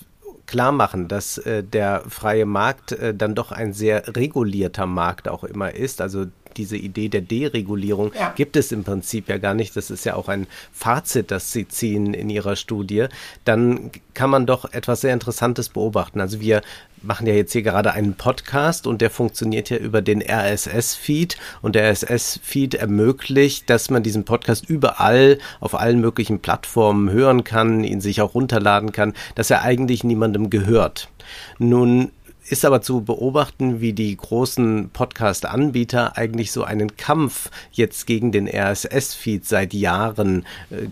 klar 0.48 0.72
machen, 0.72 1.08
dass 1.08 1.38
äh, 1.38 1.64
der 1.64 2.04
freie 2.10 2.46
Markt 2.46 2.92
äh, 2.92 3.16
dann 3.16 3.36
doch 3.36 3.52
ein 3.52 3.74
sehr 3.74 4.16
regulierter 4.16 4.86
Markt 4.86 5.30
auch 5.30 5.44
immer 5.44 5.74
ist. 5.74 6.02
Also 6.02 6.26
diese 6.58 6.78
Idee 6.78 7.10
der 7.10 7.22
Deregulierung 7.22 8.12
ja. 8.14 8.34
gibt 8.36 8.56
es 8.56 8.72
im 8.72 8.84
Prinzip 8.84 9.30
ja 9.30 9.38
gar 9.38 9.54
nicht. 9.54 9.76
Das 9.76 9.91
ist 9.91 10.06
ja 10.06 10.16
auch 10.16 10.28
ein 10.28 10.47
Fazit, 10.72 11.32
das 11.32 11.52
Sie 11.52 11.68
ziehen 11.68 12.14
in 12.14 12.30
Ihrer 12.30 12.56
Studie. 12.56 13.08
Dann 13.45 13.91
kann 14.14 14.30
man 14.30 14.45
doch 14.45 14.72
etwas 14.74 15.02
sehr 15.02 15.14
Interessantes 15.14 15.70
beobachten. 15.70 16.22
Also 16.22 16.39
wir 16.39 16.62
machen 17.02 17.26
ja 17.26 17.34
jetzt 17.34 17.54
hier 17.54 17.64
gerade 17.64 17.93
einen 17.93 18.14
Podcast 18.14 18.86
und 18.86 19.02
der 19.02 19.10
funktioniert 19.10 19.70
ja 19.70 19.78
über 19.78 20.02
den 20.02 20.22
RSS-Feed 20.22 21.38
und 21.62 21.76
der 21.76 21.91
RSS-Feed 21.91 22.76
ermöglicht, 22.76 23.70
dass 23.70 23.89
man 23.89 24.04
diesen 24.04 24.24
Podcast 24.24 24.70
überall 24.70 25.39
auf 25.60 25.76
allen 25.76 25.99
möglichen 25.99 26.39
Plattformen 26.39 27.10
hören 27.10 27.43
kann, 27.43 27.84
ihn 27.84 28.02
sich 28.02 28.22
auch 28.22 28.36
runterladen 28.36 28.91
kann, 28.91 29.14
dass 29.36 29.49
er 29.49 29.64
eigentlich 29.64 30.04
niemandem 30.04 30.49
gehört. 30.49 31.10
Nun 31.58 32.12
ist 32.50 32.66
aber 32.66 32.82
zu 32.82 33.02
beobachten, 33.02 33.82
wie 33.82 33.94
die 33.94 34.16
großen 34.16 34.89
Podcast-Anbieter 34.92 36.18
eigentlich 36.18 36.52
so 36.52 36.64
einen 36.64 36.96
Kampf 36.98 37.50
jetzt 37.72 38.08
gegen 38.08 38.32
den 38.32 38.48
RSS-Feed 38.48 39.46
seit 39.46 39.74
Jahren 39.74 40.46
äh, 40.70 40.88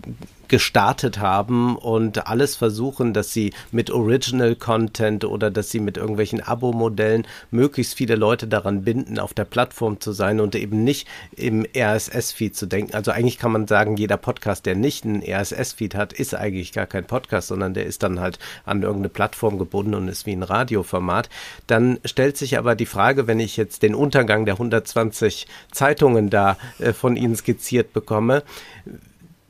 gestartet 0.49 1.19
haben 1.19 1.77
und 1.77 2.27
alles 2.27 2.55
versuchen, 2.55 3.13
dass 3.13 3.31
sie 3.31 3.53
mit 3.71 3.91
Original 3.91 4.55
Content 4.55 5.23
oder 5.25 5.51
dass 5.51 5.71
sie 5.71 5.79
mit 5.79 5.97
irgendwelchen 5.97 6.41
Abo-Modellen 6.41 7.25
möglichst 7.51 7.95
viele 7.95 8.15
Leute 8.15 8.47
daran 8.47 8.83
binden, 8.83 9.19
auf 9.19 9.33
der 9.33 9.45
Plattform 9.45 9.99
zu 9.99 10.11
sein 10.11 10.39
und 10.39 10.55
eben 10.55 10.83
nicht 10.83 11.07
im 11.35 11.65
RSS-Feed 11.75 12.55
zu 12.55 12.65
denken. 12.65 12.93
Also 12.93 13.11
eigentlich 13.11 13.37
kann 13.37 13.51
man 13.51 13.67
sagen, 13.67 13.97
jeder 13.97 14.17
Podcast, 14.17 14.65
der 14.65 14.75
nicht 14.75 15.05
einen 15.05 15.23
RSS-Feed 15.23 15.95
hat, 15.95 16.13
ist 16.13 16.35
eigentlich 16.35 16.71
gar 16.73 16.85
kein 16.85 17.05
Podcast, 17.05 17.47
sondern 17.47 17.73
der 17.73 17.85
ist 17.85 18.03
dann 18.03 18.19
halt 18.19 18.39
an 18.65 18.81
irgendeine 18.81 19.09
Plattform 19.09 19.57
gebunden 19.57 19.93
und 19.93 20.07
ist 20.07 20.25
wie 20.25 20.33
ein 20.33 20.43
Radioformat. 20.43 21.29
Dann 21.67 21.99
stellt 22.05 22.37
sich 22.37 22.57
aber 22.57 22.75
die 22.75 22.85
Frage, 22.85 23.27
wenn 23.27 23.39
ich 23.39 23.57
jetzt 23.57 23.83
den 23.83 23.95
Untergang 23.95 24.45
der 24.45 24.55
120 24.55 25.47
Zeitungen 25.71 26.29
da 26.29 26.57
äh, 26.79 26.93
von 26.93 27.15
Ihnen 27.15 27.35
skizziert 27.35 27.93
bekomme, 27.93 28.43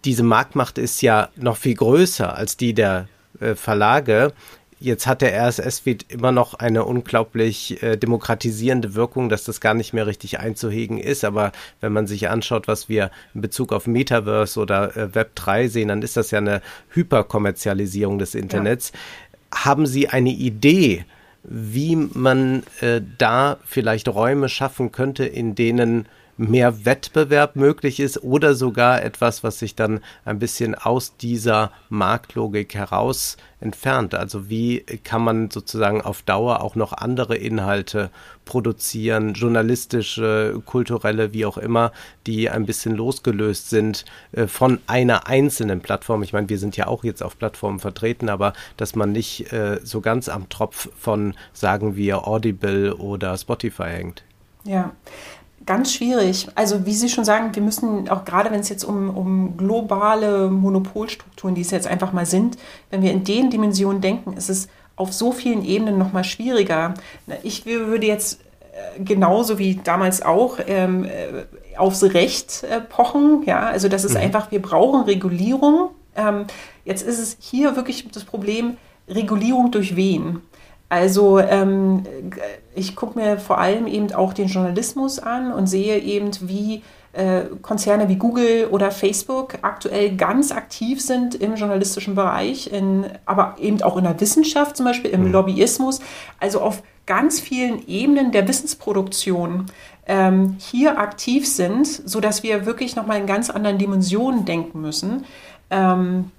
diese 0.06 0.24
Marktmacht 0.24 0.78
ist 0.78 1.02
ja 1.02 1.30
noch 1.36 1.58
viel 1.58 1.76
größer 1.76 2.36
als 2.36 2.58
die 2.58 2.74
der 2.74 3.08
äh, 3.39 3.56
Verlage. 3.56 4.34
Jetzt 4.82 5.08
hat 5.08 5.22
der 5.22 5.38
RSS-Feed 5.45 6.06
immer 6.08 6.32
noch 6.32 6.54
eine 6.54 6.86
unglaublich 6.86 7.84
äh, 7.84 7.97
demokratisierende 7.97 8.95
Wirkung, 8.95 9.28
dass 9.28 9.43
das 9.43 9.60
gar 9.60 9.74
nicht 9.74 9.91
mehr 9.91 10.08
richtig 10.08 10.39
einzuhegen 10.39 10.97
ist. 10.97 11.26
Aber 11.26 11.52
wenn 11.82 11.91
man 11.91 12.08
sich 12.08 12.30
anschaut, 12.30 12.70
was 12.70 12.88
wir 12.88 13.12
in 13.34 13.41
Bezug 13.41 13.74
auf 13.74 13.88
Metaverse 13.88 14.58
oder 14.58 14.95
äh, 14.95 15.14
Web 15.14 15.36
3 15.36 15.68
sehen, 15.68 15.89
dann 15.89 16.02
ist 16.02 16.16
das 16.16 16.32
ja 16.32 16.38
eine 16.38 16.62
Hyperkommerzialisierung 16.91 18.20
des 18.20 18.36
Internets. 18.36 18.93
Ja. 18.93 19.66
Haben 19.66 19.86
Sie 19.86 20.08
eine 20.08 20.30
Idee, 20.30 21.04
wie 21.43 21.95
man 21.97 22.64
äh, 22.80 23.02
da 23.18 23.58
vielleicht 23.66 24.08
Räume 24.08 24.47
schaffen 24.47 24.93
könnte, 24.93 25.26
in 25.26 25.56
denen 25.56 26.06
mehr 26.40 26.86
Wettbewerb 26.86 27.58
möglich 27.58 28.00
ist 28.00 28.24
oder 28.24 28.56
sogar 28.56 29.04
etwas, 29.04 29.44
was 29.44 29.60
sich 29.60 29.76
dann 29.76 30.00
ein 30.24 30.40
bisschen 30.40 30.74
aus 30.74 31.18
dieser 31.18 31.72
Marktlogik 31.90 32.76
heraus 32.76 33.36
entfernt. 33.60 34.16
Also 34.16 34.50
wie 34.50 34.80
kann 35.04 35.22
man 35.22 35.52
sozusagen 35.52 36.02
auf 36.02 36.22
Dauer 36.22 36.62
auch 36.62 36.76
noch 36.76 36.94
andere 36.94 37.36
Inhalte 37.36 38.10
produzieren, 38.46 39.34
journalistische, 39.34 40.62
kulturelle, 40.66 41.34
wie 41.34 41.46
auch 41.46 41.58
immer, 41.58 41.92
die 42.26 42.50
ein 42.50 42.66
bisschen 42.66 42.96
losgelöst 42.96 43.70
sind 43.70 44.06
äh, 44.32 44.48
von 44.48 44.80
einer 44.88 45.28
einzelnen 45.28 45.82
Plattform. 45.82 46.24
Ich 46.24 46.32
meine, 46.32 46.48
wir 46.48 46.58
sind 46.58 46.78
ja 46.78 46.88
auch 46.88 47.04
jetzt 47.04 47.22
auf 47.22 47.38
Plattformen 47.38 47.80
vertreten, 47.80 48.30
aber 48.30 48.54
dass 48.78 48.96
man 48.96 49.12
nicht 49.12 49.52
äh, 49.52 49.80
so 49.84 50.00
ganz 50.00 50.30
am 50.30 50.48
Tropf 50.48 50.90
von, 50.98 51.36
sagen 51.52 51.98
wir, 51.98 52.28
Audible 52.28 52.96
oder 52.96 53.38
Spotify 53.38 53.90
hängt. 53.90 54.24
Ja, 54.64 54.92
Ganz 55.66 55.93
schwierig. 55.93 56.47
Also 56.55 56.86
wie 56.86 56.93
Sie 56.93 57.10
schon 57.10 57.26
sagen, 57.26 57.53
wir 57.53 57.62
müssen 57.62 58.10
auch 58.10 58.26
gerade, 58.26 58.51
wenn 58.51 58.60
es 58.60 58.70
jetzt 58.70 58.84
um, 58.84 59.16
um 59.16 59.57
globale 59.57 60.49
Monopolstrukturen, 60.49 61.55
die 61.55 61.62
es 61.62 61.72
jetzt 61.72 61.88
einfach 61.88 62.14
mal 62.14 62.26
sind, 62.26 62.57
wenn 62.89 63.01
wir 63.01 63.12
in 63.12 63.24
den 63.24 63.49
Dimensionen 63.49 64.01
denken, 64.01 64.34
ist 64.34 64.49
es 64.49 64.68
auf 64.95 65.14
so 65.14 65.32
vielen 65.32 65.64
Ebenen 65.64 65.97
noch 65.97 66.12
mal 66.12 66.24
schwieriger. 66.24 66.93
Ich 67.43 67.66
würde 67.66 68.07
jetzt 68.07 68.39
genauso 69.03 69.60
wie 69.60 69.76
damals 69.76 70.22
auch 70.22 70.60
ähm, 70.66 71.05
äh, 71.05 71.78
aufs 71.78 72.03
Recht 72.03 72.64
äh, 72.64 72.82
pochen. 72.82 73.43
Ja, 73.45 73.68
also 73.68 73.88
das 73.89 74.03
ist 74.03 74.14
mhm. 74.14 74.22
einfach, 74.22 74.51
wir 74.51 74.62
brauchen 74.62 75.03
Regulierung. 75.03 75.91
Ähm, 76.16 76.45
jetzt 76.86 77.01
ist 77.01 77.20
es 77.20 77.38
hier 77.39 77.76
wirklich 77.76 78.07
das 78.12 78.24
Problem, 78.24 78.78
Regulierung 79.07 79.72
durch 79.72 79.95
wen? 79.95 80.41
Also 80.90 81.40
ähm, 81.40 82.04
ich 82.74 82.96
gucke 82.96 83.18
mir 83.18 83.38
vor 83.38 83.60
allem 83.60 83.86
eben 83.86 84.12
auch 84.12 84.34
den 84.34 84.48
Journalismus 84.48 85.20
an 85.20 85.54
und 85.54 85.68
sehe 85.68 86.00
eben, 86.00 86.32
wie 86.42 86.82
äh, 87.14 87.42
Konzerne 87.62 88.10
wie 88.10 88.16
Google 88.16 88.68
oder 88.72 88.92
Facebook 88.92 89.60
aktuell 89.62 90.16
ganz 90.16 90.52
aktiv 90.52 91.02
sind 91.02 91.36
im 91.36 91.56
journalistischen 91.56 92.16
Bereich, 92.16 92.72
in, 92.72 93.06
aber 93.26 93.56
eben 93.60 93.82
auch 93.82 93.98
in 93.98 94.04
der 94.04 94.20
Wissenschaft, 94.20 94.78
zum 94.78 94.86
Beispiel 94.86 95.12
im 95.12 95.26
mhm. 95.26 95.32
Lobbyismus, 95.32 96.02
also 96.40 96.62
auf 96.62 96.84
ganz 97.06 97.40
vielen 97.40 97.88
Ebenen 97.88 98.32
der 98.32 98.48
Wissensproduktion 98.48 99.66
ähm, 100.06 100.58
hier 100.60 101.00
aktiv 101.00 101.48
sind, 101.48 101.88
sodass 101.88 102.44
wir 102.44 102.66
wirklich 102.66 102.96
nochmal 102.96 103.20
in 103.20 103.26
ganz 103.26 103.50
anderen 103.50 103.80
Dimensionen 103.80 104.46
denken 104.46 104.82
müssen. 104.82 105.26
Ähm, 105.72 106.32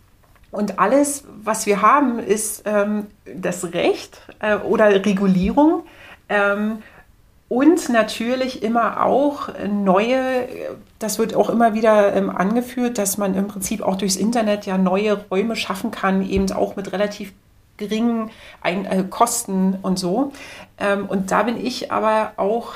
und 0.51 0.79
alles, 0.79 1.25
was 1.43 1.67
wir 1.67 1.83
haben, 1.83 2.19
ist 2.19 2.63
ähm, 2.67 3.07
das 3.25 3.73
Recht 3.73 4.21
äh, 4.41 4.57
oder 4.57 5.05
Regulierung. 5.05 5.85
Ähm, 6.29 6.83
und 7.49 7.89
natürlich 7.89 8.63
immer 8.63 9.05
auch 9.05 9.49
neue, 9.69 10.49
das 11.01 11.19
wird 11.19 11.35
auch 11.35 11.51
immer 11.51 11.75
wieder 11.75 12.15
ähm, 12.15 12.31
angeführt, 12.31 12.97
dass 12.97 13.19
man 13.19 13.35
im 13.35 13.49
Prinzip 13.49 13.83
auch 13.83 13.97
durchs 13.97 14.15
Internet 14.15 14.67
ja 14.67 14.79
neue 14.79 15.25
Räume 15.31 15.57
schaffen 15.57 15.91
kann, 15.91 16.29
eben 16.29 16.51
auch 16.53 16.77
mit 16.77 16.93
relativ 16.93 17.33
geringen 17.77 18.31
Ein 18.61 18.85
äh, 18.85 19.05
Kosten 19.11 19.79
und 19.83 19.99
so. 19.99 20.33
Ähm, 20.79 21.07
und 21.07 21.33
da 21.33 21.43
bin 21.43 21.65
ich 21.65 21.91
aber 21.91 22.33
auch 22.37 22.75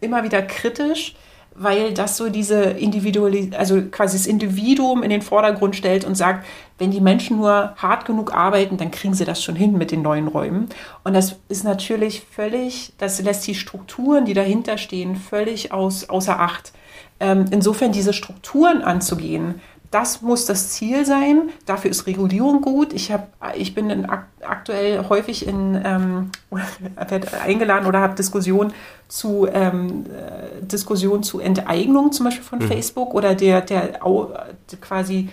immer 0.00 0.24
wieder 0.24 0.40
kritisch, 0.40 1.16
weil 1.54 1.92
das 1.92 2.16
so 2.16 2.30
diese 2.30 2.62
Individualis 2.62 3.52
also 3.54 3.82
quasi 3.82 4.16
das 4.16 4.26
Individuum 4.26 5.02
in 5.02 5.10
den 5.10 5.22
Vordergrund 5.22 5.76
stellt 5.76 6.04
und 6.04 6.14
sagt, 6.14 6.46
wenn 6.78 6.90
die 6.90 7.00
Menschen 7.00 7.36
nur 7.36 7.74
hart 7.76 8.04
genug 8.04 8.34
arbeiten, 8.34 8.76
dann 8.76 8.90
kriegen 8.90 9.14
sie 9.14 9.24
das 9.24 9.42
schon 9.42 9.54
hin 9.54 9.78
mit 9.78 9.90
den 9.90 10.02
neuen 10.02 10.26
Räumen. 10.26 10.68
Und 11.04 11.14
das 11.14 11.36
ist 11.48 11.64
natürlich 11.64 12.22
völlig, 12.22 12.92
das 12.98 13.20
lässt 13.22 13.46
die 13.46 13.54
Strukturen, 13.54 14.24
die 14.24 14.34
dahinter 14.34 14.76
stehen, 14.76 15.16
völlig 15.16 15.72
aus, 15.72 16.08
außer 16.08 16.40
Acht. 16.40 16.72
Ähm, 17.20 17.44
insofern 17.52 17.92
diese 17.92 18.12
Strukturen 18.12 18.82
anzugehen, 18.82 19.60
das 19.94 20.22
muss 20.22 20.44
das 20.44 20.70
Ziel 20.70 21.06
sein. 21.06 21.50
Dafür 21.66 21.92
ist 21.92 22.08
Regulierung 22.08 22.62
gut. 22.62 22.92
Ich, 22.92 23.12
hab, 23.12 23.28
ich 23.54 23.76
bin 23.76 23.90
in, 23.90 24.08
aktuell 24.40 25.08
häufig 25.08 25.46
in, 25.46 25.80
ähm, 25.84 26.32
eingeladen 27.44 27.86
oder 27.86 28.00
habe 28.00 28.16
Diskussionen 28.16 28.72
zu, 29.06 29.46
ähm, 29.46 30.06
äh, 30.06 30.66
Diskussionen 30.66 31.22
zu 31.22 31.38
Enteignung 31.38 32.10
zum 32.10 32.24
Beispiel 32.24 32.42
von 32.42 32.58
mhm. 32.58 32.66
Facebook 32.66 33.14
oder 33.14 33.36
der, 33.36 33.60
der, 33.60 34.00
quasi 34.80 35.28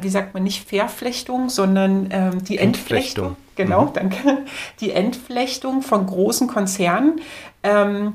wie 0.00 0.08
sagt 0.08 0.34
man, 0.34 0.42
nicht 0.42 0.68
Verflechtung, 0.68 1.48
sondern 1.48 2.08
ähm, 2.10 2.44
die 2.44 2.58
Entflechtung. 2.58 3.28
Entflechtung. 3.28 3.36
Genau, 3.56 3.84
mhm. 3.86 3.92
danke. 3.94 4.38
Die 4.80 4.92
Entflechtung 4.92 5.82
von 5.82 6.06
großen 6.06 6.48
Konzernen. 6.48 7.20
Ähm, 7.62 8.14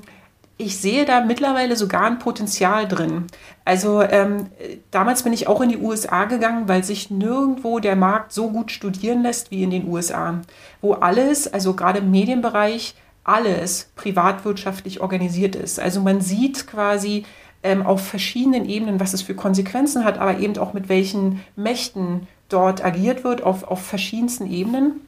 ich 0.57 0.77
sehe 0.77 1.03
da 1.03 1.21
mittlerweile 1.21 1.75
sogar 1.75 2.05
ein 2.05 2.19
Potenzial 2.19 2.87
drin. 2.87 3.25
Also 3.65 4.01
ähm, 4.01 4.47
damals 4.89 5.23
bin 5.23 5.33
ich 5.33 5.47
auch 5.47 5.59
in 5.59 5.69
die 5.69 5.77
USA 5.77 6.25
gegangen, 6.25 6.69
weil 6.69 6.83
sich 6.83 7.11
nirgendwo 7.11 7.79
der 7.79 7.97
Markt 7.97 8.31
so 8.31 8.49
gut 8.49 8.71
studieren 8.71 9.21
lässt 9.21 9.51
wie 9.51 9.63
in 9.63 9.69
den 9.69 9.87
USA, 9.87 10.41
wo 10.81 10.93
alles, 10.93 11.51
also 11.51 11.73
gerade 11.73 11.99
im 11.99 12.09
Medienbereich, 12.09 12.95
alles 13.25 13.89
privatwirtschaftlich 13.95 15.01
organisiert 15.01 15.55
ist. 15.55 15.79
Also 15.79 15.99
man 15.99 16.21
sieht 16.21 16.67
quasi 16.67 17.25
ähm, 17.65 17.85
auf 17.85 18.07
verschiedenen 18.07 18.69
Ebenen, 18.69 18.99
was 18.99 19.13
es 19.13 19.23
für 19.23 19.33
Konsequenzen 19.33 20.05
hat, 20.05 20.19
aber 20.19 20.39
eben 20.39 20.57
auch 20.57 20.73
mit 20.73 20.87
welchen 20.87 21.41
Mächten 21.55 22.27
dort 22.47 22.85
agiert 22.85 23.23
wird, 23.23 23.43
auf, 23.43 23.63
auf 23.63 23.81
verschiedensten 23.81 24.49
Ebenen. 24.49 25.01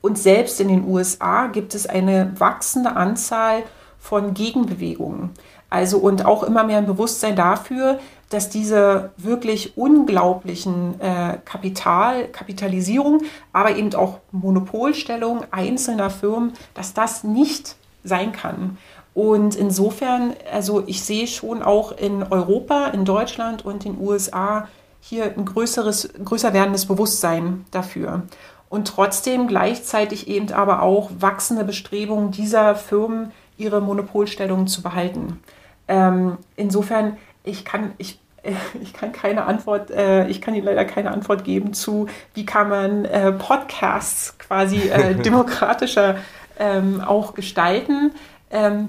Und 0.00 0.16
selbst 0.16 0.60
in 0.60 0.68
den 0.68 0.86
USA 0.86 1.48
gibt 1.48 1.74
es 1.74 1.86
eine 1.86 2.32
wachsende 2.38 2.96
Anzahl 2.96 3.64
von 3.98 4.32
Gegenbewegungen. 4.32 5.30
Also 5.68 5.98
und 5.98 6.24
auch 6.24 6.42
immer 6.42 6.64
mehr 6.64 6.78
ein 6.78 6.86
Bewusstsein 6.86 7.36
dafür, 7.36 7.98
dass 8.30 8.48
diese 8.48 9.10
wirklich 9.16 9.76
unglaublichen 9.76 11.00
äh, 11.00 11.38
Kapital, 11.44 12.28
Kapitalisierung, 12.28 13.22
aber 13.52 13.76
eben 13.76 13.92
auch 13.94 14.20
Monopolstellung 14.30 15.44
einzelner 15.50 16.10
Firmen, 16.10 16.52
dass 16.74 16.94
das 16.94 17.24
nicht 17.24 17.76
sein 18.04 18.32
kann. 18.32 18.78
Und 19.20 19.54
insofern, 19.54 20.32
also 20.50 20.82
ich 20.86 21.02
sehe 21.04 21.26
schon 21.26 21.62
auch 21.62 21.92
in 21.92 22.22
Europa, 22.22 22.86
in 22.86 23.04
Deutschland 23.04 23.66
und 23.66 23.84
in 23.84 23.96
den 23.96 24.02
USA 24.02 24.66
hier 24.98 25.34
ein 25.36 25.44
größeres, 25.44 26.08
größer 26.24 26.54
werdendes 26.54 26.86
Bewusstsein 26.86 27.66
dafür. 27.70 28.22
Und 28.70 28.88
trotzdem 28.88 29.46
gleichzeitig 29.46 30.26
eben 30.26 30.50
aber 30.54 30.80
auch 30.80 31.10
wachsende 31.18 31.64
Bestrebungen 31.64 32.30
dieser 32.30 32.74
Firmen, 32.74 33.30
ihre 33.58 33.82
Monopolstellung 33.82 34.66
zu 34.66 34.80
behalten. 34.80 35.38
Ähm, 35.86 36.38
insofern, 36.56 37.18
ich 37.44 37.66
kann, 37.66 37.92
ich, 37.98 38.18
äh, 38.42 38.52
ich 38.80 38.94
kann 38.94 39.12
keine 39.12 39.44
Antwort, 39.44 39.90
äh, 39.90 40.28
ich 40.28 40.40
kann 40.40 40.54
Ihnen 40.54 40.64
leider 40.64 40.86
keine 40.86 41.10
Antwort 41.10 41.44
geben 41.44 41.74
zu, 41.74 42.06
wie 42.32 42.46
kann 42.46 42.70
man 42.70 43.04
äh, 43.04 43.32
Podcasts 43.32 44.38
quasi 44.38 44.88
äh, 44.88 45.14
demokratischer 45.22 46.16
ähm, 46.58 47.02
auch 47.02 47.34
gestalten. 47.34 48.12
Ähm, 48.50 48.88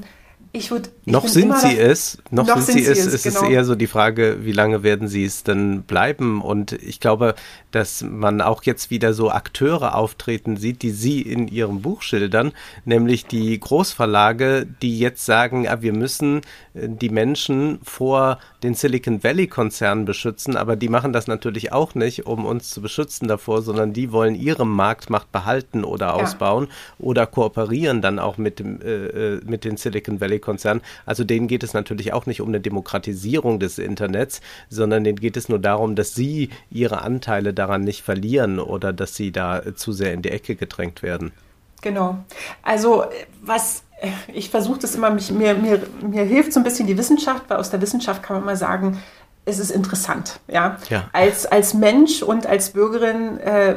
ich 0.54 0.70
würde. 0.70 0.90
Noch 1.06 1.28
sind 1.28 1.58
sie 1.60 1.78
es, 1.78 2.18
noch, 2.30 2.46
noch 2.46 2.60
sind, 2.60 2.84
sind, 2.84 2.84
sie 2.84 2.92
es. 2.92 3.06
Es 3.06 3.24
genau. 3.24 3.44
ist 3.44 3.50
eher 3.50 3.64
so 3.64 3.76
die 3.76 3.88
Frage, 3.88 4.40
wie 4.42 4.52
lange 4.52 4.84
werden 4.84 5.08
sie 5.08 5.24
es 5.24 5.44
denn 5.44 5.84
bleiben? 5.84 6.42
Und 6.42 6.74
ich 6.74 7.00
glaube, 7.00 7.36
dass 7.72 8.02
man 8.02 8.42
auch 8.42 8.64
jetzt 8.64 8.90
wieder 8.90 9.14
so 9.14 9.32
Akteure 9.32 9.96
auftreten 9.96 10.58
sieht, 10.58 10.82
die 10.82 10.92
sie 10.92 11.22
in 11.22 11.48
ihrem 11.48 11.82
Buch 11.82 12.02
schildern, 12.02 12.52
nämlich 12.84 13.26
die 13.26 13.58
Großverlage, 13.58 14.68
die 14.82 15.00
jetzt 15.00 15.26
sagen, 15.26 15.70
ah, 15.70 15.82
wir 15.82 15.94
müssen 15.94 16.42
äh, 16.74 16.90
die 16.90 17.10
Menschen 17.10 17.80
vor 17.84 18.38
den 18.64 18.76
Silicon 18.76 19.24
Valley 19.24 19.48
Konzernen 19.48 20.06
beschützen, 20.06 20.56
aber 20.56 20.76
die 20.76 20.90
machen 20.90 21.14
das 21.14 21.28
natürlich 21.28 21.72
auch 21.72 21.96
nicht, 21.96 22.26
um 22.26 22.46
uns 22.46 22.70
zu 22.70 22.82
beschützen 22.82 23.28
davor, 23.28 23.62
sondern 23.62 23.94
die 23.94 24.12
wollen 24.12 24.36
ihre 24.36 24.66
Marktmacht 24.66 25.32
behalten 25.32 25.84
oder 25.84 26.08
ja. 26.08 26.14
ausbauen 26.14 26.68
oder 27.00 27.26
kooperieren 27.26 28.02
dann 28.02 28.20
auch 28.20 28.38
mit 28.38 28.60
dem 28.60 28.82
äh, 28.82 29.36
äh 29.36 29.42
mit 29.46 29.66
den 29.66 29.78
Silicon 29.78 30.22
Valley 30.22 30.40
Konzernen. 30.40 30.82
Also 31.06 31.24
denen 31.24 31.48
geht 31.48 31.64
es 31.64 31.74
natürlich 31.74 32.14
auch 32.14 32.26
nicht 32.26 32.42
um 32.42 32.50
eine 32.50 32.62
Demokratisierung 32.62 33.60
des 33.60 33.80
Internets, 33.80 34.42
sondern 34.70 35.04
denen 35.04 35.20
geht 35.20 35.38
es 35.38 35.50
nur 35.50 35.60
darum, 35.60 35.96
dass 35.96 36.14
sie 36.14 36.50
ihre 36.70 37.02
Anteile 37.02 37.54
daran 37.54 37.84
nicht 37.84 38.04
verlieren 38.04 38.60
oder 38.60 38.94
dass 38.94 39.16
sie 39.16 39.32
da 39.32 39.76
zu 39.76 39.92
sehr 39.92 40.14
in 40.14 40.22
die 40.22 40.30
Ecke 40.30 40.56
gedrängt 40.56 41.02
werden. 41.02 41.32
Genau. 41.82 42.24
Also 42.62 43.06
was 43.42 43.84
ich 44.34 44.50
versuche 44.50 44.80
das 44.80 44.96
immer, 44.96 45.10
mich, 45.10 45.32
mir, 45.32 45.54
mir, 45.54 45.82
mir 46.02 46.24
hilft 46.24 46.54
so 46.54 46.60
ein 46.60 46.64
bisschen 46.64 46.88
die 46.88 46.98
Wissenschaft, 46.98 47.44
weil 47.50 47.58
aus 47.58 47.70
der 47.70 47.82
Wissenschaft 47.82 48.24
kann 48.24 48.38
man 48.38 48.46
mal 48.46 48.58
sagen, 48.58 49.00
es 49.46 49.60
ist 49.60 49.72
interessant. 49.72 50.40
Ja? 50.48 50.78
ja. 50.90 51.06
Als, 51.14 51.46
als 51.46 51.74
Mensch 51.74 52.22
und 52.22 52.48
als 52.48 52.72
Bürgerin 52.72 53.38
äh, 53.40 53.76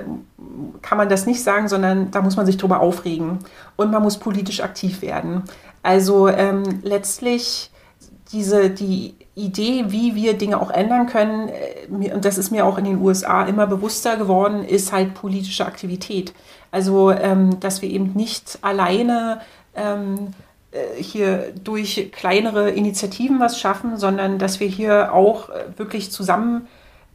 kann 0.83 0.99
man 0.99 1.09
das 1.09 1.27
nicht 1.27 1.43
sagen, 1.43 1.68
sondern 1.68 2.11
da 2.11 2.22
muss 2.22 2.37
man 2.37 2.47
sich 2.47 2.57
drüber 2.57 2.81
aufregen 2.81 3.39
und 3.77 3.91
man 3.91 4.03
muss 4.03 4.18
politisch 4.18 4.61
aktiv 4.61 5.03
werden. 5.03 5.43
Also 5.83 6.29
ähm, 6.29 6.81
letztlich 6.83 7.70
diese, 8.33 8.70
die 8.70 9.14
Idee, 9.35 9.87
wie 9.89 10.14
wir 10.14 10.35
Dinge 10.35 10.61
auch 10.61 10.70
ändern 10.70 11.07
können, 11.07 11.49
äh, 11.49 12.12
und 12.12 12.25
das 12.25 12.39
ist 12.39 12.51
mir 12.51 12.66
auch 12.66 12.79
in 12.79 12.85
den 12.85 13.01
USA 13.01 13.45
immer 13.45 13.66
bewusster 13.66 14.16
geworden, 14.16 14.64
ist 14.64 14.93
halt 14.93 15.14
politische 15.14 15.66
Aktivität. 15.66 16.35
Also, 16.70 17.11
ähm, 17.11 17.61
dass 17.61 17.83
wir 17.83 17.91
eben 17.91 18.12
nicht 18.14 18.59
alleine 18.62 19.41
ähm, 19.75 20.35
äh, 20.70 21.03
hier 21.03 21.53
durch 21.62 22.11
kleinere 22.12 22.70
Initiativen 22.70 23.41
was 23.41 23.59
schaffen, 23.61 23.97
sondern 23.97 24.39
dass 24.39 24.61
wir 24.61 24.68
hier 24.68 25.12
auch 25.12 25.49
äh, 25.51 25.64
wirklich 25.77 26.11
zusammen 26.11 26.66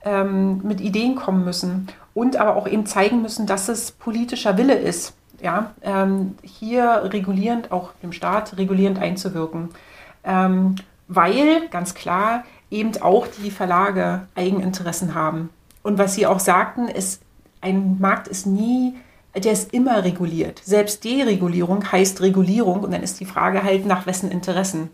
ähm, 0.04 0.62
mit 0.64 0.82
Ideen 0.82 1.16
kommen 1.16 1.44
müssen 1.44 1.88
und 2.14 2.38
aber 2.38 2.56
auch 2.56 2.68
eben 2.68 2.86
zeigen 2.86 3.22
müssen, 3.22 3.46
dass 3.46 3.70
es 3.70 3.92
politischer 3.92 4.58
Wille 4.58 4.76
ist, 4.76 5.14
ja, 5.42 5.72
ähm, 5.82 6.36
hier 6.42 7.10
regulierend, 7.12 7.72
auch 7.72 7.92
dem 8.02 8.12
Staat 8.12 8.58
regulierend 8.58 9.00
einzuwirken. 9.00 9.70
Ähm, 10.24 10.76
weil, 11.08 11.68
ganz 11.70 11.94
klar, 11.94 12.44
eben 12.70 12.92
auch 13.02 13.28
die 13.44 13.52
Verlage 13.52 14.28
Eigeninteressen 14.36 15.16
haben. 15.16 15.50
Und 15.82 15.98
was 15.98 16.14
Sie 16.14 16.28
auch 16.28 16.40
sagten, 16.40 16.88
ist, 16.88 17.22
ein 17.62 17.98
Markt 18.00 18.28
ist 18.28 18.46
nie, 18.46 18.96
der 19.36 19.52
ist 19.52 19.74
immer 19.74 20.04
reguliert. 20.04 20.62
Selbst 20.64 21.04
Deregulierung 21.04 21.92
heißt 21.92 22.22
Regulierung 22.22 22.82
und 22.82 22.92
dann 22.92 23.04
ist 23.04 23.20
die 23.20 23.26
Frage 23.26 23.64
halt, 23.64 23.86
nach 23.86 24.06
wessen 24.06 24.32
Interessen. 24.32 24.90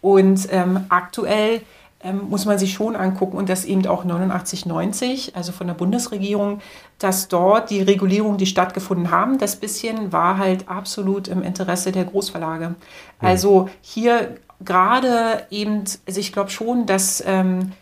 Und 0.00 0.48
ähm, 0.50 0.86
aktuell 0.88 1.62
ähm, 2.02 2.28
muss 2.28 2.44
man 2.44 2.58
sich 2.58 2.72
schon 2.72 2.96
angucken 2.96 3.36
und 3.36 3.48
das 3.48 3.64
eben 3.64 3.86
auch 3.86 4.04
89, 4.04 4.66
90, 4.66 5.36
also 5.36 5.52
von 5.52 5.68
der 5.68 5.74
Bundesregierung, 5.74 6.60
dass 6.98 7.28
dort 7.28 7.70
die 7.70 7.80
Regulierungen, 7.82 8.38
die 8.38 8.46
stattgefunden 8.46 9.10
haben, 9.10 9.38
das 9.38 9.56
bisschen 9.56 10.12
war 10.12 10.38
halt 10.38 10.68
absolut 10.68 11.28
im 11.28 11.42
Interesse 11.42 11.92
der 11.92 12.04
Großverlage. 12.04 12.70
Mhm. 12.70 12.74
Also 13.20 13.68
hier 13.80 14.36
gerade 14.64 15.46
eben, 15.50 15.84
also 16.06 16.20
ich 16.20 16.32
glaube 16.32 16.50
schon, 16.50 16.86
dass, 16.86 17.22
ähm, 17.26 17.72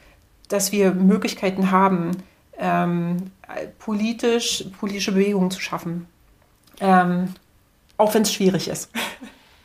dass 0.49 0.73
wir 0.73 0.93
Möglichkeiten 0.93 1.71
haben, 1.71 2.11
ähm, 2.61 3.33
politisch, 3.79 4.65
politische 4.79 5.13
Bewegungen 5.13 5.51
zu 5.51 5.61
schaffen. 5.61 6.07
Ähm, 6.81 7.35
auch 7.97 8.15
wenn 8.15 8.23
es 8.23 8.33
schwierig 8.33 8.69
ist. 8.69 8.91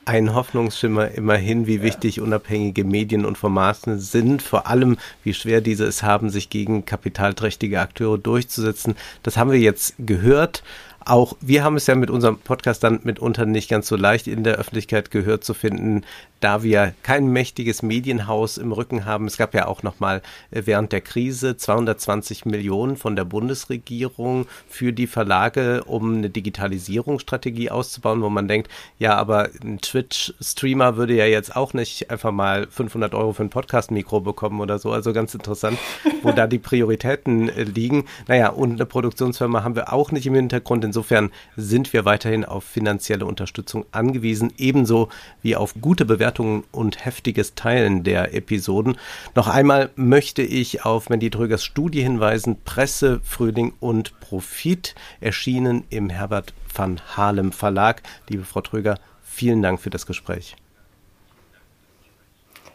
ein 0.06 0.36
Hoffnungsschimmer 0.36 1.12
immerhin, 1.12 1.66
wie 1.66 1.82
wichtig 1.82 2.22
unabhängige 2.22 2.84
Medien 2.84 3.26
und 3.26 3.38
Formate 3.38 3.98
sind, 3.98 4.42
vor 4.42 4.68
allem 4.68 4.98
wie 5.24 5.34
schwer 5.34 5.62
diese 5.62 5.86
es 5.86 6.04
haben, 6.04 6.30
sich 6.30 6.50
gegen 6.50 6.86
kapitalträchtige 6.86 7.82
Akteure 7.82 8.20
durchzusetzen. 8.20 8.96
Das 9.24 9.36
haben 9.36 9.52
wir 9.52 9.60
jetzt 9.60 9.96
gehört. 9.98 10.64
Auch 11.08 11.38
wir 11.40 11.64
haben 11.64 11.76
es 11.76 11.86
ja 11.86 11.94
mit 11.94 12.10
unserem 12.10 12.40
Podcast 12.40 12.84
dann 12.84 13.00
mitunter 13.04 13.46
nicht 13.46 13.70
ganz 13.70 13.88
so 13.88 13.96
leicht 13.96 14.26
in 14.26 14.44
der 14.44 14.56
Öffentlichkeit 14.56 15.12
gehört 15.12 15.44
zu 15.44 15.54
finden, 15.54 16.04
da 16.40 16.64
wir 16.64 16.96
kein 17.04 17.28
mächtiges 17.28 17.84
Medienhaus 17.84 18.58
im 18.58 18.72
Rücken 18.72 19.06
haben. 19.06 19.28
Es 19.28 19.38
gab 19.38 19.54
ja 19.54 19.68
auch 19.68 19.84
noch 19.84 20.00
mal 20.00 20.24
äh, 20.50 20.64
während 20.66 20.92
der 20.92 21.02
Krise 21.02 21.58
220 21.58 22.46
Millionen 22.46 22.98
von 22.98 23.16
der 23.16 23.24
Bundesregierung 23.24 24.48
für 24.68 24.94
die 24.94 25.06
Verlage, 25.06 25.84
um 25.86 26.18
eine 26.18 26.32
Digitalisierungsstrategie 26.32 27.70
auszubauen, 27.70 28.24
wo 28.24 28.30
man 28.30 28.48
denkt, 28.48 28.72
ja, 28.98 29.16
aber 29.16 29.50
ein 29.64 29.82
Twitch-Streamer 29.82 30.98
würde 30.98 31.16
ja 31.16 31.26
jetzt 31.26 31.56
auch 31.56 31.74
nicht 31.74 32.10
einfach 32.10 32.32
mal 32.32 32.66
500 32.68 33.14
Euro 33.14 33.34
für 33.34 33.44
ein 33.44 33.52
Podcast-Mikro 33.52 34.22
bekommen 34.22 34.60
oder 34.60 34.80
so. 34.80 34.92
Also 34.92 35.14
ganz 35.14 35.36
interessant, 35.36 35.78
wo 36.24 36.32
da 36.32 36.48
die 36.48 36.60
Prioritäten 36.60 37.50
äh, 37.50 37.64
liegen. 37.64 38.06
Naja, 38.28 38.50
und 38.50 38.74
eine 38.74 38.88
Produktionsfirma 38.88 39.64
haben 39.64 39.76
wir 39.76 39.94
auch 39.94 40.12
nicht 40.12 40.26
im 40.26 40.34
Hintergrund. 40.34 40.84
Insofern 40.96 41.32
sind 41.58 41.92
wir 41.92 42.06
weiterhin 42.06 42.46
auf 42.46 42.64
finanzielle 42.64 43.26
Unterstützung 43.26 43.86
angewiesen, 43.92 44.54
ebenso 44.58 45.10
wie 45.42 45.58
auf 45.58 45.74
gute 45.82 46.06
Bewertungen 46.06 46.64
und 46.72 47.04
heftiges 47.04 47.54
Teilen 47.54 48.06
der 48.06 48.34
Episoden. 48.34 48.96
Noch 49.36 49.50
einmal 49.50 49.90
möchte 49.98 50.42
ich 50.42 50.86
auf 50.86 51.10
Mandy 51.10 51.30
Trögers 51.30 51.66
Studie 51.66 52.02
hinweisen, 52.02 52.62
Presse, 52.64 53.20
Frühling 53.26 53.74
und 53.82 54.18
Profit, 54.22 54.96
erschienen 55.20 55.84
im 55.90 56.10
Herbert 56.10 56.54
van 56.74 57.02
Halem 57.18 57.52
Verlag. 57.52 58.02
Liebe 58.30 58.46
Frau 58.46 58.62
Tröger, 58.62 58.98
vielen 59.22 59.62
Dank 59.62 59.82
für 59.82 59.90
das 59.90 60.06
Gespräch. 60.06 60.56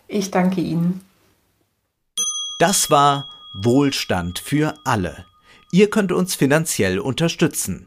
Ich 0.08 0.30
danke 0.30 0.60
Ihnen. 0.60 1.00
Das 2.58 2.90
war 2.90 3.30
Wohlstand 3.54 4.38
für 4.38 4.74
alle. 4.84 5.24
Ihr 5.72 5.88
könnt 5.88 6.12
uns 6.12 6.34
finanziell 6.34 6.98
unterstützen 6.98 7.86